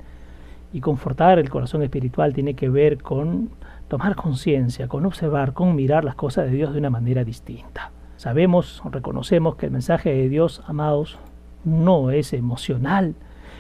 Y 0.73 0.81
confortar 0.81 1.39
el 1.39 1.51
corazón 1.51 1.83
espiritual 1.83 2.35
tiene 2.35 2.55
que 2.55 2.69
ver 2.69 3.01
con 3.01 3.51
tomar 3.87 4.17
conciencia, 4.17 4.89
con 4.89 5.07
observar, 5.07 5.53
con 5.53 5.77
mirar 5.77 6.05
las 6.05 6.17
cosas 6.17 6.47
de 6.47 6.57
Dios 6.57 6.73
de 6.73 6.81
una 6.81 6.91
manera 6.91 7.23
distinta. 7.23 7.93
Sabemos, 8.25 8.81
reconocemos 8.91 9.57
que 9.57 9.67
el 9.67 9.73
mensaje 9.73 10.09
de 10.09 10.31
Dios, 10.31 10.63
amados, 10.67 11.19
no 11.63 12.11
es 12.11 12.33
emocional. 12.33 13.17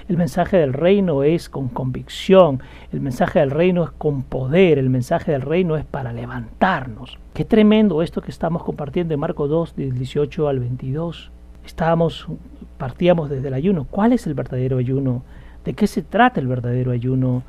El 0.08 0.16
mensaje 0.16 0.56
del 0.56 0.72
reino 0.72 1.22
es 1.22 1.50
con 1.50 1.68
convicción, 1.68 2.62
el 2.90 3.02
mensaje 3.02 3.40
del 3.40 3.50
reino 3.50 3.84
es 3.84 3.90
con 3.90 4.22
poder, 4.22 4.78
el 4.78 4.88
mensaje 4.88 5.32
del 5.32 5.42
reino 5.42 5.76
es 5.76 5.84
para 5.84 6.14
levantarnos. 6.14 7.18
Qué 7.34 7.44
tremendo 7.44 8.00
esto 8.00 8.22
que 8.22 8.30
estamos 8.30 8.64
compartiendo 8.64 9.12
en 9.12 9.20
Marcos 9.20 9.50
2, 9.50 9.76
del 9.76 9.98
18 9.98 10.48
al 10.48 10.60
22. 10.60 11.30
Estábamos, 11.66 12.26
partíamos 12.78 13.28
desde 13.28 13.48
el 13.48 13.54
ayuno. 13.54 13.86
¿Cuál 13.90 14.14
es 14.14 14.26
el 14.26 14.32
verdadero 14.32 14.78
ayuno 14.78 15.24
¿De 15.62 15.74
qué 15.74 15.86
se 15.86 16.00
trata 16.00 16.40
el 16.40 16.46
verdadero 16.46 16.92
ayuno? 16.92 17.42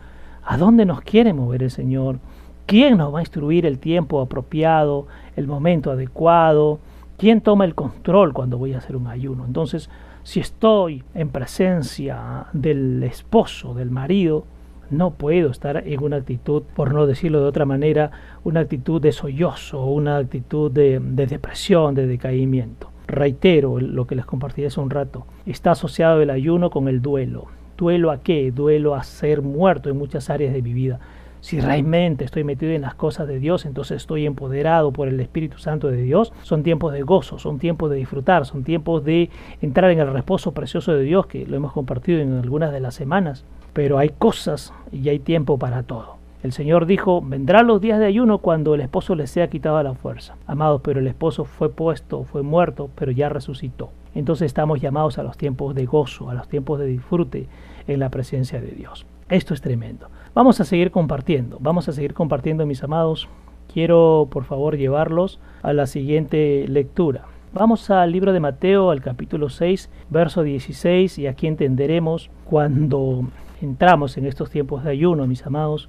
¿A 0.43 0.57
dónde 0.57 0.85
nos 0.85 0.99
quiere 0.99 1.31
mover 1.31 1.63
el 1.63 1.71
Señor? 1.71 2.19
¿Quién 2.65 2.97
nos 2.97 3.13
va 3.13 3.19
a 3.19 3.21
instruir 3.21 3.65
el 3.65 3.79
tiempo 3.79 4.19
apropiado, 4.19 5.07
el 5.37 5.47
momento 5.47 5.91
adecuado? 5.91 6.79
¿Quién 7.17 7.39
toma 7.39 7.63
el 7.63 7.75
control 7.75 8.33
cuando 8.33 8.57
voy 8.57 8.73
a 8.73 8.79
hacer 8.79 8.97
un 8.97 9.07
ayuno? 9.07 9.45
Entonces, 9.45 9.89
si 10.23 10.41
estoy 10.41 11.03
en 11.13 11.29
presencia 11.29 12.47
del 12.51 13.01
esposo, 13.03 13.73
del 13.73 13.89
marido, 13.89 14.43
no 14.89 15.11
puedo 15.11 15.49
estar 15.49 15.87
en 15.87 16.03
una 16.03 16.17
actitud, 16.17 16.63
por 16.75 16.93
no 16.93 17.07
decirlo 17.07 17.39
de 17.39 17.47
otra 17.47 17.65
manera, 17.65 18.11
una 18.43 18.59
actitud 18.59 19.01
de 19.01 19.13
sollozo, 19.13 19.85
una 19.85 20.17
actitud 20.17 20.69
de, 20.69 20.99
de 20.99 21.25
depresión, 21.25 21.95
de 21.95 22.05
decaimiento. 22.05 22.91
Reitero 23.07 23.79
lo 23.79 24.05
que 24.07 24.15
les 24.15 24.25
compartí 24.25 24.65
hace 24.65 24.81
un 24.81 24.89
rato. 24.89 25.25
Está 25.45 25.71
asociado 25.71 26.21
el 26.21 26.29
ayuno 26.29 26.69
con 26.69 26.89
el 26.89 27.01
duelo. 27.01 27.45
¿Duelo 27.77 28.11
a 28.11 28.17
qué? 28.17 28.51
Duelo 28.51 28.93
a 28.93 29.03
ser 29.03 29.41
muerto 29.41 29.89
en 29.89 29.97
muchas 29.97 30.29
áreas 30.29 30.53
de 30.53 30.61
mi 30.61 30.73
vida. 30.73 30.99
Si 31.45 31.61
realmente 31.61 32.25
estoy 32.25 32.43
metido 32.43 32.71
en 32.71 32.81
las 32.81 32.95
cosas 32.95 33.27
de 33.27 33.37
Dios, 33.37 33.67
entonces 33.67 33.97
estoy 33.97 34.25
empoderado 34.25 34.91
por 34.91 35.07
el 35.07 35.19
Espíritu 35.19 35.59
Santo 35.59 35.89
de 35.89 36.01
Dios. 36.01 36.33
Son 36.41 36.63
tiempos 36.63 36.91
de 36.91 37.03
gozo, 37.03 37.37
son 37.37 37.59
tiempos 37.59 37.91
de 37.91 37.97
disfrutar, 37.97 38.47
son 38.47 38.63
tiempos 38.63 39.05
de 39.05 39.29
entrar 39.61 39.91
en 39.91 39.99
el 39.99 40.11
reposo 40.11 40.53
precioso 40.53 40.93
de 40.93 41.03
Dios, 41.03 41.27
que 41.27 41.45
lo 41.45 41.55
hemos 41.55 41.71
compartido 41.71 42.19
en 42.19 42.33
algunas 42.33 42.73
de 42.73 42.79
las 42.79 42.95
semanas. 42.95 43.45
Pero 43.73 43.99
hay 43.99 44.09
cosas 44.09 44.73
y 44.91 45.07
hay 45.09 45.19
tiempo 45.19 45.59
para 45.59 45.83
todo. 45.83 46.15
El 46.41 46.51
Señor 46.51 46.87
dijo, 46.87 47.21
vendrán 47.21 47.67
los 47.67 47.79
días 47.79 47.99
de 47.99 48.07
ayuno 48.07 48.39
cuando 48.39 48.73
el 48.73 48.81
esposo 48.81 49.13
le 49.13 49.27
sea 49.27 49.47
quitado 49.47 49.83
la 49.83 49.93
fuerza. 49.93 50.37
Amados, 50.47 50.81
pero 50.83 50.99
el 50.99 51.05
esposo 51.05 51.45
fue 51.45 51.69
puesto, 51.69 52.23
fue 52.23 52.41
muerto, 52.41 52.89
pero 52.95 53.11
ya 53.11 53.29
resucitó. 53.29 53.91
Entonces 54.15 54.47
estamos 54.47 54.81
llamados 54.81 55.19
a 55.19 55.23
los 55.23 55.37
tiempos 55.37 55.75
de 55.75 55.85
gozo, 55.85 56.31
a 56.31 56.33
los 56.33 56.47
tiempos 56.47 56.79
de 56.79 56.87
disfrute 56.87 57.45
en 57.87 57.99
la 57.99 58.09
presencia 58.09 58.59
de 58.59 58.71
Dios. 58.71 59.05
Esto 59.29 59.53
es 59.53 59.61
tremendo. 59.61 60.07
Vamos 60.35 60.59
a 60.59 60.65
seguir 60.65 60.91
compartiendo, 60.91 61.59
vamos 61.61 61.87
a 61.87 61.93
seguir 61.93 62.13
compartiendo 62.13 62.65
mis 62.65 62.83
amados. 62.83 63.29
Quiero 63.71 64.27
por 64.29 64.43
favor 64.43 64.75
llevarlos 64.75 65.39
a 65.63 65.71
la 65.71 65.85
siguiente 65.85 66.65
lectura. 66.67 67.23
Vamos 67.53 67.89
al 67.89 68.11
libro 68.11 68.33
de 68.33 68.41
Mateo, 68.41 68.91
al 68.91 69.01
capítulo 69.01 69.47
6, 69.47 69.89
verso 70.09 70.43
16, 70.43 71.19
y 71.19 71.27
aquí 71.27 71.47
entenderemos 71.47 72.29
cuando 72.43 73.29
entramos 73.61 74.17
en 74.17 74.25
estos 74.25 74.49
tiempos 74.49 74.83
de 74.83 74.91
ayuno, 74.91 75.25
mis 75.25 75.45
amados, 75.45 75.87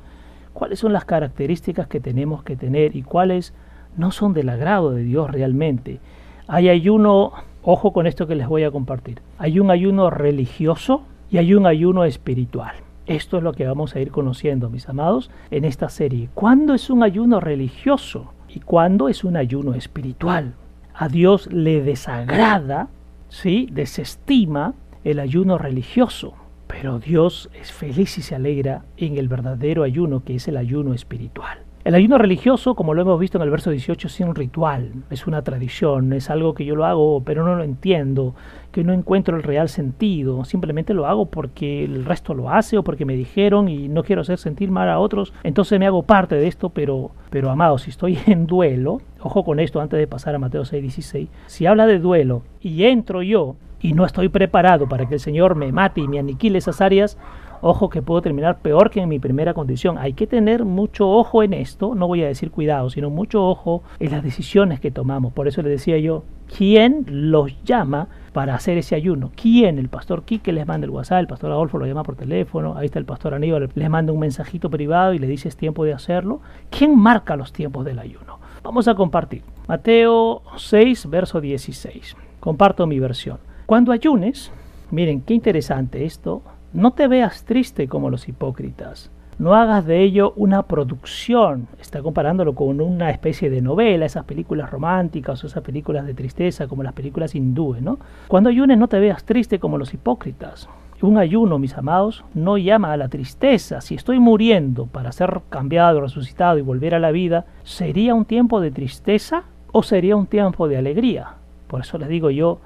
cuáles 0.52 0.78
son 0.78 0.92
las 0.92 1.04
características 1.04 1.88
que 1.88 1.98
tenemos 1.98 2.44
que 2.44 2.54
tener 2.54 2.94
y 2.94 3.02
cuáles 3.02 3.52
no 3.96 4.12
son 4.12 4.32
del 4.32 4.48
agrado 4.48 4.92
de 4.92 5.02
Dios 5.02 5.28
realmente. 5.28 5.98
Hay 6.46 6.68
ayuno, 6.68 7.32
ojo 7.64 7.92
con 7.92 8.06
esto 8.06 8.28
que 8.28 8.36
les 8.36 8.46
voy 8.46 8.62
a 8.62 8.70
compartir, 8.70 9.22
hay 9.38 9.58
un 9.58 9.72
ayuno 9.72 10.08
religioso 10.08 11.02
y 11.32 11.38
hay 11.38 11.52
un 11.52 11.66
ayuno 11.66 12.04
espiritual. 12.04 12.85
Esto 13.06 13.36
es 13.36 13.44
lo 13.44 13.52
que 13.52 13.66
vamos 13.66 13.94
a 13.94 14.00
ir 14.00 14.10
conociendo, 14.10 14.68
mis 14.68 14.88
amados, 14.88 15.30
en 15.52 15.64
esta 15.64 15.88
serie. 15.88 16.28
¿Cuándo 16.34 16.74
es 16.74 16.90
un 16.90 17.04
ayuno 17.04 17.38
religioso 17.38 18.32
y 18.48 18.60
cuándo 18.60 19.08
es 19.08 19.22
un 19.22 19.36
ayuno 19.36 19.74
espiritual? 19.74 20.54
A 20.92 21.08
Dios 21.08 21.48
le 21.52 21.82
desagrada, 21.82 22.88
¿sí? 23.28 23.68
desestima 23.70 24.74
el 25.04 25.20
ayuno 25.20 25.56
religioso, 25.56 26.34
pero 26.66 26.98
Dios 26.98 27.48
es 27.54 27.70
feliz 27.70 28.18
y 28.18 28.22
se 28.22 28.34
alegra 28.34 28.84
en 28.96 29.18
el 29.18 29.28
verdadero 29.28 29.84
ayuno 29.84 30.24
que 30.24 30.34
es 30.34 30.48
el 30.48 30.56
ayuno 30.56 30.92
espiritual. 30.92 31.65
El 31.86 31.94
ayuno 31.94 32.18
religioso, 32.18 32.74
como 32.74 32.94
lo 32.94 33.02
hemos 33.02 33.20
visto 33.20 33.38
en 33.38 33.42
el 33.42 33.50
verso 33.50 33.70
18, 33.70 34.08
es 34.08 34.18
un 34.18 34.34
ritual, 34.34 34.90
es 35.08 35.28
una 35.28 35.42
tradición, 35.42 36.12
es 36.14 36.30
algo 36.30 36.52
que 36.52 36.64
yo 36.64 36.74
lo 36.74 36.84
hago 36.84 37.22
pero 37.24 37.44
no 37.44 37.54
lo 37.54 37.62
entiendo, 37.62 38.34
que 38.72 38.82
no 38.82 38.92
encuentro 38.92 39.36
el 39.36 39.44
real 39.44 39.68
sentido, 39.68 40.44
simplemente 40.44 40.94
lo 40.94 41.06
hago 41.06 41.26
porque 41.26 41.84
el 41.84 42.04
resto 42.04 42.34
lo 42.34 42.50
hace 42.50 42.76
o 42.76 42.82
porque 42.82 43.04
me 43.04 43.14
dijeron 43.14 43.68
y 43.68 43.86
no 43.86 44.02
quiero 44.02 44.22
hacer 44.22 44.38
sentir 44.38 44.68
mal 44.68 44.88
a 44.88 44.98
otros, 44.98 45.32
entonces 45.44 45.78
me 45.78 45.86
hago 45.86 46.02
parte 46.02 46.34
de 46.34 46.48
esto, 46.48 46.70
pero, 46.70 47.12
pero 47.30 47.50
amado, 47.52 47.78
si 47.78 47.90
estoy 47.90 48.18
en 48.26 48.48
duelo, 48.48 49.00
ojo 49.20 49.44
con 49.44 49.60
esto 49.60 49.80
antes 49.80 50.00
de 50.00 50.08
pasar 50.08 50.34
a 50.34 50.40
Mateo 50.40 50.64
6:16, 50.64 51.28
si 51.46 51.66
habla 51.66 51.86
de 51.86 52.00
duelo 52.00 52.42
y 52.60 52.82
entro 52.82 53.22
yo 53.22 53.54
y 53.80 53.92
no 53.92 54.04
estoy 54.04 54.28
preparado 54.28 54.88
para 54.88 55.06
que 55.06 55.14
el 55.14 55.20
Señor 55.20 55.54
me 55.54 55.70
mate 55.70 56.00
y 56.00 56.08
me 56.08 56.18
aniquile 56.18 56.58
esas 56.58 56.80
áreas, 56.80 57.16
Ojo 57.60 57.88
que 57.88 58.02
puedo 58.02 58.22
terminar 58.22 58.58
peor 58.58 58.90
que 58.90 59.00
en 59.00 59.08
mi 59.08 59.18
primera 59.18 59.54
condición. 59.54 59.98
Hay 59.98 60.12
que 60.12 60.26
tener 60.26 60.64
mucho 60.64 61.08
ojo 61.08 61.42
en 61.42 61.52
esto, 61.52 61.94
no 61.94 62.06
voy 62.06 62.22
a 62.22 62.26
decir 62.26 62.50
cuidado, 62.50 62.90
sino 62.90 63.10
mucho 63.10 63.46
ojo 63.46 63.82
en 63.98 64.12
las 64.12 64.22
decisiones 64.22 64.80
que 64.80 64.90
tomamos. 64.90 65.32
Por 65.32 65.48
eso 65.48 65.62
le 65.62 65.70
decía 65.70 65.98
yo, 65.98 66.24
¿quién 66.54 67.04
los 67.08 67.62
llama 67.64 68.08
para 68.32 68.54
hacer 68.54 68.78
ese 68.78 68.94
ayuno? 68.94 69.30
¿Quién? 69.34 69.78
El 69.78 69.88
pastor 69.88 70.24
Quique 70.24 70.52
les 70.52 70.66
manda 70.66 70.84
el 70.84 70.90
WhatsApp, 70.90 71.20
el 71.20 71.26
pastor 71.26 71.50
Adolfo 71.50 71.78
lo 71.78 71.86
llama 71.86 72.02
por 72.02 72.16
teléfono, 72.16 72.76
ahí 72.76 72.86
está 72.86 72.98
el 72.98 73.04
pastor 73.04 73.34
Aníbal, 73.34 73.70
les 73.74 73.90
manda 73.90 74.12
un 74.12 74.20
mensajito 74.20 74.70
privado 74.70 75.14
y 75.14 75.18
le 75.18 75.26
dice 75.26 75.48
es 75.48 75.56
tiempo 75.56 75.84
de 75.84 75.92
hacerlo. 75.92 76.40
¿Quién 76.70 76.98
marca 76.98 77.36
los 77.36 77.52
tiempos 77.52 77.84
del 77.84 77.98
ayuno? 77.98 78.38
Vamos 78.62 78.88
a 78.88 78.94
compartir. 78.94 79.42
Mateo 79.68 80.42
6, 80.56 81.08
verso 81.08 81.40
16. 81.40 82.16
Comparto 82.40 82.86
mi 82.86 82.98
versión. 82.98 83.38
Cuando 83.66 83.92
ayunes, 83.92 84.52
miren 84.90 85.20
qué 85.20 85.34
interesante 85.34 86.04
esto, 86.04 86.42
no 86.76 86.90
te 86.90 87.08
veas 87.08 87.44
triste 87.44 87.88
como 87.88 88.10
los 88.10 88.28
hipócritas. 88.28 89.10
No 89.38 89.54
hagas 89.54 89.86
de 89.86 90.02
ello 90.02 90.34
una 90.36 90.62
producción. 90.64 91.68
Está 91.80 92.02
comparándolo 92.02 92.54
con 92.54 92.82
una 92.82 93.10
especie 93.10 93.48
de 93.48 93.62
novela, 93.62 94.04
esas 94.04 94.24
películas 94.24 94.70
románticas 94.70 95.42
o 95.42 95.46
esas 95.46 95.62
películas 95.62 96.04
de 96.04 96.12
tristeza 96.12 96.68
como 96.68 96.82
las 96.82 96.92
películas 96.92 97.34
hindúes, 97.34 97.80
¿no? 97.80 97.98
Cuando 98.28 98.50
ayunes 98.50 98.76
no 98.76 98.88
te 98.88 99.00
veas 99.00 99.24
triste 99.24 99.58
como 99.58 99.78
los 99.78 99.94
hipócritas. 99.94 100.68
Un 101.00 101.16
ayuno, 101.16 101.58
mis 101.58 101.78
amados, 101.78 102.24
no 102.34 102.58
llama 102.58 102.92
a 102.92 102.98
la 102.98 103.08
tristeza. 103.08 103.80
Si 103.80 103.94
estoy 103.94 104.20
muriendo 104.20 104.84
para 104.84 105.12
ser 105.12 105.40
cambiado, 105.48 106.02
resucitado 106.02 106.58
y 106.58 106.62
volver 106.62 106.94
a 106.94 106.98
la 106.98 107.10
vida, 107.10 107.46
¿sería 107.64 108.14
un 108.14 108.26
tiempo 108.26 108.60
de 108.60 108.70
tristeza 108.70 109.44
o 109.72 109.82
sería 109.82 110.14
un 110.14 110.26
tiempo 110.26 110.68
de 110.68 110.76
alegría? 110.76 111.36
Por 111.68 111.80
eso 111.80 111.96
les 111.96 112.10
digo 112.10 112.28
yo, 112.28 112.58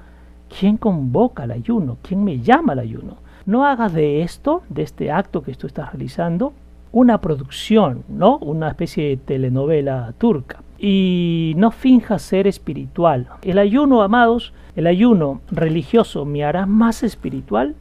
¿quién 0.59 0.75
convoca 0.75 1.45
el 1.45 1.51
ayuno? 1.51 1.97
¿Quién 2.01 2.25
me 2.25 2.39
llama 2.41 2.73
al 2.73 2.79
ayuno? 2.79 3.30
No 3.45 3.65
hagas 3.65 3.93
de 3.93 4.21
esto, 4.21 4.63
de 4.69 4.83
este 4.83 5.11
acto 5.11 5.41
que 5.41 5.53
tú 5.55 5.67
estás 5.67 5.91
realizando, 5.91 6.53
una 6.91 7.21
producción, 7.21 8.03
¿no? 8.09 8.37
Una 8.37 8.69
especie 8.69 9.09
de 9.09 9.17
telenovela 9.17 10.13
turca. 10.17 10.61
Y 10.77 11.53
no 11.57 11.71
finjas 11.71 12.21
ser 12.21 12.47
espiritual. 12.47 13.27
El 13.43 13.59
ayuno, 13.59 14.01
amados, 14.01 14.53
el 14.75 14.87
ayuno 14.87 15.41
religioso 15.51 16.25
me 16.25 16.43
hará 16.43 16.65
más 16.65 17.03
espiritual 17.03 17.75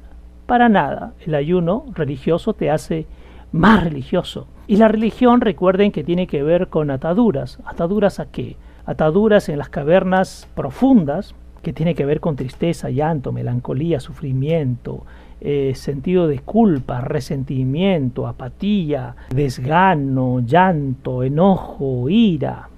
para 0.47 0.69
nada. 0.69 1.15
El 1.25 1.35
ayuno 1.35 1.85
religioso 1.95 2.55
te 2.55 2.71
hace 2.71 3.07
más 3.53 3.83
religioso. 3.85 4.47
Y 4.67 4.77
la 4.77 4.89
religión, 4.89 5.41
recuerden 5.41 5.93
que 5.93 6.05
tiene 6.05 6.27
que 6.27 6.43
ver 6.43 6.69
con 6.69 6.91
ataduras. 6.91 7.59
¿Ataduras 7.65 8.21
a 8.21 8.27
qué? 8.27 8.57
Ataduras 8.87 9.49
en 9.49 9.59
las 9.59 9.69
cavernas 9.69 10.49
profundas, 10.55 11.35
que 11.63 11.73
tiene 11.73 11.95
que 11.95 12.07
ver 12.07 12.21
con 12.21 12.37
tristeza, 12.37 12.91
llanto, 12.91 13.33
melancolía, 13.33 14.01
sufrimiento, 14.01 15.05
eh, 15.41 15.73
sentido 15.75 16.27
de 16.29 16.41
culpa, 16.41 17.01
resentimiento, 17.01 18.27
apatía, 18.27 19.17
desgano, 19.31 20.41
llanto, 20.41 21.23
enojo, 21.23 22.09
ira. 22.09 22.69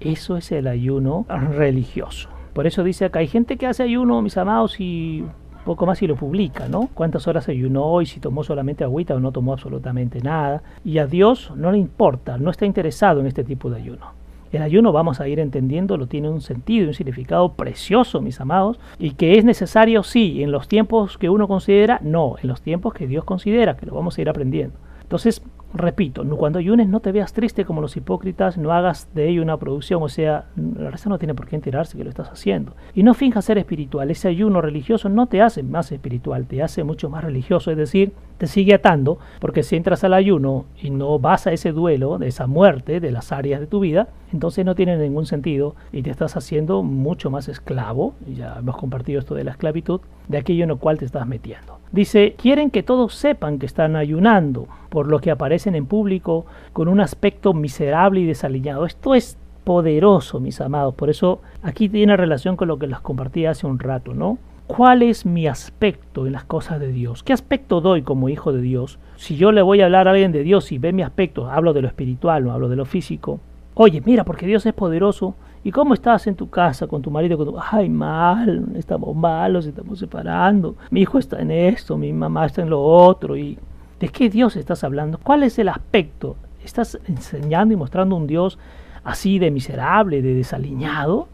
Eso 0.00 0.36
es 0.36 0.52
el 0.52 0.66
ayuno 0.66 1.24
religioso. 1.28 2.28
Por 2.52 2.66
eso 2.66 2.84
dice 2.84 3.06
acá, 3.06 3.20
hay 3.20 3.26
gente 3.26 3.56
que 3.56 3.66
hace 3.66 3.82
ayuno, 3.82 4.22
mis 4.22 4.36
amados, 4.36 4.78
y 4.78 5.24
poco 5.64 5.86
más 5.86 6.02
y 6.02 6.06
lo 6.06 6.14
publica, 6.14 6.68
¿no? 6.68 6.88
Cuántas 6.94 7.26
horas 7.26 7.48
ayunó 7.48 7.84
hoy, 7.84 8.06
si 8.06 8.20
tomó 8.20 8.44
solamente 8.44 8.84
agüita 8.84 9.14
o 9.14 9.20
no 9.20 9.32
tomó 9.32 9.54
absolutamente 9.54 10.20
nada. 10.20 10.62
Y 10.84 10.98
a 10.98 11.06
Dios 11.06 11.52
no 11.56 11.72
le 11.72 11.78
importa, 11.78 12.38
no 12.38 12.50
está 12.50 12.66
interesado 12.66 13.20
en 13.20 13.26
este 13.26 13.44
tipo 13.44 13.70
de 13.70 13.76
ayuno. 13.76 14.23
El 14.54 14.62
ayuno, 14.62 14.92
vamos 14.92 15.20
a 15.20 15.26
ir 15.26 15.40
entendiendo, 15.40 15.96
lo 15.96 16.06
tiene 16.06 16.30
un 16.30 16.40
sentido 16.40 16.84
y 16.84 16.88
un 16.88 16.94
significado 16.94 17.54
precioso, 17.54 18.20
mis 18.20 18.40
amados, 18.40 18.78
y 19.00 19.10
que 19.10 19.36
es 19.36 19.44
necesario, 19.44 20.04
sí, 20.04 20.44
en 20.44 20.52
los 20.52 20.68
tiempos 20.68 21.18
que 21.18 21.28
uno 21.28 21.48
considera, 21.48 21.98
no, 22.04 22.36
en 22.40 22.46
los 22.46 22.62
tiempos 22.62 22.94
que 22.94 23.08
Dios 23.08 23.24
considera, 23.24 23.76
que 23.76 23.84
lo 23.86 23.96
vamos 23.96 24.16
a 24.16 24.20
ir 24.20 24.28
aprendiendo. 24.28 24.78
Entonces, 25.02 25.42
repito, 25.74 26.24
cuando 26.36 26.58
ayunes 26.58 26.88
no 26.88 27.00
te 27.00 27.12
veas 27.12 27.32
triste 27.32 27.64
como 27.64 27.80
los 27.80 27.96
hipócritas, 27.96 28.56
no 28.56 28.72
hagas 28.72 29.08
de 29.14 29.28
ello 29.28 29.42
una 29.42 29.56
producción, 29.56 30.02
o 30.02 30.08
sea, 30.08 30.46
la 30.56 30.90
raza 30.90 31.08
no 31.08 31.18
tiene 31.18 31.34
por 31.34 31.46
qué 31.46 31.56
enterarse 31.56 31.98
que 31.98 32.04
lo 32.04 32.10
estás 32.10 32.30
haciendo. 32.30 32.74
Y 32.94 33.02
no 33.02 33.12
finjas 33.14 33.44
ser 33.44 33.58
espiritual, 33.58 34.10
ese 34.10 34.28
ayuno 34.28 34.60
religioso 34.60 35.08
no 35.08 35.26
te 35.26 35.42
hace 35.42 35.62
más 35.62 35.90
espiritual, 35.92 36.46
te 36.46 36.62
hace 36.62 36.84
mucho 36.84 37.10
más 37.10 37.24
religioso, 37.24 37.70
es 37.70 37.76
decir, 37.76 38.12
te 38.38 38.46
sigue 38.46 38.74
atando, 38.74 39.18
porque 39.40 39.62
si 39.62 39.76
entras 39.76 40.04
al 40.04 40.14
ayuno 40.14 40.66
y 40.80 40.90
no 40.90 41.18
vas 41.18 41.46
a 41.46 41.52
ese 41.52 41.72
duelo, 41.72 42.18
de 42.18 42.28
esa 42.28 42.46
muerte 42.46 43.00
de 43.00 43.10
las 43.10 43.32
áreas 43.32 43.60
de 43.60 43.66
tu 43.66 43.80
vida, 43.80 44.08
entonces 44.32 44.64
no 44.64 44.74
tiene 44.74 44.96
ningún 44.96 45.26
sentido 45.26 45.74
y 45.92 46.02
te 46.02 46.10
estás 46.10 46.36
haciendo 46.36 46.82
mucho 46.82 47.30
más 47.30 47.48
esclavo, 47.48 48.14
ya 48.26 48.56
hemos 48.58 48.76
compartido 48.76 49.20
esto 49.20 49.34
de 49.34 49.44
la 49.44 49.52
esclavitud, 49.52 50.00
de 50.28 50.38
aquello 50.38 50.64
en 50.64 50.70
lo 50.70 50.78
cual 50.78 50.98
te 50.98 51.04
estás 51.04 51.26
metiendo. 51.26 51.78
Dice, 51.92 52.34
quieren 52.36 52.70
que 52.70 52.82
todos 52.82 53.14
sepan 53.14 53.58
que 53.58 53.66
están 53.66 53.94
ayunando, 53.94 54.66
por 54.88 55.06
lo 55.06 55.20
que 55.20 55.30
aparecen 55.30 55.74
en 55.74 55.86
público 55.86 56.46
con 56.72 56.88
un 56.88 57.00
aspecto 57.00 57.54
miserable 57.54 58.20
y 58.20 58.26
desaliñado. 58.26 58.86
Esto 58.86 59.14
es 59.14 59.38
poderoso, 59.64 60.40
mis 60.40 60.60
amados. 60.60 60.94
Por 60.94 61.10
eso 61.10 61.40
aquí 61.62 61.88
tiene 61.88 62.16
relación 62.16 62.56
con 62.56 62.68
lo 62.68 62.78
que 62.78 62.86
les 62.86 63.00
compartí 63.00 63.46
hace 63.46 63.66
un 63.66 63.78
rato, 63.78 64.14
¿no? 64.14 64.38
¿Cuál 64.66 65.02
es 65.02 65.26
mi 65.26 65.46
aspecto 65.46 66.26
en 66.26 66.32
las 66.32 66.44
cosas 66.44 66.80
de 66.80 66.88
Dios? 66.88 67.22
¿Qué 67.22 67.34
aspecto 67.34 67.80
doy 67.80 68.02
como 68.02 68.30
hijo 68.30 68.52
de 68.52 68.62
Dios? 68.62 68.98
Si 69.16 69.36
yo 69.36 69.52
le 69.52 69.60
voy 69.60 69.80
a 69.80 69.84
hablar 69.84 70.08
a 70.08 70.12
alguien 70.12 70.32
de 70.32 70.42
Dios 70.42 70.72
y 70.72 70.78
ve 70.78 70.92
mi 70.92 71.02
aspecto, 71.02 71.50
hablo 71.50 71.74
de 71.74 71.82
lo 71.82 71.88
espiritual, 71.88 72.44
no 72.44 72.52
hablo 72.52 72.68
de 72.68 72.76
lo 72.76 72.86
físico. 72.86 73.40
Oye, 73.74 74.00
mira, 74.04 74.24
porque 74.24 74.46
Dios 74.46 74.64
es 74.64 74.72
poderoso. 74.72 75.34
¿Y 75.66 75.72
cómo 75.72 75.94
estás 75.94 76.26
en 76.26 76.36
tu 76.36 76.50
casa 76.50 76.86
con 76.86 77.00
tu 77.00 77.10
marido? 77.10 77.38
Con 77.38 77.46
tu... 77.46 77.58
Ay, 77.58 77.88
mal, 77.88 78.66
estamos 78.76 79.16
malos, 79.16 79.64
estamos 79.64 79.98
separando. 79.98 80.76
Mi 80.90 81.00
hijo 81.00 81.18
está 81.18 81.40
en 81.40 81.50
esto, 81.50 81.96
mi 81.96 82.12
mamá 82.12 82.44
está 82.44 82.60
en 82.60 82.68
lo 82.68 82.82
otro. 82.82 83.34
¿Y 83.34 83.58
de 83.98 84.08
qué 84.10 84.28
Dios 84.28 84.56
estás 84.56 84.84
hablando? 84.84 85.18
¿Cuál 85.22 85.42
es 85.42 85.58
el 85.58 85.70
aspecto? 85.70 86.36
¿Estás 86.62 86.98
enseñando 87.08 87.72
y 87.72 87.78
mostrando 87.78 88.14
un 88.14 88.26
Dios 88.26 88.58
así 89.04 89.38
de 89.38 89.50
miserable, 89.50 90.20
de 90.20 90.34
desaliñado? 90.34 91.28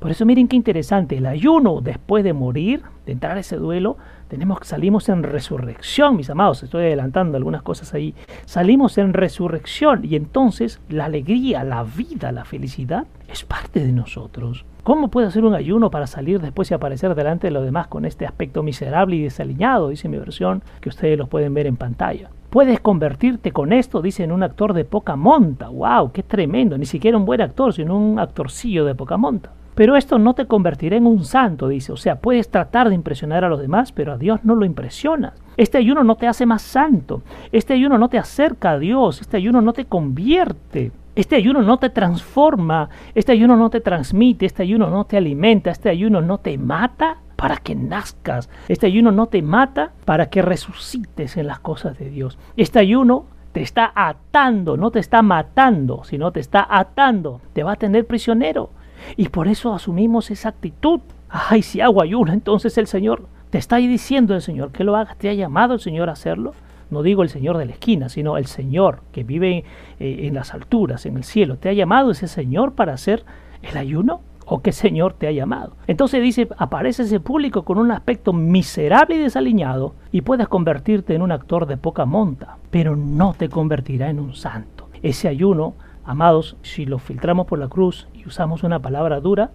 Por 0.00 0.10
eso 0.10 0.24
miren 0.24 0.48
qué 0.48 0.56
interesante, 0.56 1.18
el 1.18 1.26
ayuno 1.26 1.82
después 1.82 2.24
de 2.24 2.32
morir, 2.32 2.82
de 3.04 3.12
entrar 3.12 3.36
a 3.36 3.40
ese 3.40 3.56
duelo, 3.56 3.98
tenemos 4.34 4.58
salimos 4.64 5.08
en 5.10 5.22
resurrección, 5.22 6.16
mis 6.16 6.28
amados, 6.28 6.64
estoy 6.64 6.86
adelantando 6.86 7.36
algunas 7.36 7.62
cosas 7.62 7.94
ahí. 7.94 8.16
Salimos 8.46 8.98
en 8.98 9.12
resurrección 9.12 10.00
y 10.04 10.16
entonces 10.16 10.80
la 10.88 11.04
alegría, 11.04 11.62
la 11.62 11.84
vida, 11.84 12.32
la 12.32 12.44
felicidad 12.44 13.06
es 13.28 13.44
parte 13.44 13.78
de 13.78 13.92
nosotros. 13.92 14.64
¿Cómo 14.82 15.06
puede 15.06 15.28
hacer 15.28 15.44
un 15.44 15.54
ayuno 15.54 15.88
para 15.88 16.08
salir 16.08 16.40
después 16.40 16.68
y 16.68 16.74
aparecer 16.74 17.14
delante 17.14 17.46
de 17.46 17.52
los 17.52 17.64
demás 17.64 17.86
con 17.86 18.04
este 18.04 18.26
aspecto 18.26 18.64
miserable 18.64 19.14
y 19.14 19.22
desaliñado? 19.22 19.90
Dice 19.90 20.08
mi 20.08 20.18
versión, 20.18 20.64
que 20.80 20.88
ustedes 20.88 21.16
lo 21.16 21.28
pueden 21.28 21.54
ver 21.54 21.68
en 21.68 21.76
pantalla. 21.76 22.28
Puedes 22.50 22.80
convertirte 22.80 23.52
con 23.52 23.72
esto, 23.72 24.02
dice, 24.02 24.24
en 24.24 24.32
un 24.32 24.42
actor 24.42 24.72
de 24.72 24.84
poca 24.84 25.14
monta. 25.14 25.68
¡Wow! 25.68 26.10
¡Qué 26.10 26.24
tremendo! 26.24 26.76
Ni 26.76 26.86
siquiera 26.86 27.16
un 27.16 27.24
buen 27.24 27.40
actor, 27.40 27.72
sino 27.72 27.96
un 27.96 28.18
actorcillo 28.18 28.84
de 28.84 28.96
poca 28.96 29.16
monta. 29.16 29.52
Pero 29.74 29.96
esto 29.96 30.18
no 30.18 30.34
te 30.34 30.46
convertirá 30.46 30.96
en 30.96 31.06
un 31.06 31.24
santo, 31.24 31.68
dice. 31.68 31.92
O 31.92 31.96
sea, 31.96 32.20
puedes 32.20 32.48
tratar 32.50 32.88
de 32.88 32.94
impresionar 32.94 33.44
a 33.44 33.48
los 33.48 33.60
demás, 33.60 33.92
pero 33.92 34.12
a 34.12 34.18
Dios 34.18 34.40
no 34.44 34.54
lo 34.54 34.64
impresionas. 34.64 35.34
Este 35.56 35.78
ayuno 35.78 36.04
no 36.04 36.16
te 36.16 36.28
hace 36.28 36.46
más 36.46 36.62
santo. 36.62 37.22
Este 37.52 37.74
ayuno 37.74 37.98
no 37.98 38.08
te 38.08 38.18
acerca 38.18 38.72
a 38.72 38.78
Dios. 38.78 39.20
Este 39.20 39.36
ayuno 39.36 39.60
no 39.60 39.72
te 39.72 39.86
convierte. 39.86 40.92
Este 41.16 41.36
ayuno 41.36 41.62
no 41.62 41.78
te 41.78 41.90
transforma. 41.90 42.88
Este 43.14 43.32
ayuno 43.32 43.56
no 43.56 43.70
te 43.70 43.80
transmite. 43.80 44.46
Este 44.46 44.62
ayuno 44.62 44.90
no 44.90 45.04
te 45.04 45.16
alimenta. 45.16 45.70
Este 45.70 45.88
ayuno 45.88 46.20
no 46.20 46.38
te 46.38 46.56
mata 46.56 47.18
para 47.36 47.56
que 47.56 47.74
nazcas. 47.74 48.48
Este 48.68 48.86
ayuno 48.86 49.10
no 49.10 49.26
te 49.26 49.42
mata 49.42 49.92
para 50.04 50.30
que 50.30 50.42
resucites 50.42 51.36
en 51.36 51.48
las 51.48 51.58
cosas 51.58 51.98
de 51.98 52.10
Dios. 52.10 52.38
Este 52.56 52.78
ayuno 52.78 53.26
te 53.52 53.62
está 53.62 53.92
atando, 53.94 54.76
no 54.76 54.90
te 54.90 54.98
está 54.98 55.22
matando, 55.22 56.02
sino 56.04 56.32
te 56.32 56.40
está 56.40 56.66
atando. 56.68 57.40
Te 57.52 57.62
va 57.62 57.72
a 57.72 57.76
tener 57.76 58.06
prisionero. 58.06 58.70
Y 59.16 59.28
por 59.28 59.48
eso 59.48 59.74
asumimos 59.74 60.30
esa 60.30 60.50
actitud. 60.50 61.00
Ay, 61.28 61.62
si 61.62 61.80
hago 61.80 62.02
ayuno, 62.02 62.32
entonces 62.32 62.78
el 62.78 62.86
Señor 62.86 63.26
te 63.50 63.58
está 63.58 63.76
diciendo 63.76 64.34
el 64.34 64.42
Señor 64.42 64.72
que 64.72 64.84
lo 64.84 64.96
hagas. 64.96 65.16
¿Te 65.16 65.28
ha 65.28 65.34
llamado 65.34 65.74
el 65.74 65.80
Señor 65.80 66.08
a 66.08 66.12
hacerlo? 66.12 66.52
No 66.90 67.02
digo 67.02 67.22
el 67.22 67.28
Señor 67.28 67.58
de 67.58 67.66
la 67.66 67.72
esquina, 67.72 68.08
sino 68.08 68.36
el 68.36 68.46
Señor 68.46 69.00
que 69.12 69.24
vive 69.24 69.64
eh, 69.98 70.26
en 70.26 70.34
las 70.34 70.54
alturas, 70.54 71.06
en 71.06 71.16
el 71.16 71.24
cielo. 71.24 71.56
¿Te 71.56 71.68
ha 71.68 71.72
llamado 71.72 72.10
ese 72.10 72.28
Señor 72.28 72.74
para 72.74 72.92
hacer 72.92 73.24
el 73.62 73.76
ayuno? 73.76 74.20
¿O 74.46 74.60
qué 74.60 74.72
Señor 74.72 75.14
te 75.14 75.26
ha 75.26 75.32
llamado? 75.32 75.76
Entonces 75.86 76.22
dice, 76.22 76.48
aparece 76.58 77.04
ese 77.04 77.18
público 77.18 77.64
con 77.64 77.78
un 77.78 77.90
aspecto 77.90 78.32
miserable 78.32 79.16
y 79.16 79.18
desaliñado 79.18 79.94
y 80.12 80.20
puedes 80.20 80.48
convertirte 80.48 81.14
en 81.14 81.22
un 81.22 81.32
actor 81.32 81.66
de 81.66 81.78
poca 81.78 82.04
monta, 82.04 82.58
pero 82.70 82.94
no 82.94 83.34
te 83.34 83.48
convertirá 83.48 84.10
en 84.10 84.20
un 84.20 84.34
santo. 84.34 84.88
Ese 85.02 85.28
ayuno 85.28 85.74
Amados, 86.04 86.56
si 86.62 86.84
lo 86.84 86.98
filtramos 86.98 87.46
por 87.46 87.58
la 87.58 87.68
cruz 87.68 88.08
y 88.12 88.26
usamos 88.26 88.62
una 88.62 88.80
palabra 88.80 89.20
dura, 89.20 89.52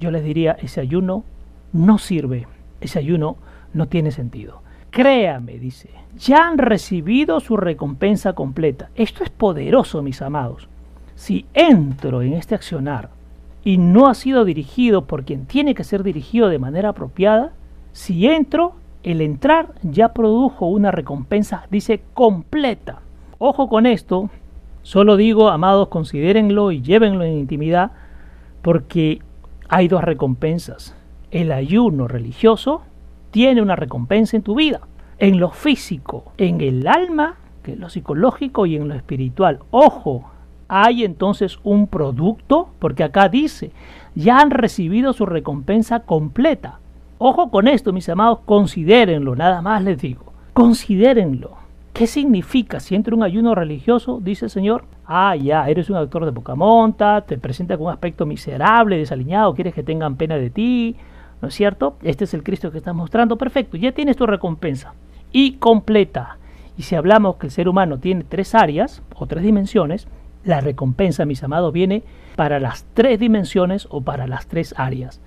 yo 0.00 0.10
les 0.10 0.24
diría, 0.24 0.56
ese 0.60 0.80
ayuno 0.80 1.24
no 1.72 1.98
sirve, 1.98 2.48
ese 2.80 2.98
ayuno 2.98 3.36
no 3.72 3.86
tiene 3.86 4.10
sentido. 4.10 4.62
Créame, 4.90 5.58
dice, 5.58 5.90
ya 6.16 6.48
han 6.48 6.58
recibido 6.58 7.40
su 7.40 7.56
recompensa 7.56 8.32
completa. 8.32 8.90
Esto 8.96 9.22
es 9.22 9.30
poderoso, 9.30 10.02
mis 10.02 10.20
amados. 10.22 10.68
Si 11.14 11.46
entro 11.54 12.20
en 12.20 12.32
este 12.32 12.54
accionar 12.54 13.10
y 13.64 13.78
no 13.78 14.08
ha 14.08 14.14
sido 14.14 14.44
dirigido 14.44 15.06
por 15.06 15.24
quien 15.24 15.46
tiene 15.46 15.74
que 15.74 15.84
ser 15.84 16.02
dirigido 16.02 16.48
de 16.48 16.58
manera 16.58 16.90
apropiada, 16.90 17.52
si 17.92 18.26
entro, 18.26 18.74
el 19.02 19.20
entrar 19.20 19.72
ya 19.82 20.12
produjo 20.12 20.66
una 20.66 20.90
recompensa, 20.90 21.66
dice, 21.70 22.02
completa. 22.12 23.00
Ojo 23.38 23.68
con 23.68 23.86
esto, 23.86 24.30
Solo 24.82 25.16
digo, 25.16 25.48
amados, 25.48 25.88
considérenlo 25.88 26.72
y 26.72 26.82
llévenlo 26.82 27.24
en 27.24 27.38
intimidad, 27.38 27.92
porque 28.62 29.20
hay 29.68 29.88
dos 29.88 30.02
recompensas. 30.02 30.96
El 31.30 31.52
ayuno 31.52 32.08
religioso 32.08 32.82
tiene 33.30 33.62
una 33.62 33.76
recompensa 33.76 34.36
en 34.36 34.42
tu 34.42 34.54
vida, 34.54 34.80
en 35.18 35.38
lo 35.38 35.50
físico, 35.50 36.32
en 36.36 36.60
el 36.60 36.86
alma, 36.86 37.36
que 37.62 37.72
es 37.72 37.78
lo 37.78 37.88
psicológico, 37.88 38.66
y 38.66 38.76
en 38.76 38.88
lo 38.88 38.94
espiritual. 38.94 39.60
Ojo, 39.70 40.30
hay 40.68 41.04
entonces 41.04 41.58
un 41.62 41.86
producto, 41.86 42.68
porque 42.78 43.04
acá 43.04 43.28
dice, 43.28 43.72
ya 44.14 44.40
han 44.40 44.50
recibido 44.50 45.12
su 45.12 45.26
recompensa 45.26 46.00
completa. 46.00 46.80
Ojo 47.18 47.50
con 47.50 47.68
esto, 47.68 47.92
mis 47.92 48.08
amados, 48.08 48.40
considérenlo, 48.44 49.36
nada 49.36 49.62
más 49.62 49.82
les 49.84 50.02
digo, 50.02 50.32
considérenlo. 50.52 51.61
¿Qué 52.02 52.08
significa 52.08 52.80
si 52.80 52.96
entra 52.96 53.14
un 53.14 53.22
ayuno 53.22 53.54
religioso? 53.54 54.18
Dice 54.20 54.46
el 54.46 54.50
Señor. 54.50 54.86
Ah, 55.06 55.36
ya, 55.36 55.68
eres 55.68 55.88
un 55.88 55.94
actor 55.94 56.24
de 56.24 56.32
poca 56.32 56.56
monta, 56.56 57.20
te 57.20 57.38
presenta 57.38 57.76
con 57.76 57.86
un 57.86 57.92
aspecto 57.92 58.26
miserable, 58.26 58.98
desaliñado, 58.98 59.54
quieres 59.54 59.72
que 59.72 59.84
tengan 59.84 60.16
pena 60.16 60.34
de 60.34 60.50
ti, 60.50 60.96
¿no 61.40 61.46
es 61.46 61.54
cierto? 61.54 61.98
Este 62.02 62.24
es 62.24 62.34
el 62.34 62.42
Cristo 62.42 62.72
que 62.72 62.78
estás 62.78 62.92
mostrando. 62.92 63.38
Perfecto, 63.38 63.76
ya 63.76 63.92
tienes 63.92 64.16
tu 64.16 64.26
recompensa. 64.26 64.94
Y 65.30 65.58
completa. 65.58 66.38
Y 66.76 66.82
si 66.82 66.96
hablamos 66.96 67.36
que 67.36 67.46
el 67.46 67.52
ser 67.52 67.68
humano 67.68 67.98
tiene 67.98 68.24
tres 68.24 68.56
áreas 68.56 69.00
o 69.14 69.28
tres 69.28 69.44
dimensiones, 69.44 70.08
la 70.42 70.60
recompensa, 70.60 71.24
mis 71.24 71.44
amados, 71.44 71.72
viene 71.72 72.02
para 72.34 72.58
las 72.58 72.84
tres 72.94 73.20
dimensiones 73.20 73.86
o 73.90 74.00
para 74.00 74.26
las 74.26 74.48
tres 74.48 74.74
áreas. 74.76 75.20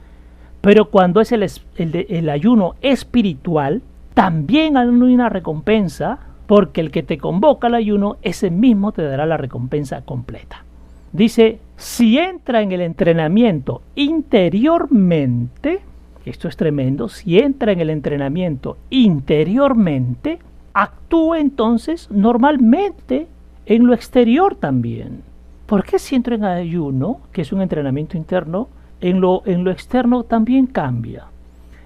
Pero 0.59 0.89
cuando 0.89 1.21
es 1.21 1.31
el, 1.31 1.47
el 1.77 2.29
ayuno 2.29 2.75
espiritual, 2.81 3.81
también 4.13 4.75
hay 4.75 4.87
una 4.87 5.29
recompensa 5.29 6.34
porque 6.47 6.81
el 6.81 6.91
que 6.91 7.03
te 7.03 7.17
convoca 7.17 7.67
al 7.67 7.75
ayuno, 7.75 8.17
ese 8.21 8.51
mismo 8.51 8.91
te 8.91 9.03
dará 9.03 9.25
la 9.25 9.37
recompensa 9.37 10.01
completa. 10.01 10.63
Dice, 11.11 11.59
si 11.77 12.17
entra 12.17 12.61
en 12.61 12.71
el 12.71 12.81
entrenamiento 12.81 13.81
interiormente, 13.95 15.79
esto 16.25 16.47
es 16.47 16.57
tremendo, 16.57 17.07
si 17.07 17.39
entra 17.39 17.71
en 17.71 17.79
el 17.79 17.89
entrenamiento 17.89 18.77
interiormente, 18.89 20.39
actúa 20.73 21.39
entonces 21.39 22.09
normalmente 22.11 23.27
en 23.65 23.87
lo 23.87 23.93
exterior 23.93 24.55
también. 24.55 25.21
¿Por 25.65 25.83
qué 25.83 25.99
si 25.99 26.15
entra 26.15 26.35
en 26.35 26.43
ayuno, 26.43 27.21
que 27.31 27.41
es 27.41 27.51
un 27.51 27.61
entrenamiento 27.61 28.17
interno, 28.17 28.67
en 29.01 29.21
lo, 29.21 29.41
en 29.45 29.63
lo 29.63 29.71
externo 29.71 30.23
también 30.23 30.67
cambia? 30.67 31.25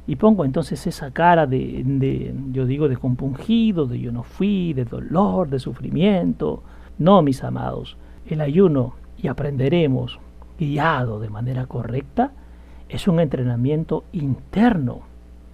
Y 0.10 0.16
pongo 0.16 0.44
entonces 0.44 0.88
esa 0.88 1.12
cara 1.12 1.46
de, 1.46 2.34
yo 2.52 2.66
digo, 2.66 2.90
de 2.90 2.98
compungido, 2.98 3.86
de 3.86 4.00
yo 4.00 4.12
no 4.12 4.24
fui, 4.24 4.74
de 4.74 4.84
dolor, 4.84 5.50
de 5.50 5.60
sufrimiento. 5.60 6.64
No, 6.98 7.22
mis 7.22 7.44
amados, 7.44 7.96
el 8.28 8.42
ayuno, 8.42 8.96
y 9.22 9.28
aprenderemos, 9.28 10.20
guiado 10.58 11.20
de 11.20 11.30
manera 11.30 11.68
correcta, 11.68 12.32
es 12.90 13.08
un 13.08 13.20
entrenamiento 13.20 14.04
interno. 14.12 15.02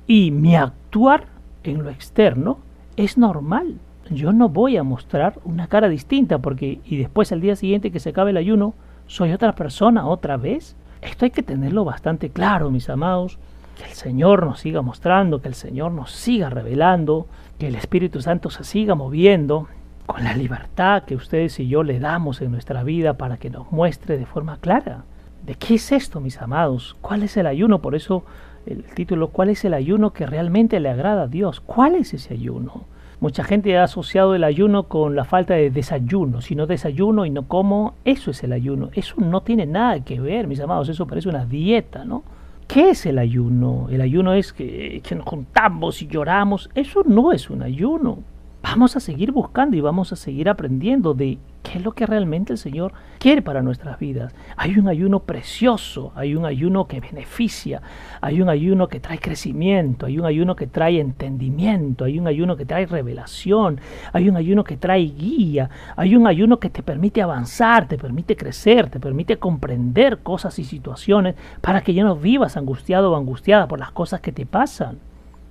Y 0.08 0.32
mi 0.32 0.56
actuar 0.56 1.26
en 1.66 1.84
lo 1.84 1.90
externo 1.90 2.60
es 2.96 3.18
normal. 3.18 3.76
Yo 4.10 4.32
no 4.32 4.48
voy 4.48 4.78
a 4.78 4.84
mostrar 4.84 5.38
una 5.44 5.68
cara 5.68 5.90
distinta 5.90 6.38
porque 6.38 6.80
y 6.86 6.96
después 6.96 7.34
al 7.34 7.42
día 7.42 7.58
siguiente 7.58 7.92
que 7.92 8.00
se 8.00 8.12
acabe 8.12 8.32
el 8.32 8.38
ayuno, 8.38 8.74
soy 9.06 9.34
otra 9.34 9.54
persona 9.54 10.08
otra 10.08 10.38
vez. 10.38 10.78
Esto 11.02 11.26
hay 11.26 11.32
que 11.32 11.44
tenerlo 11.44 11.84
bastante 11.84 12.30
claro, 12.30 12.72
mis 12.72 12.90
amados 12.90 13.38
que 13.76 13.84
el 13.84 13.92
Señor 13.92 14.46
nos 14.46 14.60
siga 14.60 14.82
mostrando, 14.82 15.42
que 15.42 15.48
el 15.48 15.56
Señor 15.56 15.92
nos 15.92 16.12
siga 16.12 16.50
revelando, 16.50 17.28
que 17.60 17.68
el 17.68 17.76
Espíritu 17.76 18.22
Santo 18.22 18.50
se 18.50 18.64
siga 18.64 18.96
moviendo 18.96 19.68
con 20.06 20.24
la 20.24 20.34
libertad 20.36 21.04
que 21.04 21.16
ustedes 21.16 21.60
y 21.60 21.68
yo 21.68 21.84
le 21.84 22.00
damos 22.00 22.42
en 22.42 22.52
nuestra 22.52 22.84
vida 22.84 23.14
para 23.14 23.38
que 23.38 23.50
nos 23.50 23.72
muestre 23.72 24.18
de 24.18 24.26
forma 24.26 24.58
clara. 24.58 25.04
¿De 25.46 25.56
qué 25.56 25.76
es 25.76 25.92
esto, 25.92 26.20
mis 26.20 26.42
amados? 26.42 26.96
¿Cuál 27.02 27.24
es 27.24 27.38
el 27.38 27.48
ayuno? 27.48 27.80
Por 27.80 27.96
eso 27.96 28.24
el 28.66 28.84
título, 28.84 29.28
¿cuál 29.30 29.50
es 29.50 29.64
el 29.66 29.74
ayuno 29.74 30.12
que 30.12 30.26
realmente 30.26 30.80
le 30.80 30.90
agrada 30.90 31.24
a 31.24 31.28
Dios? 31.28 31.60
¿Cuál 31.60 31.96
es 31.96 32.14
ese 32.14 32.34
ayuno? 32.34 32.86
Mucha 33.20 33.44
gente 33.44 33.78
ha 33.78 33.84
asociado 33.84 34.36
el 34.36 34.44
ayuno 34.44 34.84
con 34.84 35.16
la 35.16 35.24
falta 35.24 35.54
de 35.54 35.70
desayuno. 35.70 36.42
Si 36.42 36.56
no 36.56 36.68
desayuno 36.68 37.26
y 37.26 37.30
no 37.30 37.48
como, 37.48 37.94
eso 38.06 38.32
es 38.32 38.44
el 38.44 38.54
ayuno. 38.54 38.90
Eso 38.94 39.16
no 39.18 39.42
tiene 39.42 39.66
nada 39.66 40.04
que 40.04 40.20
ver, 40.20 40.48
mis 40.48 40.60
amados. 40.60 40.90
Eso 40.90 41.08
parece 41.08 41.30
una 41.30 41.46
dieta, 41.46 42.06
¿no? 42.06 42.24
¿Qué 42.68 42.90
es 42.90 43.06
el 43.06 43.20
ayuno? 43.20 43.88
El 43.90 44.02
ayuno 44.02 44.34
es 44.34 44.52
que, 44.52 45.02
nos 45.16 45.26
juntamos 45.26 46.02
y 46.02 46.08
lloramos. 46.08 46.70
Eso 46.76 47.04
no 47.06 47.32
es 47.32 47.50
un 47.50 47.62
ayuno. 47.62 48.20
Vamos 48.68 48.96
a 48.96 49.00
seguir 49.00 49.32
buscando 49.32 49.78
y 49.78 49.82
vamos 49.82 50.12
a 50.12 50.16
seguir 50.16 50.50
aprendiendo 50.50 51.14
de 51.14 51.38
qué 51.62 51.78
es 51.78 51.84
lo 51.86 51.92
que 51.92 52.08
realmente 52.08 52.52
el 52.52 52.58
Señor 52.58 52.94
quiere 53.20 53.44
para 53.44 53.62
nuestras 53.62 54.00
vidas. 54.00 54.34
Hay 54.58 54.80
un 54.80 54.88
ayuno 54.88 55.20
precioso, 55.20 56.12
hay 56.16 56.36
un 56.36 56.46
ayuno 56.46 56.88
que 56.88 57.00
beneficia, 57.00 57.84
hay 58.22 58.42
un 58.42 58.50
ayuno 58.50 58.88
que 58.88 59.00
trae 59.00 59.20
crecimiento, 59.20 60.08
hay 60.08 60.18
un 60.18 60.26
ayuno 60.26 60.56
que 60.56 60.66
trae 60.66 61.00
entendimiento, 61.00 62.06
hay 62.06 62.18
un 62.18 62.26
ayuno 62.26 62.58
que 62.58 62.66
trae 62.66 62.88
revelación, 62.88 63.80
hay 64.12 64.30
un 64.30 64.36
ayuno 64.36 64.64
que 64.64 64.78
trae 64.78 65.04
guía, 65.04 65.70
hay 65.96 66.16
un 66.16 66.26
ayuno 66.26 66.60
que 66.60 66.72
te 66.72 66.82
permite 66.82 67.22
avanzar, 67.22 67.88
te 67.88 68.00
permite 68.00 68.36
crecer, 68.36 68.90
te 68.90 69.00
permite 69.00 69.38
comprender 69.38 70.24
cosas 70.24 70.58
y 70.58 70.64
situaciones 70.64 71.36
para 71.62 71.82
que 71.82 71.94
ya 71.94 72.04
no 72.04 72.16
vivas 72.16 72.58
angustiado 72.58 73.12
o 73.12 73.16
angustiada 73.16 73.68
por 73.68 73.78
las 73.78 73.92
cosas 73.92 74.22
que 74.22 74.32
te 74.32 74.48
pasan. 74.48 74.98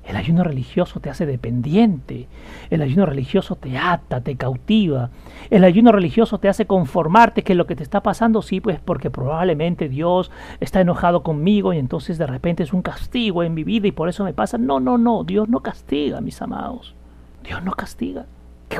El 0.06 0.16
ayuno 0.16 0.44
religioso 0.44 1.00
te 1.00 1.08
hace 1.08 1.24
dependiente. 1.24 2.28
El 2.68 2.82
ayuno 2.82 3.06
religioso 3.06 3.56
te 3.56 3.78
ata, 3.78 4.20
te 4.20 4.36
cautiva. 4.36 5.10
El 5.50 5.64
ayuno 5.64 5.92
religioso 5.92 6.38
te 6.38 6.48
hace 6.48 6.66
conformarte 6.66 7.42
que 7.42 7.54
lo 7.54 7.66
que 7.66 7.74
te 7.74 7.82
está 7.82 8.02
pasando 8.02 8.42
sí, 8.42 8.60
pues 8.60 8.78
porque 8.80 9.10
probablemente 9.10 9.88
Dios 9.88 10.30
está 10.60 10.80
enojado 10.80 11.22
conmigo 11.22 11.72
y 11.72 11.78
entonces 11.78 12.18
de 12.18 12.26
repente 12.26 12.62
es 12.62 12.74
un 12.74 12.82
castigo 12.82 13.42
en 13.42 13.54
mi 13.54 13.64
vida 13.64 13.88
y 13.88 13.92
por 13.92 14.08
eso 14.08 14.24
me 14.24 14.34
pasa. 14.34 14.58
No, 14.58 14.78
no, 14.78 14.98
no, 14.98 15.24
Dios 15.24 15.48
no 15.48 15.60
castiga, 15.60 16.20
mis 16.20 16.42
amados. 16.42 16.94
Dios 17.42 17.62
no 17.64 17.72
castiga. 17.72 18.26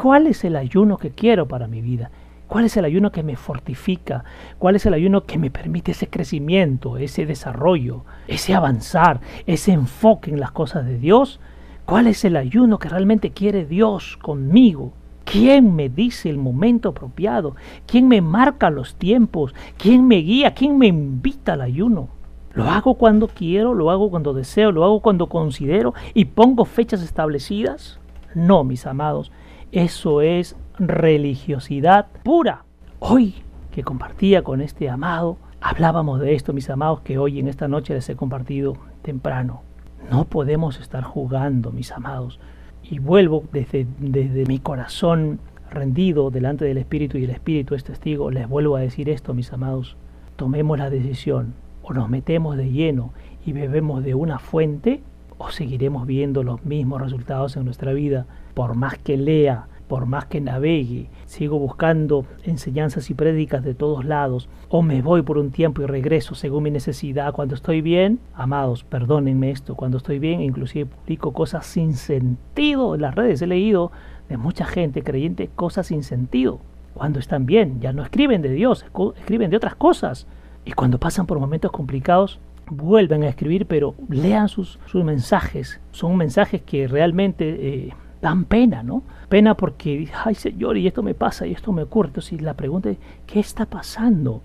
¿Cuál 0.03 0.27
es 0.27 0.45
el 0.45 0.57
ayuno 0.57 0.99
que 0.99 1.11
quiero 1.11 1.49
para 1.49 1.69
mi 1.69 1.81
vida? 1.81 2.11
¿Cuál 2.49 2.67
es 2.67 2.77
el 2.77 2.85
ayuno 2.85 3.11
que 3.11 3.23
me 3.23 3.37
fortifica? 3.37 4.25
¿Cuál 4.59 4.77
es 4.77 4.85
el 4.87 4.95
ayuno 4.95 5.25
que 5.25 5.39
me 5.39 5.51
permite 5.51 5.93
ese 5.93 6.09
crecimiento, 6.09 6.99
ese 6.99 7.27
desarrollo, 7.27 8.05
ese 8.29 8.55
avanzar, 8.55 9.21
ese 9.47 9.73
enfoque 9.73 10.31
en 10.31 10.41
las 10.41 10.53
cosas 10.53 10.85
de 10.85 10.99
Dios? 10.99 11.41
¿Cuál 11.87 12.07
es 12.07 12.25
el 12.25 12.37
ayuno 12.37 12.79
que 12.79 12.89
realmente 12.89 13.31
quiere 13.31 13.65
Dios 13.65 14.19
conmigo? 14.19 14.93
¿Quién 15.25 15.75
me 15.75 15.89
dice 15.89 16.29
el 16.29 16.37
momento 16.37 16.91
apropiado? 16.91 17.57
¿Quién 17.87 18.09
me 18.09 18.21
marca 18.21 18.71
los 18.71 18.95
tiempos? 18.97 19.55
¿Quién 19.79 20.07
me 20.07 20.17
guía? 20.17 20.55
¿Quién 20.55 20.77
me 20.77 20.87
invita 20.87 21.55
al 21.55 21.63
ayuno? 21.63 22.09
Lo 22.53 22.65
hago 22.65 22.95
cuando 22.95 23.27
quiero, 23.27 23.75
lo 23.75 23.91
hago 23.91 24.11
cuando 24.11 24.33
deseo, 24.33 24.71
lo 24.71 24.85
hago 24.85 25.01
cuando 25.01 25.29
considero 25.29 25.95
y 26.13 26.27
pongo 26.27 26.65
fechas 26.65 27.03
establecidas. 27.03 27.99
No, 28.35 28.65
mis 28.65 28.87
amados, 28.87 29.33
eso 29.73 30.21
es 30.21 30.57
religiosidad 30.79 32.07
pura. 32.23 32.65
Hoy 32.99 33.35
que 33.71 33.83
compartía 33.83 34.43
con 34.43 34.61
este 34.61 34.89
amado, 34.89 35.37
hablábamos 35.61 36.21
de 36.21 36.35
esto, 36.35 36.53
mis 36.53 36.71
amados, 36.71 37.01
que 37.01 37.19
hoy 37.19 37.39
en 37.39 37.49
esta 37.49 37.69
noche 37.69 37.95
les 37.95 38.09
he 38.09 38.17
compartido 38.17 38.77
temprano. 39.03 39.63
No 40.11 40.25
podemos 40.25 40.81
estar 40.81 41.03
jugando, 41.03 41.73
mis 41.73 41.93
amados. 41.93 42.39
Y 42.83 42.99
vuelvo 42.99 43.45
desde, 43.53 43.87
desde 43.99 44.45
mi 44.47 44.59
corazón 44.59 45.41
rendido 45.71 46.31
delante 46.31 46.65
del 46.65 46.79
Espíritu 46.79 47.19
y 47.19 47.25
el 47.25 47.31
Espíritu 47.31 47.75
es 47.75 47.85
testigo, 47.85 48.31
les 48.31 48.49
vuelvo 48.49 48.77
a 48.77 48.81
decir 48.81 49.09
esto, 49.09 49.35
mis 49.35 49.53
amados. 49.53 49.97
Tomemos 50.37 50.79
la 50.79 50.91
decisión, 50.91 51.55
o 51.83 51.93
nos 51.93 52.09
metemos 52.09 52.57
de 52.57 52.71
lleno 52.71 53.13
y 53.45 53.53
bebemos 53.53 54.05
de 54.05 54.15
una 54.15 54.39
fuente, 54.39 55.03
o 55.39 55.51
seguiremos 55.51 56.07
viendo 56.07 56.43
los 56.43 56.65
mismos 56.65 57.01
resultados 57.01 57.57
en 57.57 57.65
nuestra 57.65 57.93
vida, 57.93 58.27
por 58.55 58.77
más 58.77 58.99
que 58.99 59.17
lea, 59.17 59.67
por 59.89 60.07
más 60.07 60.27
que 60.27 60.41
navegue, 60.41 61.09
sigo 61.27 61.59
buscando 61.59 62.25
enseñanzas 62.45 63.11
y 63.11 63.15
prédicas 63.15 63.63
de 63.63 63.75
todos 63.75 64.05
lados, 64.05 64.49
o 64.69 64.83
me 64.83 65.03
voy 65.03 65.23
por 65.23 65.39
un 65.39 65.51
tiempo 65.51 65.83
y 65.83 65.87
regreso 65.87 66.35
según 66.35 66.65
mi 66.65 66.71
necesidad. 66.71 67.33
Cuando 67.33 67.55
estoy 67.55 67.81
bien, 67.81 68.19
amados, 68.35 68.85
perdónenme 68.85 69.51
esto, 69.51 69.75
cuando 69.75 69.99
estoy 69.99 70.19
bien, 70.19 70.41
inclusive 70.41 70.87
publico 70.87 71.33
cosas 71.33 71.67
sin 71.67 71.95
sentido 71.95 72.95
en 72.95 73.03
las 73.03 73.15
redes. 73.15 73.43
He 73.43 73.47
leído 73.47 73.93
de 74.29 74.37
mucha 74.37 74.65
gente 74.65 75.03
creyente 75.03 75.51
cosas 75.55 75.89
sin 75.89 76.03
sentido. 76.03 76.61
Cuando 76.95 77.19
están 77.19 77.45
bien, 77.45 77.81
ya 77.81 77.93
no 77.93 78.03
escriben 78.03 78.41
de 78.41 78.51
Dios, 78.51 78.87
escriben 79.19 79.51
de 79.51 79.57
otras 79.57 79.75
cosas. 79.75 80.27
Y 80.65 80.73
cuando 80.73 80.99
pasan 80.99 81.27
por 81.27 81.39
momentos 81.39 81.73
complicados, 81.73 82.39
vuelven 82.71 83.25
a 83.25 83.29
escribir, 83.29 83.67
pero 83.67 83.95
lean 84.09 84.49
sus, 84.49 84.79
sus 84.87 85.05
mensajes. 85.05 85.81
Son 85.91 86.17
mensajes 86.17 86.63
que 86.63 86.87
realmente 86.89 87.45
eh, 87.49 87.95
dan 88.25 88.47
pena, 88.47 88.83
¿no? 88.83 89.03
Pena 89.29 89.55
porque, 89.55 90.09
ay 90.25 90.35
Señor, 90.35 90.79
y 90.79 90.87
esto 90.87 91.03
me 91.03 91.13
pasa, 91.13 91.47
y 91.47 91.53
esto 91.53 91.73
me 91.73 91.83
ocurre. 91.83 92.09
Entonces 92.09 92.41
la 92.41 92.55
pregunta 92.55 92.89
es, 92.89 92.97
¿qué 93.27 93.39
está 93.39 93.67
pasando? 93.67 94.41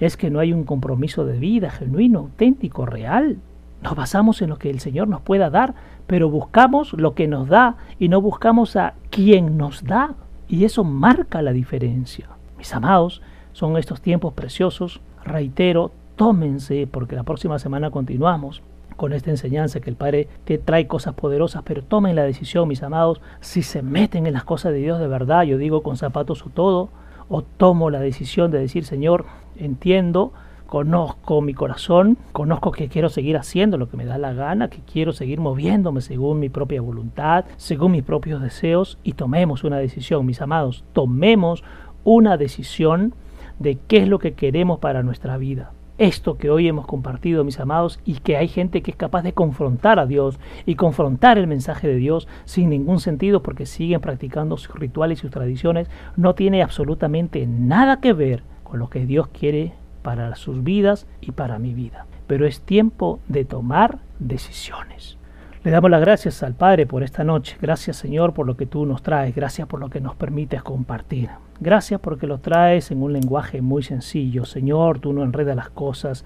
¿Es 0.00 0.18
que 0.18 0.28
no 0.28 0.38
hay 0.38 0.52
un 0.52 0.64
compromiso 0.64 1.24
de 1.24 1.38
vida 1.38 1.70
genuino, 1.70 2.18
auténtico, 2.18 2.84
real? 2.84 3.38
Nos 3.80 3.96
basamos 3.96 4.42
en 4.42 4.50
lo 4.50 4.58
que 4.58 4.68
el 4.68 4.80
Señor 4.80 5.08
nos 5.08 5.22
pueda 5.22 5.48
dar, 5.48 5.74
pero 6.06 6.28
buscamos 6.28 6.92
lo 6.92 7.14
que 7.14 7.26
nos 7.26 7.48
da 7.48 7.76
y 7.98 8.08
no 8.08 8.20
buscamos 8.20 8.76
a 8.76 8.94
quien 9.08 9.56
nos 9.56 9.82
da. 9.82 10.14
Y 10.46 10.64
eso 10.66 10.84
marca 10.84 11.40
la 11.40 11.52
diferencia. 11.52 12.28
Mis 12.58 12.74
amados, 12.74 13.22
son 13.54 13.78
estos 13.78 14.02
tiempos 14.02 14.34
preciosos. 14.34 15.00
Reitero, 15.24 15.90
tómense 16.16 16.86
porque 16.86 17.16
la 17.16 17.22
próxima 17.22 17.58
semana 17.58 17.90
continuamos 17.90 18.60
con 19.02 19.12
esta 19.12 19.30
enseñanza 19.30 19.80
que 19.80 19.90
el 19.90 19.96
Padre 19.96 20.28
te 20.44 20.58
trae 20.58 20.86
cosas 20.86 21.14
poderosas, 21.14 21.64
pero 21.64 21.82
tomen 21.82 22.14
la 22.14 22.22
decisión, 22.22 22.68
mis 22.68 22.84
amados, 22.84 23.20
si 23.40 23.64
se 23.64 23.82
meten 23.82 24.28
en 24.28 24.32
las 24.32 24.44
cosas 24.44 24.72
de 24.72 24.78
Dios 24.78 25.00
de 25.00 25.08
verdad, 25.08 25.42
yo 25.42 25.58
digo 25.58 25.82
con 25.82 25.96
zapatos 25.96 26.46
o 26.46 26.50
todo, 26.50 26.88
o 27.28 27.42
tomo 27.42 27.90
la 27.90 27.98
decisión 27.98 28.52
de 28.52 28.60
decir, 28.60 28.84
Señor, 28.84 29.24
entiendo, 29.56 30.32
conozco 30.68 31.40
mi 31.40 31.52
corazón, 31.52 32.16
conozco 32.30 32.70
que 32.70 32.86
quiero 32.86 33.08
seguir 33.08 33.36
haciendo 33.36 33.76
lo 33.76 33.88
que 33.88 33.96
me 33.96 34.04
da 34.04 34.18
la 34.18 34.34
gana, 34.34 34.70
que 34.70 34.78
quiero 34.82 35.12
seguir 35.12 35.40
moviéndome 35.40 36.00
según 36.00 36.38
mi 36.38 36.48
propia 36.48 36.80
voluntad, 36.80 37.44
según 37.56 37.90
mis 37.90 38.04
propios 38.04 38.40
deseos, 38.40 38.98
y 39.02 39.14
tomemos 39.14 39.64
una 39.64 39.78
decisión, 39.78 40.24
mis 40.24 40.40
amados, 40.40 40.84
tomemos 40.92 41.64
una 42.04 42.36
decisión 42.36 43.14
de 43.58 43.78
qué 43.88 43.96
es 43.96 44.06
lo 44.06 44.20
que 44.20 44.34
queremos 44.34 44.78
para 44.78 45.02
nuestra 45.02 45.38
vida 45.38 45.72
esto 45.98 46.36
que 46.36 46.50
hoy 46.50 46.68
hemos 46.68 46.86
compartido, 46.86 47.44
mis 47.44 47.60
amados, 47.60 48.00
y 48.04 48.14
que 48.14 48.36
hay 48.36 48.48
gente 48.48 48.82
que 48.82 48.90
es 48.90 48.96
capaz 48.96 49.22
de 49.22 49.32
confrontar 49.32 49.98
a 49.98 50.06
Dios 50.06 50.38
y 50.66 50.74
confrontar 50.74 51.38
el 51.38 51.46
mensaje 51.46 51.88
de 51.88 51.96
Dios 51.96 52.28
sin 52.44 52.70
ningún 52.70 53.00
sentido 53.00 53.42
porque 53.42 53.66
siguen 53.66 54.00
practicando 54.00 54.56
sus 54.56 54.74
rituales 54.74 55.18
y 55.18 55.22
sus 55.22 55.30
tradiciones, 55.30 55.88
no 56.16 56.34
tiene 56.34 56.62
absolutamente 56.62 57.46
nada 57.46 58.00
que 58.00 58.12
ver 58.12 58.42
con 58.64 58.78
lo 58.78 58.88
que 58.88 59.06
Dios 59.06 59.28
quiere 59.28 59.74
para 60.02 60.34
sus 60.34 60.64
vidas 60.64 61.06
y 61.20 61.32
para 61.32 61.58
mi 61.58 61.74
vida. 61.74 62.06
Pero 62.26 62.46
es 62.46 62.60
tiempo 62.60 63.20
de 63.28 63.44
tomar 63.44 63.98
decisiones. 64.18 65.18
Le 65.64 65.70
damos 65.70 65.90
las 65.90 66.00
gracias 66.00 66.42
al 66.42 66.54
Padre 66.54 66.86
por 66.86 67.02
esta 67.02 67.22
noche. 67.22 67.56
Gracias 67.60 67.96
Señor 67.96 68.34
por 68.34 68.46
lo 68.46 68.56
que 68.56 68.66
tú 68.66 68.84
nos 68.84 69.02
traes. 69.02 69.34
Gracias 69.34 69.68
por 69.68 69.78
lo 69.78 69.90
que 69.90 70.00
nos 70.00 70.16
permites 70.16 70.62
compartir. 70.62 71.30
Gracias 71.64 72.00
porque 72.00 72.26
lo 72.26 72.38
traes 72.38 72.90
en 72.90 73.04
un 73.04 73.12
lenguaje 73.12 73.62
muy 73.62 73.84
sencillo. 73.84 74.44
Señor, 74.44 74.98
tú 74.98 75.12
no 75.12 75.22
enredas 75.22 75.54
las 75.54 75.70
cosas. 75.70 76.24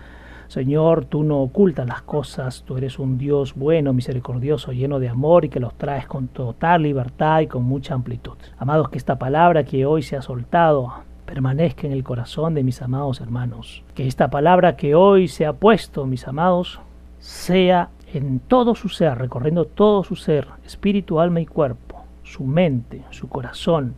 Señor, 0.48 1.04
tú 1.04 1.24
no 1.24 1.42
ocultas 1.42 1.86
las 1.86 2.00
cosas. 2.00 2.62
Tú 2.66 2.78
eres 2.78 2.98
un 2.98 3.18
Dios 3.18 3.54
bueno, 3.54 3.92
misericordioso, 3.92 4.72
lleno 4.72 4.98
de 4.98 5.10
amor 5.10 5.44
y 5.44 5.50
que 5.50 5.60
los 5.60 5.74
traes 5.74 6.06
con 6.06 6.28
total 6.28 6.84
libertad 6.84 7.40
y 7.40 7.48
con 7.48 7.64
mucha 7.64 7.92
amplitud. 7.92 8.38
Amados, 8.56 8.88
que 8.88 8.96
esta 8.96 9.18
palabra 9.18 9.64
que 9.64 9.84
hoy 9.84 10.00
se 10.00 10.16
ha 10.16 10.22
soltado 10.22 10.90
permanezca 11.26 11.86
en 11.86 11.92
el 11.92 12.02
corazón 12.02 12.54
de 12.54 12.62
mis 12.62 12.80
amados 12.80 13.20
hermanos. 13.20 13.84
Que 13.94 14.06
esta 14.06 14.30
palabra 14.30 14.74
que 14.74 14.94
hoy 14.94 15.28
se 15.28 15.44
ha 15.44 15.52
puesto, 15.52 16.06
mis 16.06 16.26
amados, 16.26 16.80
sea 17.18 17.90
en 18.14 18.38
todo 18.38 18.74
su 18.74 18.88
ser, 18.88 19.18
recorriendo 19.18 19.66
todo 19.66 20.02
su 20.02 20.16
ser, 20.16 20.48
espíritu, 20.64 21.20
alma 21.20 21.42
y 21.42 21.46
cuerpo, 21.46 22.06
su 22.22 22.44
mente, 22.44 23.02
su 23.10 23.28
corazón, 23.28 23.96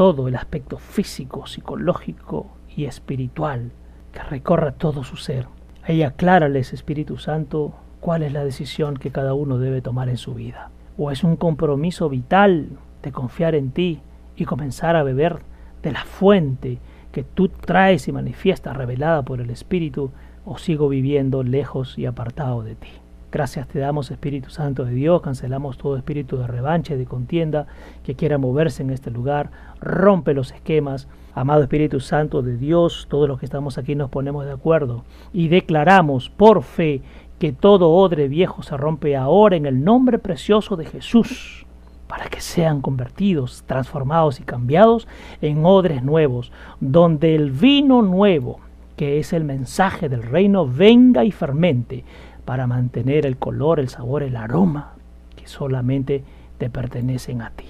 todo 0.00 0.28
el 0.28 0.36
aspecto 0.36 0.78
físico, 0.78 1.46
psicológico 1.46 2.46
y 2.74 2.86
espiritual, 2.86 3.70
que 4.14 4.22
recorra 4.22 4.72
todo 4.72 5.04
su 5.04 5.18
ser. 5.18 5.44
Ahí 5.82 6.02
aclárales, 6.02 6.72
Espíritu 6.72 7.18
Santo, 7.18 7.74
cuál 8.00 8.22
es 8.22 8.32
la 8.32 8.42
decisión 8.42 8.96
que 8.96 9.10
cada 9.10 9.34
uno 9.34 9.58
debe 9.58 9.82
tomar 9.82 10.08
en 10.08 10.16
su 10.16 10.32
vida. 10.32 10.70
O 10.96 11.10
es 11.10 11.22
un 11.22 11.36
compromiso 11.36 12.08
vital 12.08 12.70
de 13.02 13.12
confiar 13.12 13.54
en 13.54 13.72
ti 13.72 14.00
y 14.36 14.46
comenzar 14.46 14.96
a 14.96 15.02
beber 15.02 15.40
de 15.82 15.92
la 15.92 16.04
fuente 16.06 16.78
que 17.12 17.22
tú 17.22 17.48
traes 17.48 18.08
y 18.08 18.12
manifiestas 18.12 18.74
revelada 18.78 19.20
por 19.20 19.42
el 19.42 19.50
Espíritu, 19.50 20.12
o 20.46 20.56
sigo 20.56 20.88
viviendo 20.88 21.42
lejos 21.42 21.98
y 21.98 22.06
apartado 22.06 22.62
de 22.62 22.74
ti. 22.74 22.88
Gracias 23.32 23.68
te 23.68 23.78
damos, 23.78 24.10
Espíritu 24.10 24.50
Santo 24.50 24.84
de 24.84 24.92
Dios. 24.92 25.22
Cancelamos 25.22 25.78
todo 25.78 25.96
espíritu 25.96 26.36
de 26.36 26.48
revancha 26.48 26.94
y 26.94 26.98
de 26.98 27.06
contienda 27.06 27.68
que 28.02 28.16
quiera 28.16 28.38
moverse 28.38 28.82
en 28.82 28.90
este 28.90 29.12
lugar. 29.12 29.50
Rompe 29.80 30.34
los 30.34 30.50
esquemas. 30.50 31.06
Amado 31.32 31.62
Espíritu 31.62 32.00
Santo 32.00 32.42
de 32.42 32.56
Dios, 32.56 33.06
todos 33.08 33.28
los 33.28 33.38
que 33.38 33.46
estamos 33.46 33.78
aquí 33.78 33.94
nos 33.94 34.10
ponemos 34.10 34.44
de 34.46 34.50
acuerdo 34.50 35.04
y 35.32 35.46
declaramos 35.46 36.28
por 36.28 36.64
fe 36.64 37.02
que 37.38 37.52
todo 37.52 37.90
odre 37.90 38.26
viejo 38.26 38.64
se 38.64 38.76
rompe 38.76 39.16
ahora 39.16 39.54
en 39.54 39.64
el 39.64 39.84
nombre 39.84 40.18
precioso 40.18 40.74
de 40.74 40.86
Jesús 40.86 41.66
para 42.08 42.28
que 42.28 42.40
sean 42.40 42.80
convertidos, 42.80 43.62
transformados 43.64 44.40
y 44.40 44.42
cambiados 44.42 45.06
en 45.40 45.64
odres 45.64 46.02
nuevos, 46.02 46.50
donde 46.80 47.36
el 47.36 47.52
vino 47.52 48.02
nuevo, 48.02 48.58
que 48.96 49.20
es 49.20 49.32
el 49.32 49.44
mensaje 49.44 50.08
del 50.08 50.24
reino, 50.24 50.66
venga 50.66 51.24
y 51.24 51.30
fermente 51.30 52.04
para 52.50 52.66
mantener 52.66 53.26
el 53.26 53.36
color, 53.36 53.78
el 53.78 53.88
sabor, 53.88 54.24
el 54.24 54.34
aroma 54.34 54.94
que 55.36 55.46
solamente 55.46 56.24
te 56.58 56.68
pertenecen 56.68 57.42
a 57.42 57.50
ti. 57.50 57.66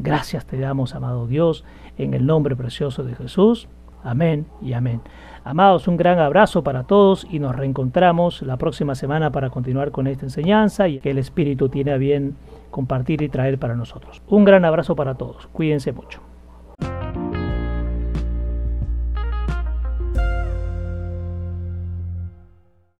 Gracias 0.00 0.44
te 0.46 0.58
damos, 0.58 0.96
amado 0.96 1.28
Dios, 1.28 1.64
en 1.96 2.12
el 2.12 2.26
nombre 2.26 2.56
precioso 2.56 3.04
de 3.04 3.14
Jesús. 3.14 3.68
Amén 4.02 4.46
y 4.60 4.72
amén. 4.72 5.00
Amados, 5.44 5.86
un 5.86 5.96
gran 5.96 6.18
abrazo 6.18 6.64
para 6.64 6.82
todos 6.82 7.24
y 7.30 7.38
nos 7.38 7.54
reencontramos 7.54 8.42
la 8.42 8.56
próxima 8.56 8.96
semana 8.96 9.30
para 9.30 9.50
continuar 9.50 9.92
con 9.92 10.08
esta 10.08 10.26
enseñanza 10.26 10.88
y 10.88 10.98
que 10.98 11.12
el 11.12 11.18
Espíritu 11.18 11.68
tiene 11.68 11.92
a 11.92 11.96
bien 11.96 12.34
compartir 12.72 13.22
y 13.22 13.28
traer 13.28 13.60
para 13.60 13.76
nosotros. 13.76 14.22
Un 14.26 14.44
gran 14.44 14.64
abrazo 14.64 14.96
para 14.96 15.14
todos. 15.14 15.46
Cuídense 15.52 15.92
mucho. 15.92 16.20